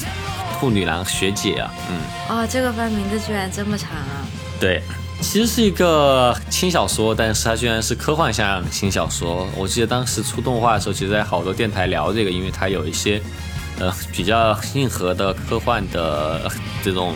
[0.58, 2.36] 兔女郎学姐》啊，嗯。
[2.36, 4.26] 哦，这个番名字居然这么长啊！
[4.60, 4.82] 对。
[5.18, 9.48] 其实是一个轻小说，但是它居然是科幻向轻小说。
[9.56, 13.20] 我记得当时出动画的时候，其实在好多电台聊这个，因为它有一些
[13.78, 16.50] 呃比较硬核的科幻的
[16.82, 17.14] 这种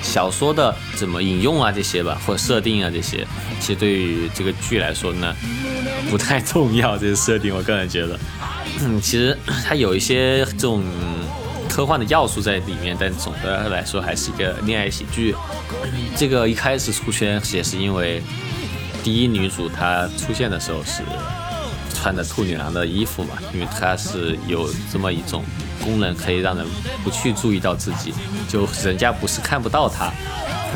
[0.00, 3.26] 小说的怎么引用啊这些吧，或者设定啊这些，
[3.58, 5.34] 其实对于这个剧来说呢
[6.08, 6.96] 不太重要。
[6.96, 8.16] 这些设定，我个人觉得，
[8.80, 9.36] 嗯，其实
[9.66, 10.84] 它有一些这种。
[11.78, 15.32] 科幻的要素在里面，但总的来说还是一个恋爱喜剧。
[16.16, 18.20] 这个一开始出圈也是因为
[19.04, 21.02] 第一女主她出现的时候是
[21.94, 25.44] 穿的兔女郎的衣服嘛，因为她是有这么一种
[25.80, 26.66] 功能，可以让人
[27.04, 28.12] 不去注意到自己，
[28.48, 30.12] 就人家不是看不到她，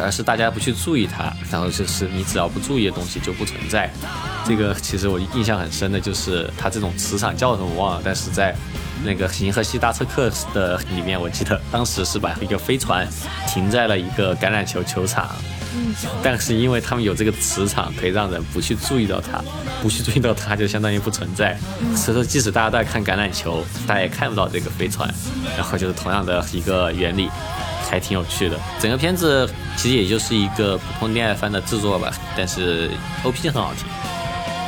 [0.00, 3.90] 而是大家不去注意她，然后就是你只要不注意的东西就不存在。
[4.44, 8.54] 这个其实我印象很深的就是她这种磁场叫什么我忘了，但是在。
[9.04, 13.06] 那个《银河系大车客》的里面，我记得当时是把一个飞船
[13.48, 15.28] 停在了一个橄榄球球场，
[15.74, 19.42] 嗯，但是因为他们有这个磁场，可以让人不去注意到它，
[19.82, 21.58] 不去注意到它就相当于不存在。
[21.96, 25.12] 所以说，即使大家都在看橄榄球，大家也看不到这个飞船。
[25.56, 27.28] 然后就是同样的一个原理，
[27.90, 28.56] 还挺有趣的。
[28.80, 32.90] 整个片子其实也就是一个普通恋爱番的制作吧，但是
[33.24, 33.86] OP 很好听，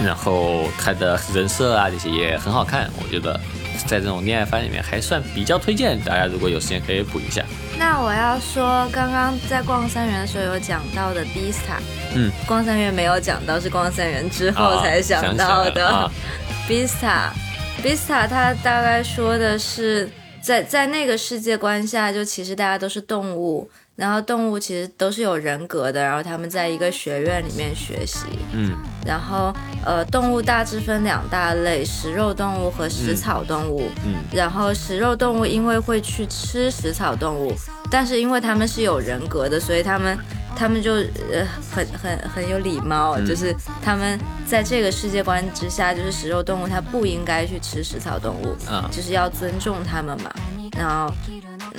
[0.05, 3.41] 然后他的人设啊这些也很好看，我觉得。
[3.87, 7.45] 在这种恋爱番里面还算比较推荐，大家如果有时间可以补一下。
[7.79, 11.79] 那我要说，刚刚在逛三元的时候有讲到的 Bista，
[12.15, 16.11] 嗯，逛三元没有讲到，是逛三元之后才想到的。
[16.69, 20.09] Bista，Bista，它大概说的是
[20.41, 23.71] 在在那个世界观下，就其实大家都是动物。
[23.97, 28.27] 然后动物其实都是有人格的，然后他们在一个学院里面学习。
[28.53, 28.77] 嗯，
[29.07, 33.89] 然后呃，动物大致分两大类：食肉动物和食草动物。
[34.05, 37.55] 嗯，然后食肉动物因为会去吃食草动物，
[37.91, 40.19] 但是因为他们是有人格的，所以他们
[40.57, 48.57] 他们就呃很很很有礼貌，就是他们在这个世界观之下，就是食肉动物它不应该去吃食草动物，
[48.91, 50.33] 就是要尊重它们嘛。
[50.79, 51.13] 然后。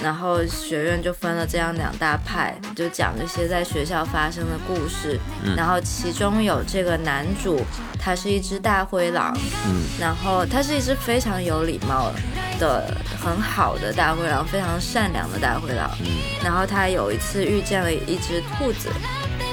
[0.03, 5.17] 然后学院就分了这样两大派，就讲这些在学校发生的故事。
[5.55, 7.61] 然后其中有这个男主，
[7.97, 9.35] 他是一只大灰狼。
[9.65, 12.11] 嗯，然后他是一只非常有礼貌
[12.59, 12.93] 的、
[13.23, 15.89] 很好的大灰狼，非常善良的大灰狼。
[16.01, 16.07] 嗯，
[16.43, 18.89] 然后他有一次遇见了一只兔子，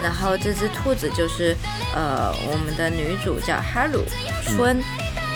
[0.02, 1.56] 然后这只兔子就是
[1.94, 4.04] 呃我们的女主叫哈鲁
[4.46, 4.82] 春。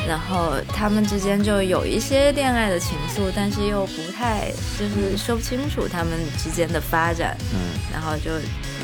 [0.07, 7.37] 然后他们之间就有一些恋爱的情愫，但是又不太就是说不清楚他们之间的发展。
[7.53, 7.59] 嗯，
[7.93, 8.31] 然后就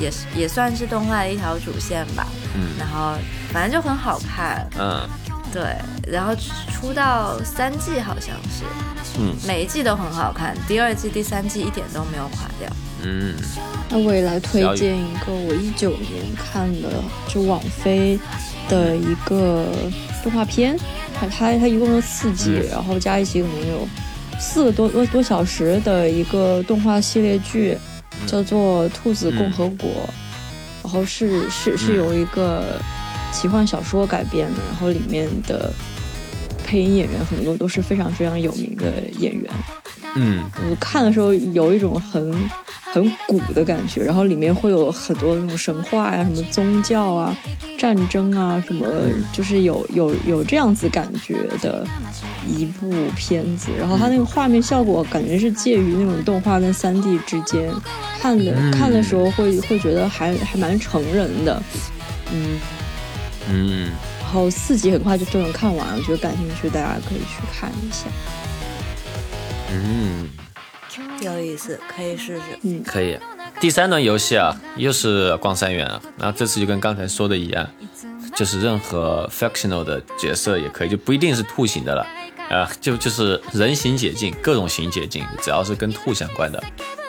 [0.01, 2.27] 也是也算是动画的一条主线吧。
[2.57, 3.15] 嗯，然后
[3.53, 4.69] 反正就很好看。
[4.77, 5.09] 嗯，
[5.53, 5.77] 对，
[6.11, 6.35] 然后
[6.73, 8.65] 出到三季好像是。
[9.21, 12.69] 嗯，每一季都很好看，第二季、第三季一点都没有垮掉。
[13.05, 13.35] 嗯，
[13.91, 16.89] 那我也来推荐一个我一九年看的，
[17.29, 18.19] 就网飞
[18.69, 19.67] 的一个
[20.23, 20.79] 动画片。
[21.15, 23.89] 它它它一共有四季，然后加一起可能有
[24.41, 27.77] 四个多多多小时的一个动画系列剧，
[28.27, 29.89] 叫做《兔子共和国》，
[30.83, 32.81] 然后是是是由一个
[33.33, 35.73] 奇幻小说改编的，然后里面的
[36.65, 39.49] 配音演员很多都是非常非常有名的演员。
[40.15, 42.35] 嗯，我看的时候有一种很
[42.93, 47.37] 很古的感觉，然后里面会有很多那种神话呀、什么宗教啊、
[47.79, 48.87] 战争啊什么，
[49.33, 51.87] 就是有有有这样子感觉的
[52.47, 53.71] 一部片子。
[53.79, 57.73] 然后它那个画面效果感觉是介于那种动画跟三 D 之间，
[58.21, 61.63] 看的看的时候会会觉得还还蛮成人的。
[62.33, 62.61] 嗯
[63.51, 63.91] 嗯，
[64.21, 68.07] 然后四集很快就都能看完，我觉得感兴趣大家可以去看一下。
[69.73, 70.29] 嗯，
[71.23, 72.43] 有意思，可以试试。
[72.63, 73.19] 嗯可以。
[73.61, 77.69] 第三轮游戏啊，又是逛三元啊，然后这次就跟刚才说的一样，
[78.35, 82.07] 就是任何 fictional 的角色也可以，就不一定是兔型的了，
[82.51, 86.63] 呃，就就是人形解禁，各种形解禁，只要是跟兔相关的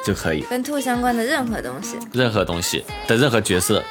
[0.05, 3.83] 就可以，跟兔相关的任何东西，任何东西的任何角色。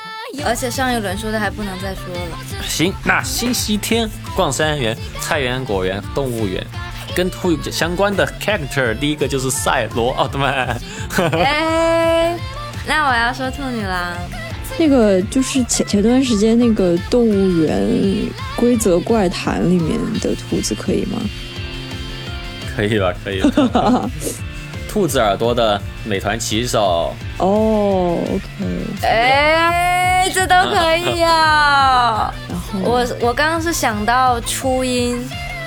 [0.47, 2.39] 而且上一轮说的还不能再说了。
[2.67, 6.67] 行，那星期天逛三元、菜园、果园、动物园，
[7.15, 10.77] 跟兔相关的 character，第一个就是赛罗奥特曼。
[11.33, 12.37] 哎，
[12.87, 14.17] 那我要说兔女郎。
[14.79, 17.87] 那个就是前前段时间那个动物园
[18.57, 21.19] 规则怪谈里面的兔子可以吗？
[22.75, 24.11] 可以吧，可以吧。
[24.89, 27.15] 兔子耳朵的美团骑手。
[27.39, 28.43] 哦，OK。
[29.03, 32.33] 哎，这都可以啊。
[32.49, 35.23] 然后我我刚刚是想到初音，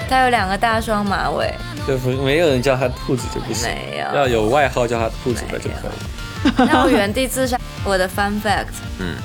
[0.10, 1.54] 它有两个大双马尾。
[1.88, 6.52] 就，不没有人叫他兔子就不行，没有要有外号叫他兔子的就可以。
[6.58, 7.60] 那我原地自杀。
[7.84, 9.16] 我的 fun fact，嗯，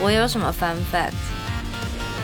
[0.00, 1.12] 我有什么 fun fact？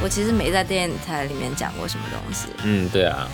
[0.02, 2.48] 我其实没在电台里面讲过什么东西。
[2.64, 3.28] 嗯，对啊。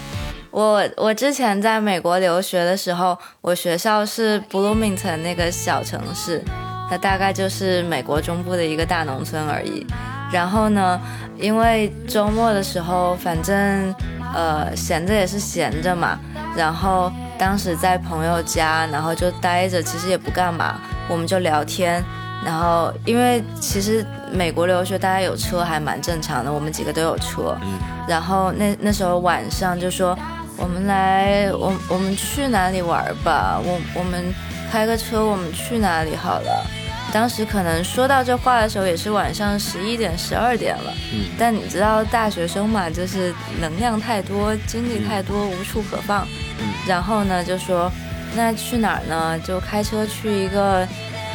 [0.51, 6.45] 我我之前在美国留学的时候，我学校是 Bloomington 那个小城市，
[6.91, 9.87] 它大概就是美国中部的一个大农村而已。
[10.35, 11.01] 然后呢，
[11.39, 13.95] 因为周末的时候，反正
[14.35, 16.18] 呃闲着也是闲着嘛，
[16.57, 22.03] 然后当时在朋友家，然后就待着，其实也不干嘛，我们就聊天。
[22.45, 27.57] 然后因为其实美国留学大家有车还蛮正常的，我们几个都有车。
[27.62, 27.78] 嗯。
[28.09, 30.18] 然后那那时候晚上就说。
[30.57, 33.59] 我们来，我我们去哪里玩吧？
[33.61, 34.32] 我我们
[34.70, 36.66] 开个车，我们去哪里好了？
[37.13, 40.93] 当时可能说到这话的时候，也是晚上十一点、十二点了。
[41.13, 41.27] 嗯。
[41.39, 46.27] 但你知道大学生嘛，就是能量太多，精力太多，无处可放。
[46.61, 46.73] 嗯。
[46.87, 47.91] 然后呢，就说
[48.35, 49.39] 那去哪儿呢？
[49.41, 50.87] 就开车去一个。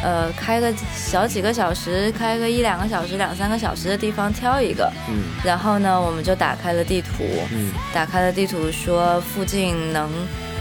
[0.02, 10.10] 呃，开个小几个小时，开个一两个小时、两三个小时的地方挑一个，嗯，然后呢，我们就打开了地图，嗯，打开了地图，说附近能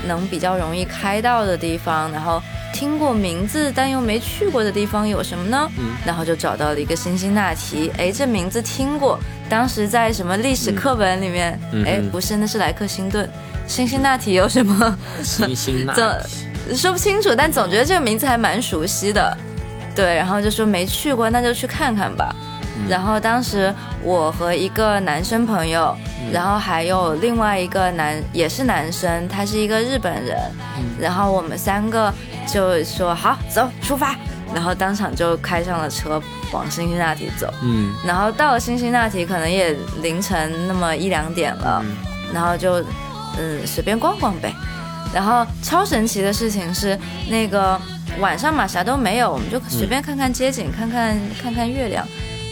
[0.09, 2.43] 能比较容易开到的地方，然后
[2.73, 5.71] 听过名字但又没去过的地方有什么呢？
[5.79, 13.29] 嗯，然后就找到了一个辛辛那提，哎，这名字听过，当时在什么历史课本里面，哎，不是，那是莱克星顿，
[13.67, 14.97] 辛辛那提有什么？
[15.23, 16.77] 辛辛那提。
[16.77, 19.37] 说不清楚，但总觉得这个名字还蛮熟悉的，
[19.97, 22.35] 对，然后就说没去过，那就去看看吧。
[22.89, 25.97] 然后当时我和一个男生朋友，
[26.33, 30.39] 然后还有另外一个男也是男生，他是一个日本人，
[31.01, 32.13] 然后我们三个
[32.49, 34.17] 就说好走出发，
[34.55, 36.21] 然后当场就开上了车
[36.53, 37.53] 往辛辛那提走。
[37.63, 41.85] 嗯，然后到了辛辛那提可能也凌晨那么一两点了，
[42.33, 42.83] 然后就
[43.39, 44.53] 嗯随便逛逛呗。
[45.13, 47.81] 然后超神奇的事情是，那个
[48.19, 52.07] 晚上嘛啥都没有，我们就随便看看街景，看看看看月亮。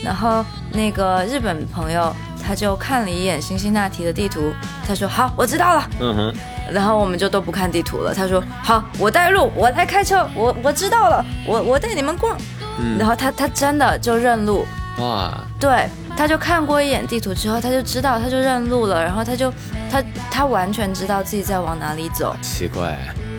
[0.04, 4.52] 然后那个日本朋友他就看了一眼辛辛那提的地图，
[4.86, 5.88] 他说好，我知道了。
[6.00, 6.34] 嗯哼。
[6.72, 8.14] 然后我们就都不看地图了。
[8.14, 12.36] 他说好，我带路，我来开车，我我知道了，我我带你们逛。
[12.78, 12.98] 嗯。
[12.98, 14.66] 然后他他真的就认路。
[14.98, 15.32] 哇。
[15.58, 15.88] 对。
[16.16, 19.52] 他就看过一眼地图之后，他就知道，他就认路了，然后他就，
[19.90, 22.34] 他他完全知道自己在往哪里走。
[22.40, 22.96] 奇怪。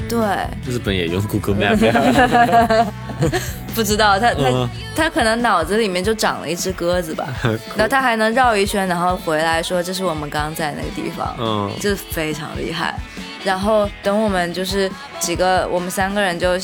[0.08, 0.20] 对。
[0.66, 1.78] 日本也用 Google Map。
[3.76, 7.28] 不知道他他他可能脑子里面就长了一只鸽子吧，
[7.76, 12.96] 然后他还能绕一圈，然后回来说这是我们刚刚在那个地方，嗯，这非常厉害。
[13.44, 14.90] 然后等我们就是
[15.20, 16.58] 几个，我们三个人就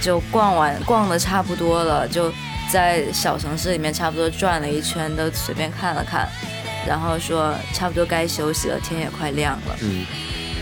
[0.00, 2.32] 就逛完逛的差不多了，就。
[2.68, 6.28] 在小城市里面差不多转了一圈，都随便看了看，
[6.84, 9.76] 然后说差不多该休息了，天也快亮了。
[9.82, 10.04] 嗯，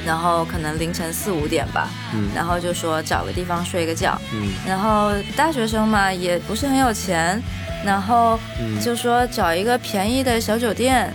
[0.06, 1.88] 然后可能凌晨四五点吧。
[2.12, 4.20] 嗯，然后就说找个地方睡个觉。
[4.32, 7.42] 嗯，然后大学生嘛也不是很有钱，
[7.84, 8.38] 然后
[8.82, 11.12] 就说找一个便宜的小酒店，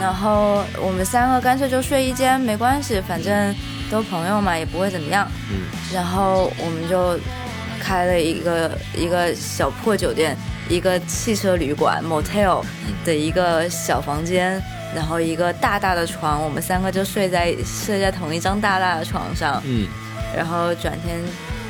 [0.00, 3.54] 然后我们三个干脆就睡一间没关系，反正
[3.90, 5.30] 都朋友嘛也不会怎么样。
[5.50, 5.60] 嗯，
[5.92, 7.18] 然后我们就。
[7.80, 10.36] 开了一个一个小破酒店，
[10.68, 12.62] 一个汽车旅馆 motel
[13.02, 14.60] 的一个小房间，
[14.94, 19.62] 然后一个大大的床，我们三个就睡在睡在同一张大大的床上。
[19.64, 19.86] 嗯，
[20.36, 21.20] 然后转天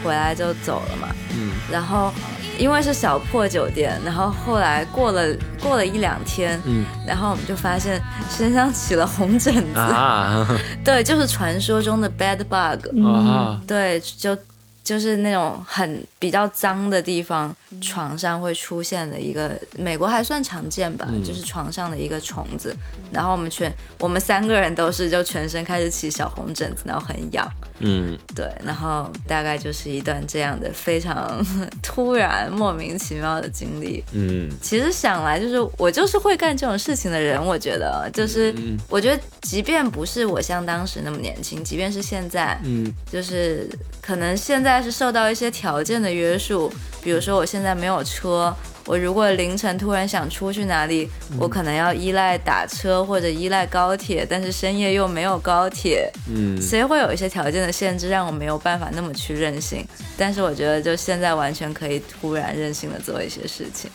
[0.03, 1.09] 回来就走了嘛。
[1.37, 2.13] 嗯，然后
[2.59, 5.27] 因为是小破酒店，然后后来过了
[5.63, 8.01] 过了一两天，嗯，然后我们就发现
[8.31, 9.79] 身上起了红疹子。
[9.79, 10.47] 啊，
[10.85, 13.07] 对，就是传说中的 bed bug。
[13.07, 14.37] 啊，对，就。
[14.85, 22.75] 就是那种很比较脏的地方，床上会出现的一个，美国还算常见吧，就是床上的一个虫子。
[23.13, 27.47] 然后我们全我们三个人都是就全身开始起小红疹子，然后很痒。
[27.81, 31.45] 嗯，对，然后大概就是一段这样的非常
[31.83, 34.03] 突然莫名其妙的经历。
[34.13, 38.55] 嗯，其实想来就是我就是会干这种事情的人，我觉得就是
[38.89, 43.69] 我觉得即便不是我像当时那么年轻，即便是现在，嗯，就是
[44.01, 48.55] 可能现在是受到一些条件的约束，比如说我现在没有车。
[48.87, 59.87] 我如果凌晨突然想出去哪里，我可能要依赖打车或者依赖高铁，但是深夜又没有高铁，嗯，所以会有一些条件的限制，让我没有办法那么去任性。
[60.17, 63.91] 但是我觉得，就现在完全可以突然任性的做一些事情。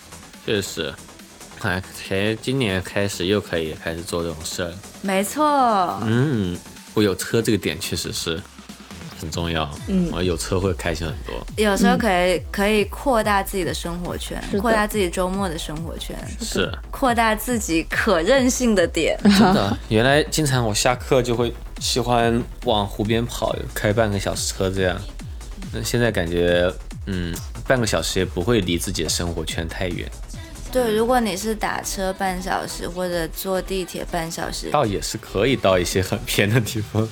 [0.46, 0.94] 确实，
[1.62, 4.72] 哎，前今年开始又可以开始做这种事儿。
[5.02, 5.44] 没错，
[6.06, 6.56] 嗯，
[6.94, 8.40] 我有车这个点确实是。
[9.24, 11.34] 很重要，嗯，我有车会开心很多。
[11.56, 19.18] 有时候可以可以扩大自己的生活圈，扩大自己周末的生活圈，是扩大自己可任性的点。
[19.24, 25.00] 真的，原来经常我下课就会喜欢往湖边跑，开半个小时车这样。
[25.72, 26.70] 那现在感觉，
[27.06, 27.34] 嗯，
[27.66, 30.06] 半个小时也不会离自己的生活圈太远。
[30.72, 37.08] 对，如果你是打车半小时或者坐地铁半小时，倒也是可以到一些很偏的地方。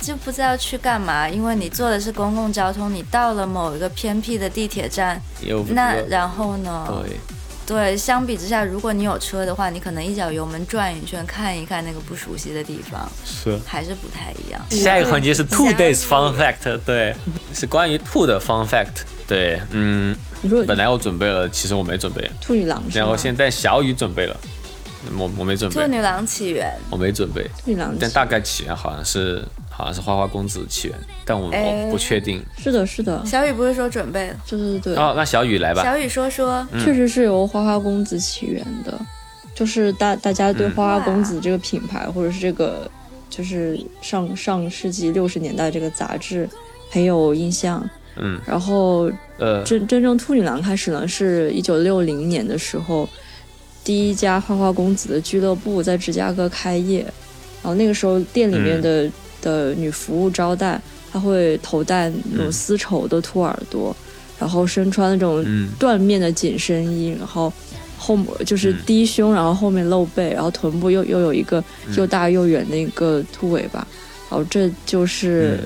[0.00, 5.20] 就不知道去干嘛，因为你坐的是公共交通，你到了某一个偏僻的地铁站，
[5.70, 6.86] 那然后呢？
[7.04, 7.16] 对，
[7.66, 14.60] 对，相比之下，如果你有车的话，你可能一脚油门转一圈，看一看那个不熟悉的地方，是还是不太一样。
[14.70, 17.14] 下一个环节是 two days fun fact，对，
[17.52, 20.16] 是关于兔的 fun fact，对，嗯，
[20.66, 24.36] 本来我准备了，其实我没准备，兔女郎，然后现在小雨准备了。
[25.16, 25.80] 我我没准备。
[25.80, 27.44] 兔女郎起源，我没准备。
[27.64, 29.42] 兔女郎，但大概起源好像是
[29.78, 32.42] 好像是花花公子起源，但我我不确定。
[32.58, 33.24] 是的，是的。
[33.24, 34.36] 小雨不是说准备了？
[34.44, 34.96] 对对对。
[34.96, 35.84] 哦，那小雨来吧。
[35.84, 39.00] 小雨说说，确实是由花花公子起源的，
[39.54, 42.90] 就是大大家对花花公子这个品牌，或者是这个
[43.30, 46.50] 就是上上世纪六十年代这个杂志
[46.90, 47.88] 很有印象。
[48.16, 48.40] 嗯。
[48.44, 53.08] 然后呃，真真正兔女郎开始呢，是一九六零年的时候。
[53.84, 57.00] 第一家花花公子的俱乐部在芝加哥开业，
[57.62, 59.10] 然后那个时候店里面的
[59.40, 60.80] 的女服务招待，
[61.12, 63.94] 她会头戴那种丝绸的兔耳朵，
[64.38, 65.44] 然后身穿那种
[65.78, 67.52] 缎面的紧身衣，然后
[67.96, 71.62] 后就是低胸，然后后面露背，然后臀部又又有一个
[71.96, 73.86] 又大又圆的一个兔尾巴，
[74.30, 75.58] 然后这就是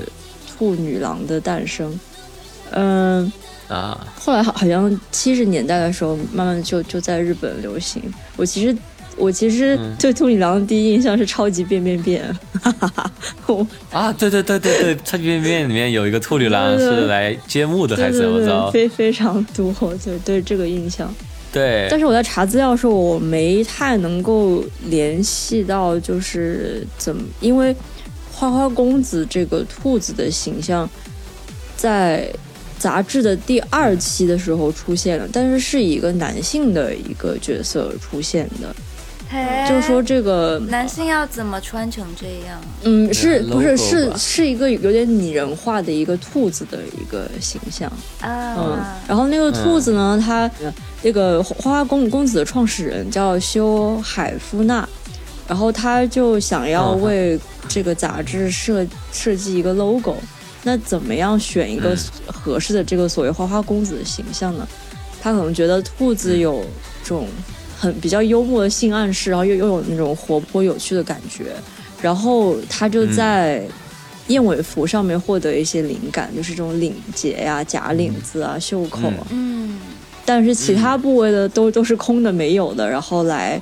[0.47, 1.99] 兔女郎的诞生，
[2.71, 3.33] 嗯。
[3.69, 8.03] 啊，后来好好像七十年代的时候，慢慢就就在日本流行。
[8.37, 8.77] 我其实
[9.23, 12.25] 我其实对兔女郎的第一印象是超级变变变，
[12.61, 13.13] 哈哈哈。
[13.93, 18.69] 啊，对对对对对，超级变变里面有一个兔女郎是来揭幕的，还是怎么着？
[18.73, 19.73] 非非常多，
[20.05, 21.15] 对对这个印象。
[21.53, 27.73] 对，但是我在查资料的时候，我没太能够联系到，就是怎么，因为
[28.33, 30.91] 花花公子这个兔子的形象
[31.77, 32.29] 在。
[32.79, 38.75] 杂志的第二期的时候出现了，但是是以一个男性的一个角色出现的，
[39.69, 42.61] 就是说这个男性要怎么穿成这样？
[42.83, 47.91] 嗯，是不是是是一个有点拟人化的一个兔子的一个形象
[48.21, 48.55] 啊？
[48.59, 48.79] 嗯，
[49.09, 50.51] 然后那个兔子呢，它
[51.03, 54.89] 那个花花公公子的创始人叫修海夫纳，
[55.49, 57.39] 然后他就想要为
[57.69, 60.17] 这个杂志设设计一个 logo。
[60.65, 61.97] 那怎么样选一个
[62.27, 64.69] 合适的这个所谓花花公子的形象呢？
[65.21, 66.65] 他可能觉得兔子有
[67.03, 67.29] 这种
[67.83, 71.47] 很比较幽默的性暗示，然后又又有那种活泼有趣的感觉，
[72.01, 73.67] 然后他就在
[74.29, 79.81] 燕尾服上面获得一些灵感，就是这种领结呀、假领子啊、袖口啊，嗯，
[80.25, 83.61] 但是其他部位的都都是空的、没有的，然后来。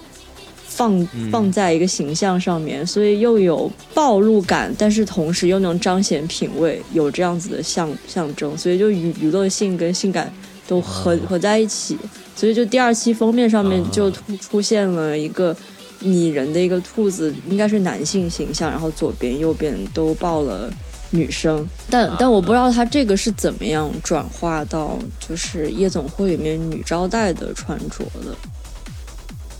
[0.73, 10.33] 放放在一个形象上面，所以又有暴露感，但是同时又能彰显品味，有这样子的象象征，所以就娱娱乐性跟性感
[10.69, 11.99] 都合合在一起，
[12.41, 15.55] 所以就第二期封面上面就出出现了一个
[15.99, 20.73] 拟人的一个兔子，应该是男性形象，然后左边右边都抱了
[21.11, 28.35] 女生，但但我不知道他这个是怎么样转化到就是夜总会里面女招待的穿着的。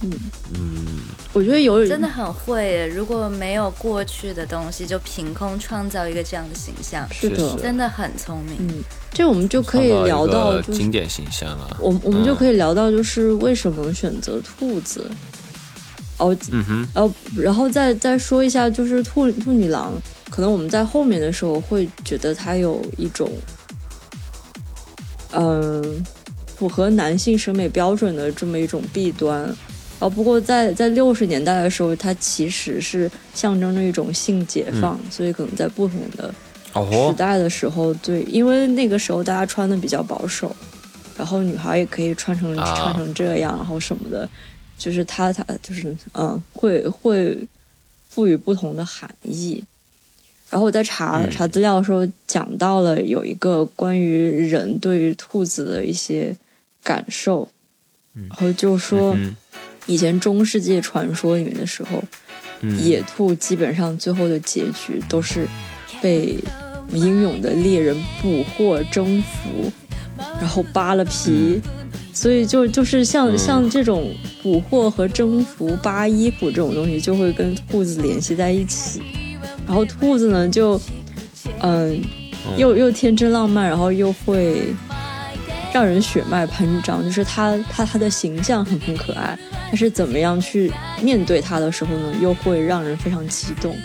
[0.03, 0.11] 嗯
[0.55, 0.87] 嗯，
[1.35, 2.87] 我觉得有真的很会。
[2.89, 8.57] 如果没有过去的东西，就凭空创造一个这样的形象，是的，真的很聪明。
[8.61, 8.83] 嗯，
[9.13, 11.77] 这我们就可以聊到经典形象了。
[11.81, 15.11] 我我们就可以聊到，就是为什么选择兔子。
[16.17, 19.93] 哦，嗯哼，哦，然后再再说一下，就是兔兔女郎，
[20.31, 23.31] 可能我们在后面的时候会觉得它有一种，
[25.33, 26.03] 嗯。
[26.57, 29.51] 符合男性审美标准的这么一种弊端。
[30.01, 36.33] 然后不过在在六十年代的时候，它其实是象征着一种性解放，所以可能在不同的
[36.73, 40.57] 时哦，代的时候，对，因为那个时候大家穿的比较保守，
[41.19, 42.75] 然后女孩也可以穿成、啊。
[42.75, 44.27] 穿成这样，然后什么的，
[44.79, 47.37] 就是它它就是嗯，会会
[48.09, 49.63] 赋予不同的含义。
[50.49, 51.31] 然后我在查、嗯。
[51.31, 56.35] 查资料的时候讲到了有一个关于人对于兔子的一些
[56.83, 57.49] 感受，
[58.15, 59.37] 然后就说嗯
[59.91, 62.01] 以前中世纪传说里面的时候，
[62.61, 65.49] 嗯野兔基本上最后的结局都是
[66.01, 66.39] 被
[66.93, 69.73] 英勇的猎人捕获、征服，
[70.41, 71.61] 然后扒了皮。
[72.13, 74.13] 所以就就是像、嗯像这种
[74.43, 79.01] 捕获和征服、扒衣服这种东西，就会跟兔子联系在一起。
[79.67, 80.81] 然后兔子呢，就
[81.63, 82.01] 嗯，
[82.57, 84.75] 又又天真浪漫，然后又会
[85.73, 89.39] 让人血脉喷张，就是他，他他的形象很很可爱，
[89.69, 93.77] 但是怎么样去面对他的时候呢，又会让人非常激动，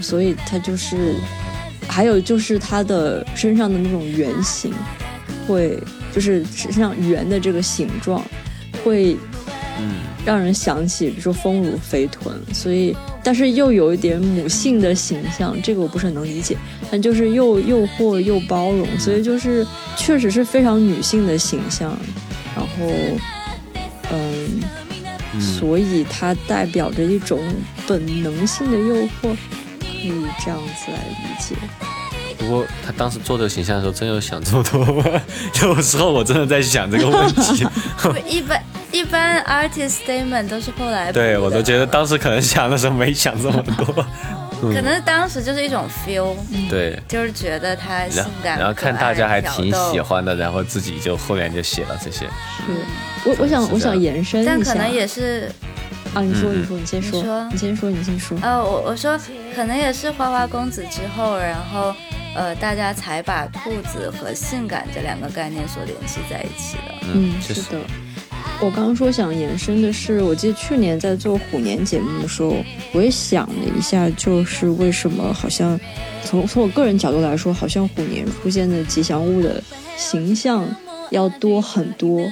[0.00, 1.14] 所以他就是，
[1.86, 4.72] 还有就是他的身上的那种圆形，
[5.46, 5.78] 会
[6.12, 8.22] 就是身上圆的这个形状，
[8.82, 9.16] 会
[9.78, 16.56] 嗯让人想起，比如说丰乳肥臀，所以但是又有一点母性的形象，这个我不是很能理解，
[16.90, 19.66] 但就是又诱惑又包容，所以就是
[19.96, 21.96] 确实是非常女性的形象，
[22.56, 22.68] 然后
[24.10, 24.60] 嗯，
[25.34, 27.38] 嗯所以它代表着一种
[27.86, 29.36] 本能性的诱惑，
[29.80, 30.12] 可以
[30.44, 31.54] 这样子来理解。
[32.38, 35.04] 不过他当时做这个形象的时候，真有想这么多吗？
[35.62, 37.66] 有时候我真的在想这个问题。
[38.28, 38.62] 一般
[38.96, 44.06] 一般 artist statement 都是后来对我都觉得当时可能想的时候没想这么多。
[44.72, 46.34] 可能当时就是一种 feel，
[46.70, 52.20] 对，就是觉得他性感，然后看大家还挺喜，欢的，然后自己就后面就写了这些。
[52.20, 52.72] 是。
[53.26, 55.52] 我我想我想延伸一下，但可能也是
[56.14, 57.48] 啊，你说嗯你说你先说，你说。
[57.52, 58.38] 你先说你先说。
[58.40, 59.20] 呃，我我说
[59.54, 61.94] 可能也是花花公子之后，然后
[62.34, 66.94] 呃，大家才把兔子和性感这两个概念所联系在一起的。
[67.12, 67.78] 嗯，是的。
[68.60, 72.56] 我刚刚说想延伸的是，我记得去年在做虎年节目的时候，
[72.92, 75.78] 我也想了一下，就是为什么好像
[76.24, 79.62] 从从我个人角度来说，好像虎年出现的吉祥物的
[79.96, 80.66] 形象
[81.10, 82.26] 要多很多，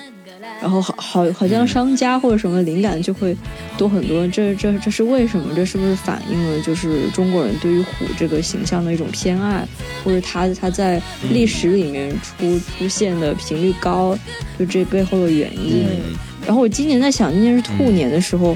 [0.60, 3.36] 然后好好好像商家或者什么灵感就会
[3.76, 4.26] 多很多。
[4.28, 5.54] 这这这是为什么？
[5.54, 9.66] 这是不是反映了就是中国人对于虎这个形象的一种偏爱，
[10.02, 11.00] 或者它它在
[11.30, 14.18] 历史里面出出现的频率高，
[14.58, 15.84] 就这背后的原因。
[15.84, 18.54] 嗯然后我今年在想，今年是兔年的时候，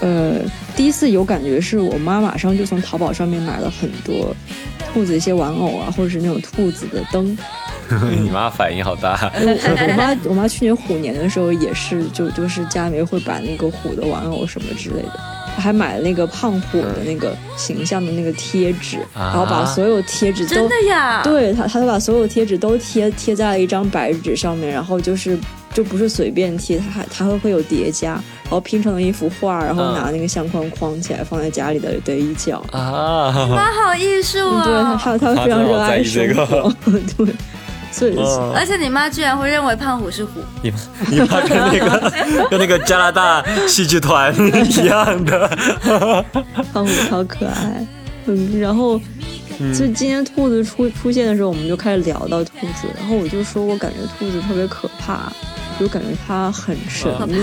[0.00, 0.36] 呃，
[0.76, 4.32] 第一次有感觉是我妈马上就从淘宝上面买了很多
[4.94, 7.36] 兔子一些玩偶啊，或者是那种兔子的灯。
[8.20, 9.18] 你妈反应好大。
[9.34, 9.40] 我
[9.88, 15.20] 我妈我妈去年虎年的时候也是，就就是家里面会摆那个虎的玩偶什么之类的。
[15.58, 25.38] 还买了那个胖虎的那个形象的那个贴纸，啊然后把所有贴纸都真的呀？，对他，他就把所有贴纸都贴贴在了一张白纸上面，然后就是
[25.74, 28.12] 就不是随便贴，他还他会会有叠加，
[28.44, 32.64] 然后拼成了一幅画，然后嗯拿那个相框框起来放在家里的的一角。
[32.72, 35.00] 啊，妈，好艺术嗯，对他啊！
[35.04, 36.72] 他他非常热爱生活，
[37.18, 37.26] 对，
[37.92, 40.72] 所以、嗯而且你妈居然会认为胖虎是虎，你
[41.08, 42.12] 你妈跟那个
[42.50, 44.34] 跟那个加拿大戏剧团
[44.66, 45.48] 一样的。
[46.72, 47.86] 胖虎超可爱。
[48.26, 48.98] 嗯，然后
[49.76, 55.32] 就今天兔子出出现的时候，我们就开始聊到兔子，然后我就说我感觉兔子特别可怕，
[55.78, 57.36] 就感觉它很神秘，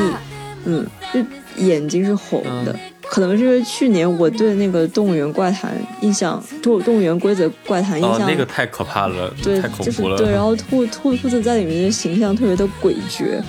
[0.66, 1.20] 嗯，就
[1.64, 2.74] 眼睛是红的。
[3.10, 10.15] 可能是因为去年我对那个动物园怪谈印象，动动物园规则怪谈印哦，象，那个太可怕了，对太，恐就是怖了。
[10.18, 13.41] 对，然后兔兔兔子在里面的形象特别的诡谲，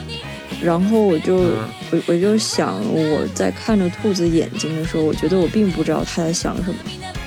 [0.62, 1.57] 然后我就、嗯
[1.93, 6.77] 我我就想，我在看着兔子眼睛的时候，我觉得我并不知道它在想什么，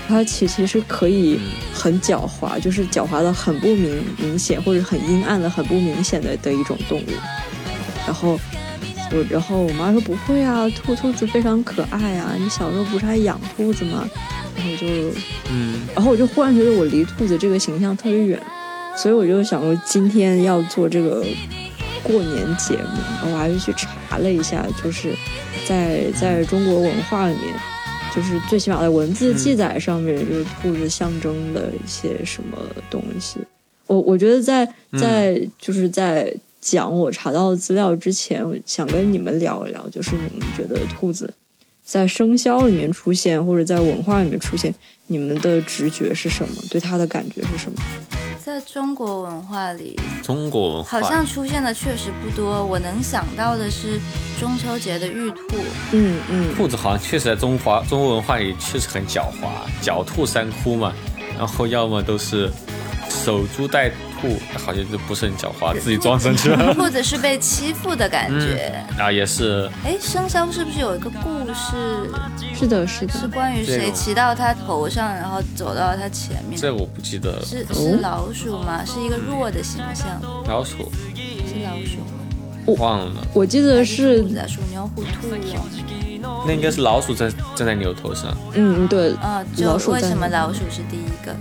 [0.07, 7.11] 它其其实可以嗯很狡猾，就是狡猾的很不明明显，或者很阴暗的很不明显的的一种动物，
[8.07, 8.39] 然后。
[9.13, 14.09] 我然后我妈说不会啊，兔兔子非常可爱啊，你小时候不是还养兔子吗？
[14.55, 14.87] 然后就
[15.51, 18.41] 嗯，然后我就忽然觉得我离兔子这个形象特别远，
[18.97, 21.25] 所以我就想说今天要做这个
[22.01, 25.13] 过年节目，然后我还是去查了一下，就是
[25.67, 27.55] 在在中国文化里面，
[28.15, 32.57] 就是最起码的文字记载上面，就是兔子象征的一些什么
[32.89, 33.39] 东西。
[33.87, 34.67] 我我觉得在
[34.99, 36.33] 在就是在
[36.63, 41.31] 讲我查到的资料之前，我想跟你们聊一聊，就是你们觉得兔子
[41.83, 44.73] 在生肖里面出现，或者在文化里面出现，
[45.07, 46.55] 你们的直觉是什么？
[46.71, 47.77] 对它的感觉是什么？
[48.41, 52.65] 在中国文化里，中国文化好像出现的确实不多。
[52.65, 53.99] 我能想到的是
[54.39, 55.57] 中秋节的玉兔，
[55.91, 60.93] 嗯嗯，兔子好像确实在中华中国文化里确实很狡猾，狡兔三窟嘛，
[61.37, 62.49] 然后要么都是
[63.09, 63.91] 守株待
[64.23, 68.73] 兔，好像就不是很狡猾， 自己装上去了 兔子是被欺负的感觉。
[68.97, 72.07] 啊，也是哎、生肖是不是有一个故事，
[72.55, 76.57] 是的，是的是，关于谁骑到他头上，然后走到他前面？
[76.59, 77.45] 这我不记得了。
[77.45, 78.81] 是是老鼠吗？
[78.85, 80.07] 是一个弱的形象，
[80.47, 80.89] 老鼠
[81.45, 82.75] 是老鼠吗？
[82.79, 85.27] 忘了，我记得是鼠牛虎兔
[86.23, 86.43] 哦。
[86.47, 88.33] 那应该是老鼠在站在牛头上。
[88.53, 91.35] 嗯，对，啊，就老鼠为什么老鼠是第一个？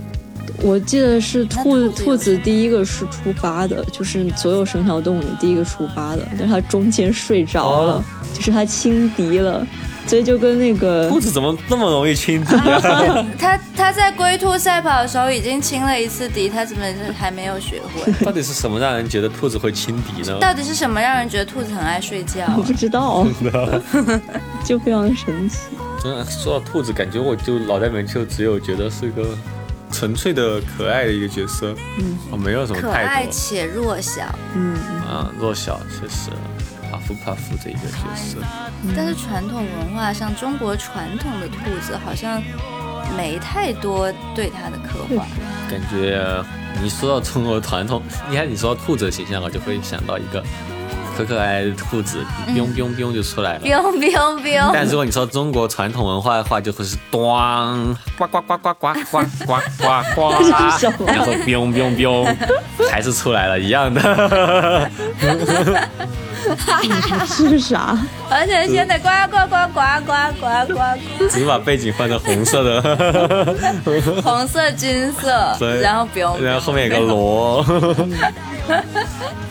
[0.63, 8.03] 我记得是兔兔子第一个是出发的，就是所有生肖动物里第一个出发的，但是它中间睡着了，哦
[8.33, 9.65] 就是它轻敌了，
[10.07, 12.79] 所以就跟那个兔子怎么那么容易轻敌啊？
[13.37, 16.83] 他他在龟兔赛跑的时候已经亲了一次敌，它怎么
[17.17, 18.11] 还没有学会？
[18.25, 20.37] 到底是什么让人觉得兔子会轻敌呢？
[20.39, 22.45] 到底是什么让人觉得兔子很爱睡觉？
[22.57, 23.27] 我不知道，
[24.65, 25.57] 就非常神奇。
[26.01, 29.37] 真的说到兔子，感觉我就脑袋里面就只有觉得是个
[29.93, 33.07] 纯粹的可爱的一个角色，嗯，我没有什么可太多。
[33.07, 34.23] 爱且弱小，
[34.55, 34.75] 嗯，
[35.07, 36.31] 啊，弱小确实，
[36.91, 38.39] 帕夫帕夫的一个角色。
[38.95, 42.41] 但是传统文化像，中国传统的兔子好像
[43.15, 45.25] 没太多对它的刻画。
[45.69, 46.43] 感觉
[46.81, 50.43] 你说到中国传统，你看你说到兔子的形象，我就会想到一个
[51.15, 53.61] 可可爱爱的兔子，biu biu biu 就出来了。
[53.61, 59.85] biu biu biu，但如果你说中国传统文化的话，就会是咣呱呱呱呱呱呱呱呱
[60.15, 62.35] 呱，然后 biu biu biu，
[62.89, 64.89] 还是出来了一样的。
[67.25, 67.97] 是啥？
[68.29, 70.11] 而且现在呱呱呱呱呱
[70.41, 70.79] 呱呱
[71.29, 72.81] 只是把背景换成红色的，
[73.85, 77.63] 呱，红色金色，然后 biu，然后后面有个螺。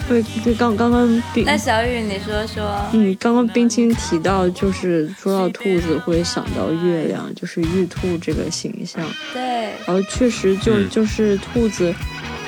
[0.09, 9.03] 对对，刚刚刚冰那小雨，你说说，嗯，刚刚冰清提到，就是说到兔子会想到月亮，就是玉兔这个形象。
[9.33, 10.89] 对，然后确实就、嗯。
[10.91, 11.95] 就是兔子，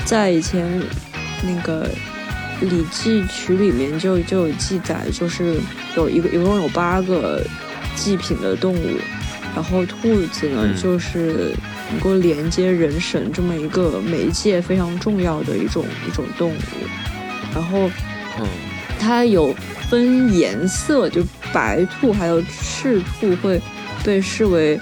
[0.04, 0.82] 在以前
[1.42, 1.88] 那个
[2.68, 5.58] 《礼记》曲里面就就有记载，就是
[5.96, 7.42] 有一个一共有八个
[7.94, 8.98] 祭品的动物，
[9.54, 10.76] 然后兔子呢、嗯。
[10.76, 11.54] 就是
[11.90, 16.54] 能够连接人神这么一个媒介非常重要的一种一种动物，
[17.54, 17.90] 然后
[18.40, 18.46] 嗯，
[18.98, 19.54] 它有
[19.88, 23.60] 分颜色，就白兔还有赤兔会
[24.02, 24.80] 被视为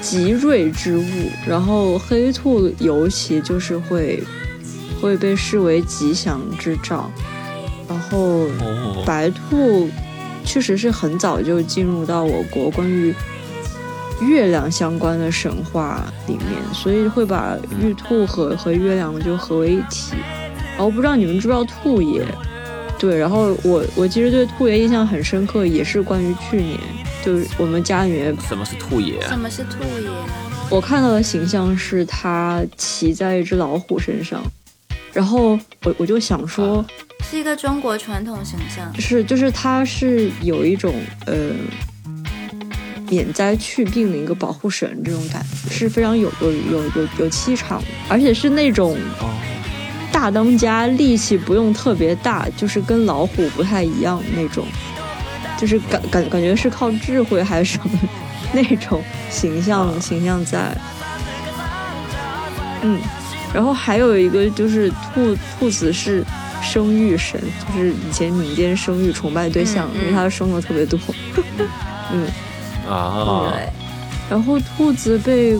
[0.00, 4.22] 吉瑞之物，然后黑兔尤其就是会
[5.00, 7.10] 会被视为吉祥之兆，
[7.88, 8.18] 然后
[8.60, 9.88] 哦，白兔
[10.44, 13.12] 确实是很早就进入到我国关于
[14.20, 20.14] 月亮相关的神话里面，所以会把玉兔和和月亮就合为一体。
[20.76, 22.24] 然后不知道你们知不知道兔爷？
[22.98, 26.78] 对，然后我我其实对兔爷印象很深刻，也是关于去年，
[27.24, 29.20] 就是我们家里面什么是兔爷？
[29.22, 30.08] 什么是兔爷？
[30.70, 34.42] 我看到的形象是他骑在一只老虎身上，
[35.12, 36.84] 然后我我就想说，
[37.22, 38.92] 是一个中国传统形象。
[39.00, 40.94] 是就是他是有一种
[41.26, 41.34] 呃
[43.08, 49.30] 免灾去病的一个保护神这种感觉，是非常有有有有有气场的，而且是那种哦，
[50.12, 54.66] 大当家，力气不用特别大，就是跟老虎不太一样那种，
[55.58, 57.98] 就是感感感觉是靠智慧还是什么
[58.52, 60.76] 那种形象形象在。
[62.82, 63.00] 嗯，
[63.52, 66.24] 然后还有一个就是兔兔子是
[66.62, 67.40] 生育神，
[67.74, 70.98] 就是以前民间生育崇拜对象，嗯嗯因为它生的特别多。
[72.12, 72.26] 嗯，
[72.88, 73.68] 啊，对，
[74.30, 75.58] 然后兔子被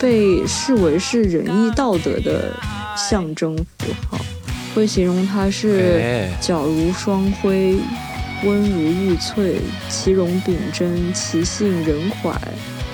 [0.00, 2.52] 被视为是仁义道德的
[2.96, 4.18] 象征符号，
[4.74, 6.38] 会形容它是哎。
[6.40, 7.76] 皎如双辉，
[8.44, 9.56] 温如玉翠，
[9.88, 12.32] 其容秉真，其性仁怀。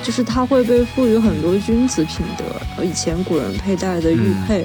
[0.00, 2.44] 就是它会被赋予很多君子品德，
[2.76, 4.64] 呃以前古人佩戴的玉佩，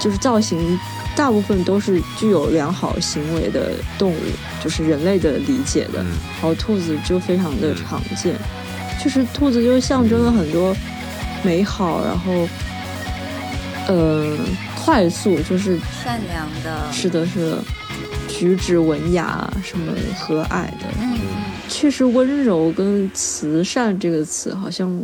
[0.00, 0.78] 就是造型
[1.14, 4.16] 大部分都是具有良好行为的动物，
[4.62, 6.02] 就是人类的理解的。
[6.02, 6.06] 嗯
[6.42, 8.34] 然后兔子就非常的常见，
[9.02, 10.74] 就是兔子就象征了很多
[11.44, 12.48] 美好，然后
[13.86, 14.36] 呃
[14.74, 16.92] 快速，就是善良的。
[16.92, 17.64] 是的是的，
[18.28, 21.16] 举止文雅，什么和蔼的，嗯，
[21.68, 25.00] 确实温柔跟慈善这个词好像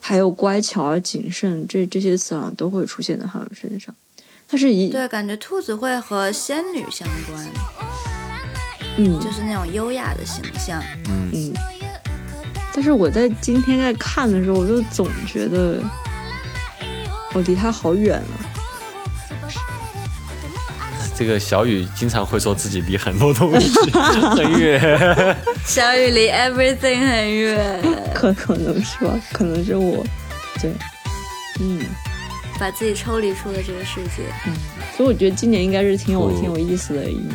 [0.00, 3.92] 还有乖巧而谨慎这这些词好像都会出现在他们身上。
[4.48, 7.46] 它是一对，感觉兔子会和仙女相关，
[8.96, 10.82] 嗯就是那种优雅的形象。
[11.08, 11.52] 嗯，嗯，
[12.72, 15.80] 但是我在今天在看的时候，我就总觉得
[17.32, 18.46] 我离它好远了。
[21.18, 23.70] 这个小雨经常会说自己离很多东西
[24.36, 25.36] 很远。
[25.64, 27.82] 小雨离 everything 很远，
[28.14, 30.04] 可可能是吧，可能是我，
[30.60, 30.70] 对，
[31.58, 31.80] 嗯，
[32.58, 34.22] 把自己抽离出了这个世界。
[34.46, 34.52] 嗯
[34.96, 37.34] 所以我觉得今年应该是挺有哦挺有意思的一年，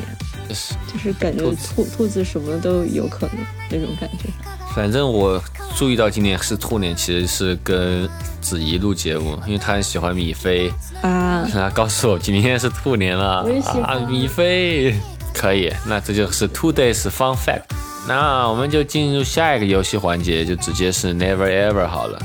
[0.50, 3.36] 就是就是感觉兔兔兔子什么都有可能
[3.70, 4.30] 那种感觉。
[4.76, 5.40] 反正我
[5.76, 8.10] 注意到今年是兔年，其实是跟
[8.42, 10.72] 子怡录节目，因为她很喜欢米菲，
[11.04, 14.96] 啊，她告诉我今天是兔年了我也喜欢啊，米菲
[15.36, 17.62] 可以，那这就是 Two Days Fun Fact。
[18.08, 22.20] 那我们就进入下一个游戏环节，就直接是 Never Ever 好了。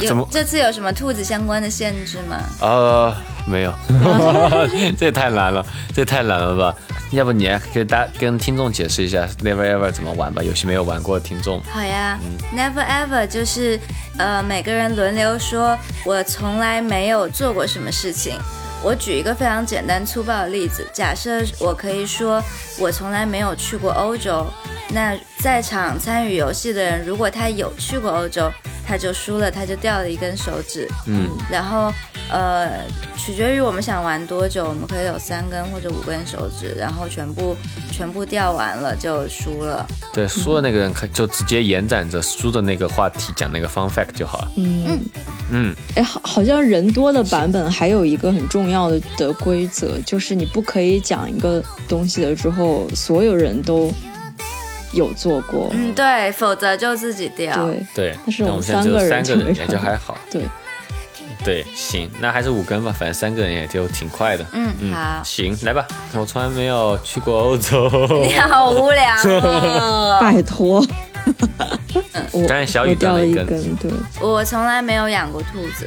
[0.00, 2.38] 哎，怎么有这次有什么兔子相关的限制吗？
[2.60, 3.14] 呃，
[3.46, 3.72] 没有，
[4.98, 5.64] 这也太难了，
[5.94, 6.74] 这也太难了吧？
[7.10, 10.42] 要不你来给大跟听众解释一下 Never Ever 怎么玩吧？
[10.42, 11.60] 游戏没有玩过的听众。
[11.70, 12.18] 好呀、
[12.52, 13.78] n e v e r ever 就是
[14.16, 18.38] 呃每个人轮流说，我从来没有做过什么事情。
[18.82, 22.42] 我举一个非常简单粗暴的例子，假设我可以说
[22.78, 24.46] 我从来没有去过欧洲，
[24.88, 28.50] 那在场参与游戏的人，如果他有去过欧洲，
[28.90, 30.88] 他就输了，他就掉了一根手指。
[31.06, 31.92] 嗯，然后
[32.28, 32.84] 呃，
[33.16, 37.56] 取决于我们想玩多久，我们可以有三根或者五根手指，然后全部
[37.92, 39.86] 全部掉完了就输了。
[40.12, 44.50] 对，输的那个人可就直接延展着输的那个话题讲那个 fun fact 就好了。
[44.56, 44.98] 嗯
[45.52, 53.92] 嗯，哎，好，好像人多的版本还有一个很重要的的规则，就是你不可以讲一个东西了之后，所有人都
[54.92, 55.68] 有做过。
[55.72, 57.54] 嗯，对，否则就自己掉。
[57.66, 58.16] 对对。
[58.24, 60.16] 但是我们现在只有三个人也就还好。
[60.30, 60.42] 对，
[61.44, 64.44] 对，行，那还是五根吧，反正三个人也就挺快的。
[64.52, 65.22] 嗯，嗯，好。
[65.24, 65.86] 行，来吧。
[66.14, 67.88] 我从来没有去过欧洲，
[68.22, 70.18] 你好无聊哦！
[70.22, 70.84] 拜托。
[72.32, 75.86] 我但是小雨我掉了一掉了一根根，对我从来没有养过兔子，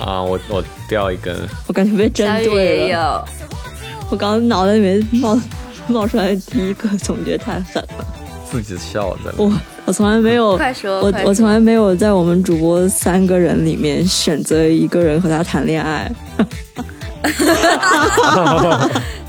[0.00, 1.36] 啊，我我掉一根，
[1.68, 2.86] 我感觉被针小雨对了。
[2.86, 3.24] 也有。
[4.10, 5.40] 我刚刚脑袋里面冒
[5.86, 8.04] 冒出来的第一个，总觉得太狠了。
[8.60, 9.32] 自己笑的。
[9.36, 9.52] 我
[9.86, 16.12] 我从来没有，快说我我从来没有在我们主播三个人里面选择一个人和他谈恋爱，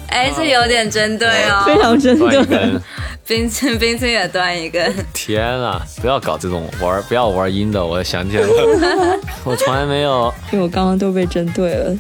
[0.08, 1.80] 哎，这有点针对哦 非哦。
[1.82, 2.80] 常针对。
[3.26, 4.94] 冰清冰清也断一根。
[5.14, 5.82] 天啊！
[6.02, 7.84] 不要搞这种玩，不要玩阴的。
[7.84, 11.96] 我想起来了， 我从来没有，因为我刚刚都被针对了。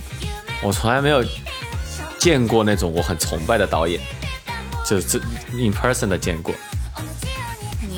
[0.61, 1.23] 我从来没有
[2.19, 4.01] 见过那种我很崇拜的导演，
[4.85, 5.17] 就是这
[5.53, 6.53] in person 的见过。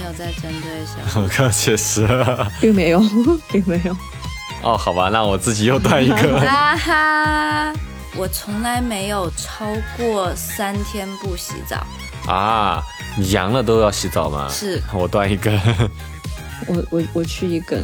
[0.06, 2.08] 你有在针对小我靠， 确实。
[2.62, 3.02] 并没有，
[3.52, 3.96] 并没有。
[4.62, 6.40] 哦，好吧，那我自己又断一个。
[6.40, 7.74] 哈哈，
[8.16, 9.66] 我从来没有超
[9.98, 11.84] 过三天不洗澡。
[12.32, 12.84] 啊，
[13.18, 14.48] 你阳了都要洗澡吗？
[14.48, 15.60] 是我断一根。
[16.68, 17.84] 我我我去一根，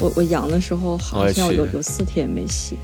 [0.00, 2.76] 我我阳的时候好像有有四天没洗。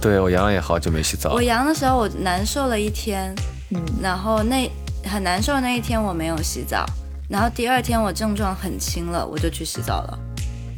[0.00, 1.42] 对我阳了也好久没洗澡我。
[1.42, 3.34] 阳的时候我难受了一天，
[3.70, 4.70] 嗯，然后那
[5.04, 6.86] 很难受的那一天我没有洗澡，
[7.28, 10.18] 然后第二天我症状很轻了，我就去洗澡了。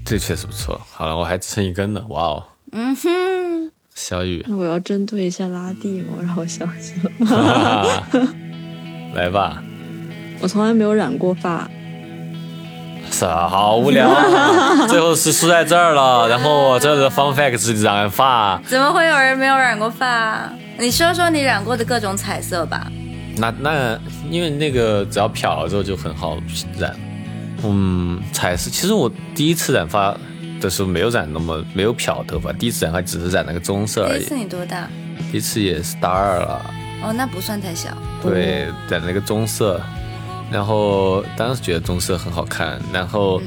[0.04, 0.80] 这确实不错。
[0.92, 2.42] 好了，我还剩一根呢，哇哦！
[2.72, 6.14] 嗯哼，小雨，那我要针对一下拉蒂吗？
[6.20, 6.96] 让我想想，
[9.14, 9.62] 来吧。
[10.40, 11.68] 我从来没有染过发。
[13.12, 14.86] 是啊，好无聊啊。
[14.88, 18.60] 最后是输在这儿了，然后我这的 fun fact 是染发。
[18.66, 20.50] 怎么会有人没有染过发？
[20.78, 22.90] 你说说你染过的各种彩色吧。
[23.36, 23.98] 那那
[24.30, 26.38] 因为那个只要漂了之后就很好
[26.78, 26.94] 染。
[27.62, 30.16] 嗯，彩色其实我第一次染发
[30.60, 34.36] 的时候没有染那么没有漂头发，第一次染发只是染了个棕色而已第一次。
[34.36, 34.88] 你多大？
[35.30, 36.70] 第一次也是大二了。
[37.02, 37.96] 哦，那不算太小。
[38.22, 39.80] 对，染了个棕色，
[40.50, 43.40] 然后当时觉得棕色很好看，然后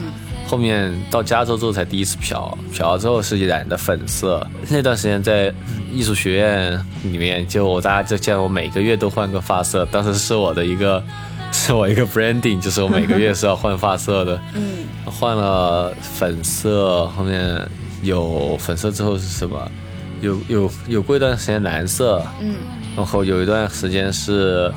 [0.47, 4.45] 后面到加州之后才第一次漂，漂了之后是染的粉色。
[4.69, 5.53] 那段时间在
[5.91, 11.03] 艺术学院里面，就我大家就见我每个月都换个发色，当时是我的一个。
[11.55, 17.61] 是我一个 branding，就是我每个月是要换发色的，嗯，换了粉色，后面
[18.01, 19.71] 有粉色之后是什么？
[20.19, 22.55] 有有有过一段时间蓝色，嗯，
[22.97, 24.73] 然后有一段时间是，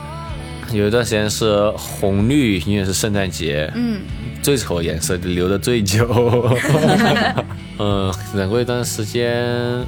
[0.72, 4.01] 有一段时间是红绿，因为是圣诞节，嗯，
[4.43, 6.06] 最丑的颜色留的最久。
[7.78, 9.84] 嗯，染过一段时间，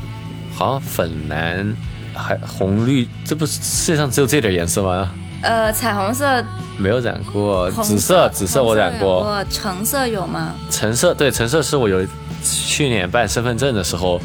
[0.54, 1.76] 好像粉蓝，
[2.14, 5.10] 还红绿，这不是世界上只有这点颜色吗？
[5.40, 6.44] 呃，彩虹色、
[6.76, 10.54] 没有染过，红紫色，紫色我染过，橙色有吗？
[10.68, 12.04] 橙色对，橙色是我有
[12.42, 14.20] 去年办身份证的时候，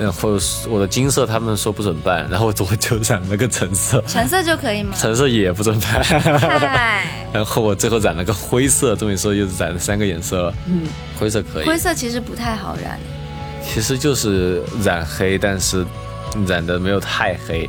[0.00, 0.30] 然后
[0.68, 2.64] 我的金色他们说不准办，然后我就
[3.02, 4.94] 染了个橙色，橙色就可以吗？
[4.98, 6.02] 橙色也不准办。
[7.32, 10.54] 然后我最后染了个灰色，这么一说又染了三个颜色了。
[10.66, 10.84] 嗯，
[11.18, 12.98] 灰色可以，灰色其实不太好染。
[13.62, 15.84] 其实就是染黑，但是
[16.46, 17.68] 染的没有太黑，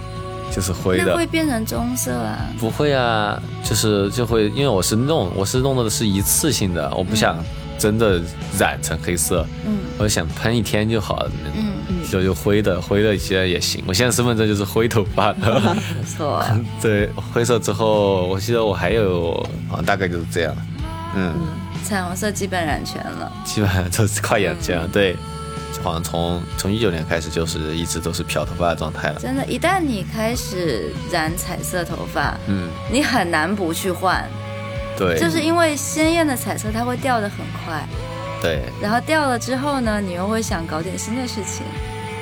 [0.50, 1.28] 就是灰的那会。
[1.28, 2.50] 变成棕色啊。
[2.58, 7.44] 不会啊，就是就会，因为我是弄，我是弄的是一次性的，我不想
[7.82, 8.22] 真的
[8.60, 9.80] 染成黑色，嗯。
[9.98, 11.74] 我想喷一天就好了，嗯，
[12.10, 13.84] 就就灰的，灰的其实也行。
[13.88, 15.60] 我现在身份证就是灰头发的，
[15.94, 16.44] 不错。
[16.82, 19.34] 对，灰色之后，我记得我还有，
[19.70, 20.56] 好像，大概就是这样，
[21.16, 21.36] 嗯，
[21.84, 23.32] 彩虹色基本染全了。
[23.46, 25.16] 基本上都是靠眼睛，对，
[25.84, 34.28] 好像从从一九年开始就是一直都是漂头发的状态了，真的，一旦你开始染彩色头发，嗯，你很难不去换，
[35.02, 37.84] 对，就是因为鲜艳的彩色它会掉的很快，
[38.40, 41.66] 对，然后掉了之后呢，你又会想搞点新的事情。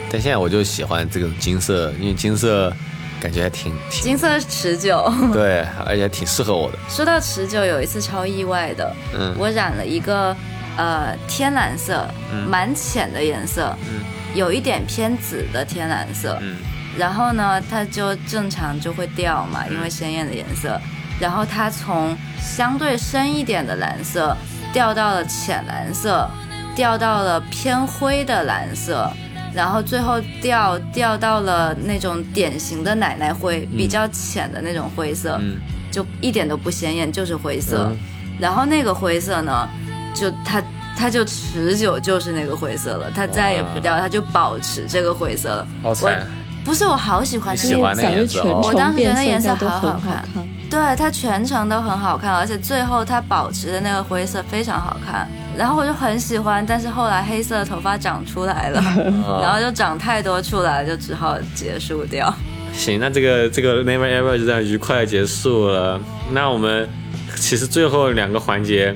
[0.09, 2.73] 但现在我就喜欢这种金色，因为金色
[3.19, 5.11] 感觉还挺挺金色持久。
[5.33, 6.77] 对，而且还挺适合我的。
[6.87, 10.33] 说到持久，有一次超意外的，嗯我染了一个
[10.77, 12.07] 呃天蓝色，
[12.47, 13.99] 蛮浅的颜色，嗯
[14.33, 16.37] 有一点偏紫的天蓝色。
[16.41, 16.55] 嗯
[16.97, 20.79] 然后呢，它就正常就会掉嘛，因为鲜艳的颜色。
[21.19, 24.35] 然后它从相对深一点的蓝色
[24.71, 26.29] 掉到了浅蓝色，
[26.75, 29.11] 掉到了偏灰的蓝色，
[29.53, 35.57] 然后最后掉掉到了那种典型的奶奶灰，比较浅的那种灰色，嗯。
[35.91, 37.87] 就一点都不显眼，就是灰色。
[37.89, 37.97] 嗯。
[38.39, 39.67] 然后那个灰色呢，
[40.13, 40.61] 就它
[40.95, 45.67] 它就持久就是那个灰色了，它再也不掉，它就保持这个灰色了。
[45.81, 46.21] 好惨，
[46.63, 48.61] 不是我好喜欢这个喜欢那个感觉全颜色哦。
[48.63, 50.25] 我当时觉得颜色好好很好看。
[50.31, 50.47] 看。
[50.69, 55.27] 对它全程都很好看，而且最后它保持的那个灰色非常好看，
[55.57, 58.81] 然后我就很喜欢，但是后来黑色的头发长出来了，
[59.41, 62.31] 然后就长太多出来了，就只好结束掉。
[62.71, 65.99] 行，那这个这个 Never Ever 就这样愉快的结束了。
[66.31, 66.87] 那我们
[67.35, 68.95] 其实最后两个环节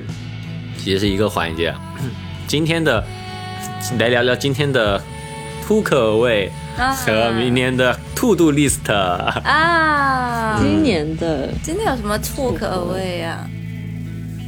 [0.78, 1.74] 其实是一个环节，
[2.46, 3.04] 今天的
[3.98, 5.02] 来聊聊今天的
[5.66, 8.92] 突可味啊和明年的 To Do List。
[8.92, 13.48] 啊，今年的今天有什么兔可味啊？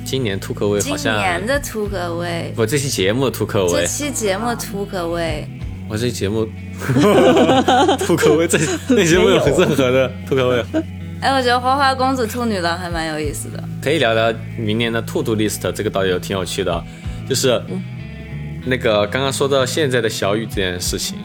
[0.05, 5.49] 今年兔可味今好像年的兔可味，我这期节目的突可这，期节目兔可味，
[5.89, 6.47] 我这期节目
[7.99, 8.57] 兔可味，这
[8.89, 10.65] 这期节目有任何的兔可味。
[11.21, 13.61] 哎，我觉得花花公子、兔女郎还蛮有意思的。
[13.83, 16.85] 可以聊聊明年的 To Do List，这个倒也挺有趣的啊，
[17.29, 17.61] 就是
[18.65, 21.19] 那个刚刚说到现在的小雨这件事情，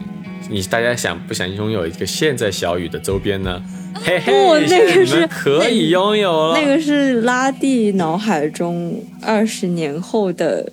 [0.48, 3.62] 你大家想不想拥有一个现在小雨的周边呢？
[4.04, 6.58] 嘿嘿，不那个你们是可以拥有了。
[6.58, 10.72] 那个是拉蒂脑海中二十年后的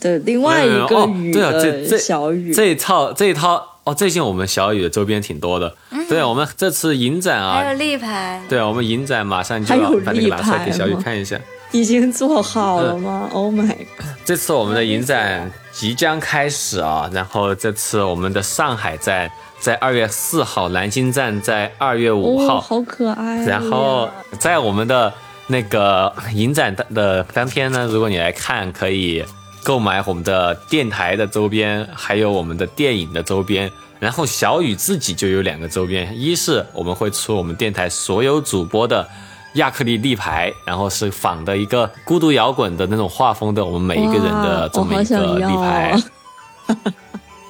[0.00, 5.74] 的另外一个哦雨对啊，这的这小雨，这一套这一套哦，最近我们小雨的周边挺多的。
[6.08, 11.40] 对，我们这次影展啊，还有立牌，对啊，我们影展马上就要把那个拿出来给小雨看一下。
[11.72, 14.06] 已经做好了吗、o h my god！
[14.24, 19.30] 这次我们的影展即将开始啊，然后这次我们的上海站
[19.60, 23.44] 在二月四号，南京站在二月五哦，号，好可爱呀！
[23.46, 25.12] 然后在我们的
[25.48, 29.24] 那个影展的的当天呢，如果你来看，可以
[29.62, 33.70] 购买我们的电台的周边，还有我们的电影的周边。
[33.98, 39.08] 然后小雨自己就有两个周边，一是我们会出我们电台所有主播的
[39.56, 46.02] 亚克力立牌，然后是仿的一个孤独摇滚的那种画风的我们每一个人的这么一个立牌啊。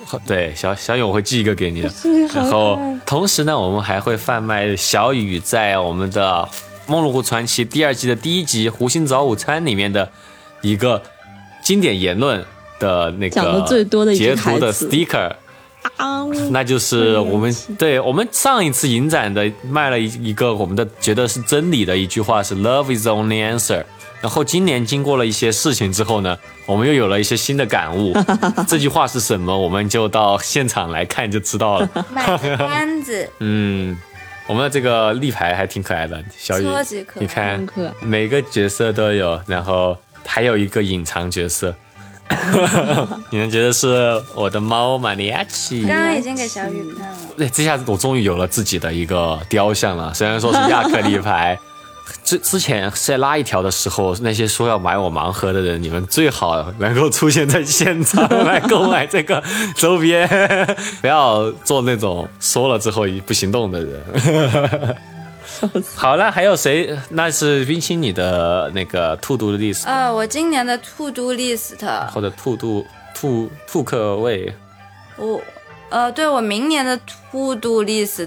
[0.27, 1.91] 对，小小雨我会寄一个给你的。
[2.33, 6.49] 然后同时呢，我们还会贩卖小雨在我们的
[6.91, 10.09] 《梦露湖传奇》第二季的第一集《湖心早午餐》里面的
[10.63, 11.03] 一个
[11.63, 12.45] 经典言论
[12.79, 13.65] 的那个
[14.15, 15.33] 截图的 sticker。
[15.97, 23.85] 啊，那就是我们对我们上一次影展的卖了一一个我们的觉得是真理的一句话是 Love is the only answer。
[24.23, 28.17] 然后今年经过了一些事情之后呢，我们又有了一些新的感悟。
[28.67, 29.57] 这句话是什么？
[29.57, 31.89] 我们就到现场来看就知道了。
[32.11, 33.97] 买个单子， 嗯，
[34.47, 36.67] 我们的这个立牌还挺可爱的，小雨
[37.15, 41.73] 你看很可爱每个角色都有，然后还有一个隐藏角色。
[43.31, 45.83] 你们觉得是我的猫马尼亚奇？
[45.87, 47.17] 刚刚已经给小雨看了。
[47.37, 50.13] 对，这下子我终于有了自己的一个雕像了。
[50.15, 51.59] 虽然说是亚克力牌，
[52.25, 59.43] 之之前在拉一条的时候，那些说要买我盲盒的人，你们最好能够出现在现场来购买这个
[59.77, 60.29] 周边，
[61.01, 64.97] 不要做那种说了之后不行动的人。
[65.95, 66.97] 好了，还有谁？
[67.11, 71.77] 那是冰清你的那个兔毒的 list，、呃，我今年的 to do list，
[72.13, 74.55] 或者兔度兔兔客位。
[75.17, 75.41] 我
[75.89, 76.99] 呃，对我明年的
[77.31, 78.27] to do list，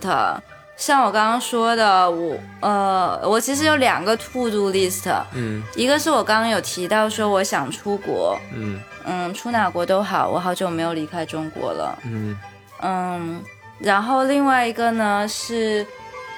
[0.77, 5.61] 像我刚刚说的，我呃，我其实有两个 to do list，嗯。
[5.75, 8.79] 一个是我刚刚有提到说我想出国，嗯。
[9.05, 12.37] 嗯，出哪国都好，我好久没有离开中国了，嗯。
[12.81, 13.41] 嗯，
[13.79, 15.85] 然后另外一个呢是，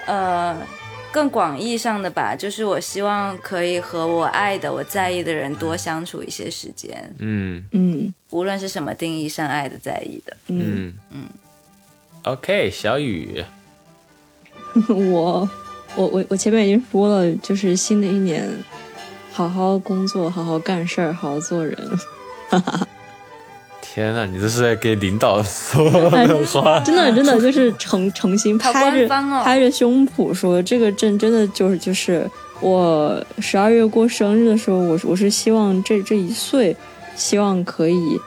[0.05, 0.57] 呃，
[1.11, 10.37] 更广义上的吧，就是我希望可以和我爱的、我在意的人多相处一些时间，嗯嗯无论是什么定义上爱的、在意的。
[10.47, 11.23] 嗯，嗯嗯。
[12.23, 13.43] OK，小雨，
[14.87, 15.49] 我
[15.95, 18.49] 我我我前面已经说了，就是新的一年，
[19.31, 21.77] 好好工作，好好干事儿，好好做人。
[23.93, 26.09] 天呐，你这是在给领导说的
[26.45, 26.79] 话？
[26.85, 32.25] 真的真的就是诚诚心拍着、哦拍着胸脯说，这个证真的就是就是
[32.61, 36.73] 我十二月过生日的时候，我我是希望这这一岁，
[37.17, 38.17] 希望可以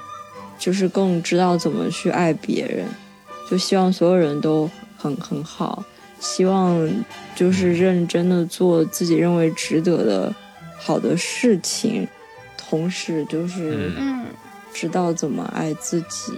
[0.59, 2.85] 就是更知道怎么去爱别人，
[3.51, 4.69] 就希望所有人都
[4.99, 5.83] 很很好，
[6.21, 6.87] 希望
[7.35, 10.35] 就是认真的做自己认为值得的
[10.79, 12.07] 好的事情，
[12.59, 13.95] 同时就是。
[13.97, 14.27] 嗯嗯
[14.75, 16.33] 知道怎么爱自己。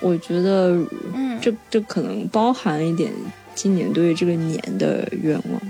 [0.00, 0.78] 我觉得
[1.14, 3.10] 嗯，这这可能包含一点
[3.54, 5.60] 今年对这个年的愿望，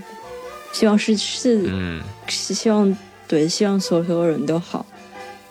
[0.73, 2.03] 希望是是、嗯。
[2.29, 4.85] 希望对希望所有所有人都好。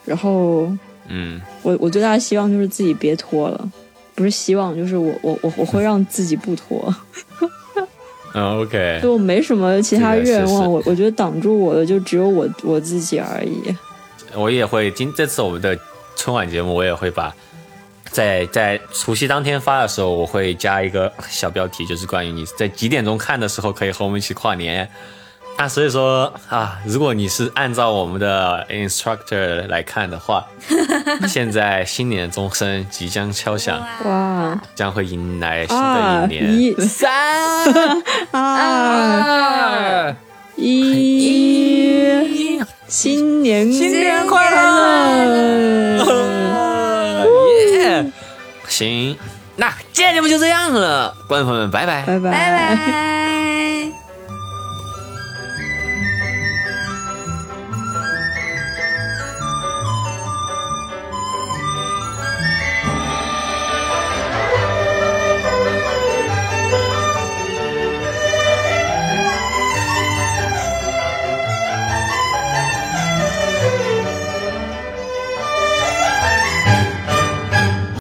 [0.06, 0.72] 然后
[1.08, 1.42] 嗯。
[1.62, 3.72] 我我最大的希望就是自己别拖了，
[4.16, 6.94] 不是希望就是我我我我会让自己不拖，
[8.34, 13.62] 嗯， OK，就我没什么其他愿望，我我觉得挡住我的就只有我我自己而已。
[14.36, 15.78] 我也会今这次我们的
[16.20, 17.34] 春晚节目，我也会把
[18.12, 24.90] 在在除夕当天发的时候，我会加一个小标题，就是关于你在几点钟看的时候可以和我们一起跨年。
[25.58, 30.46] 那所以说啊，如果你是按照我们的 instructor 来看的话，
[31.26, 36.54] 现在新年钟声即将敲响，哇将会迎来新的啊一年。
[36.54, 38.42] 一三啊
[40.02, 40.16] 二
[40.58, 41.40] 一
[42.90, 46.04] 新年新年快乐！
[47.78, 48.12] 耶！
[48.68, 49.16] 行，
[49.56, 52.02] 那今天节目就这样了，观众朋友们，拜拜。
[52.02, 53.29] 拜拜拜拜。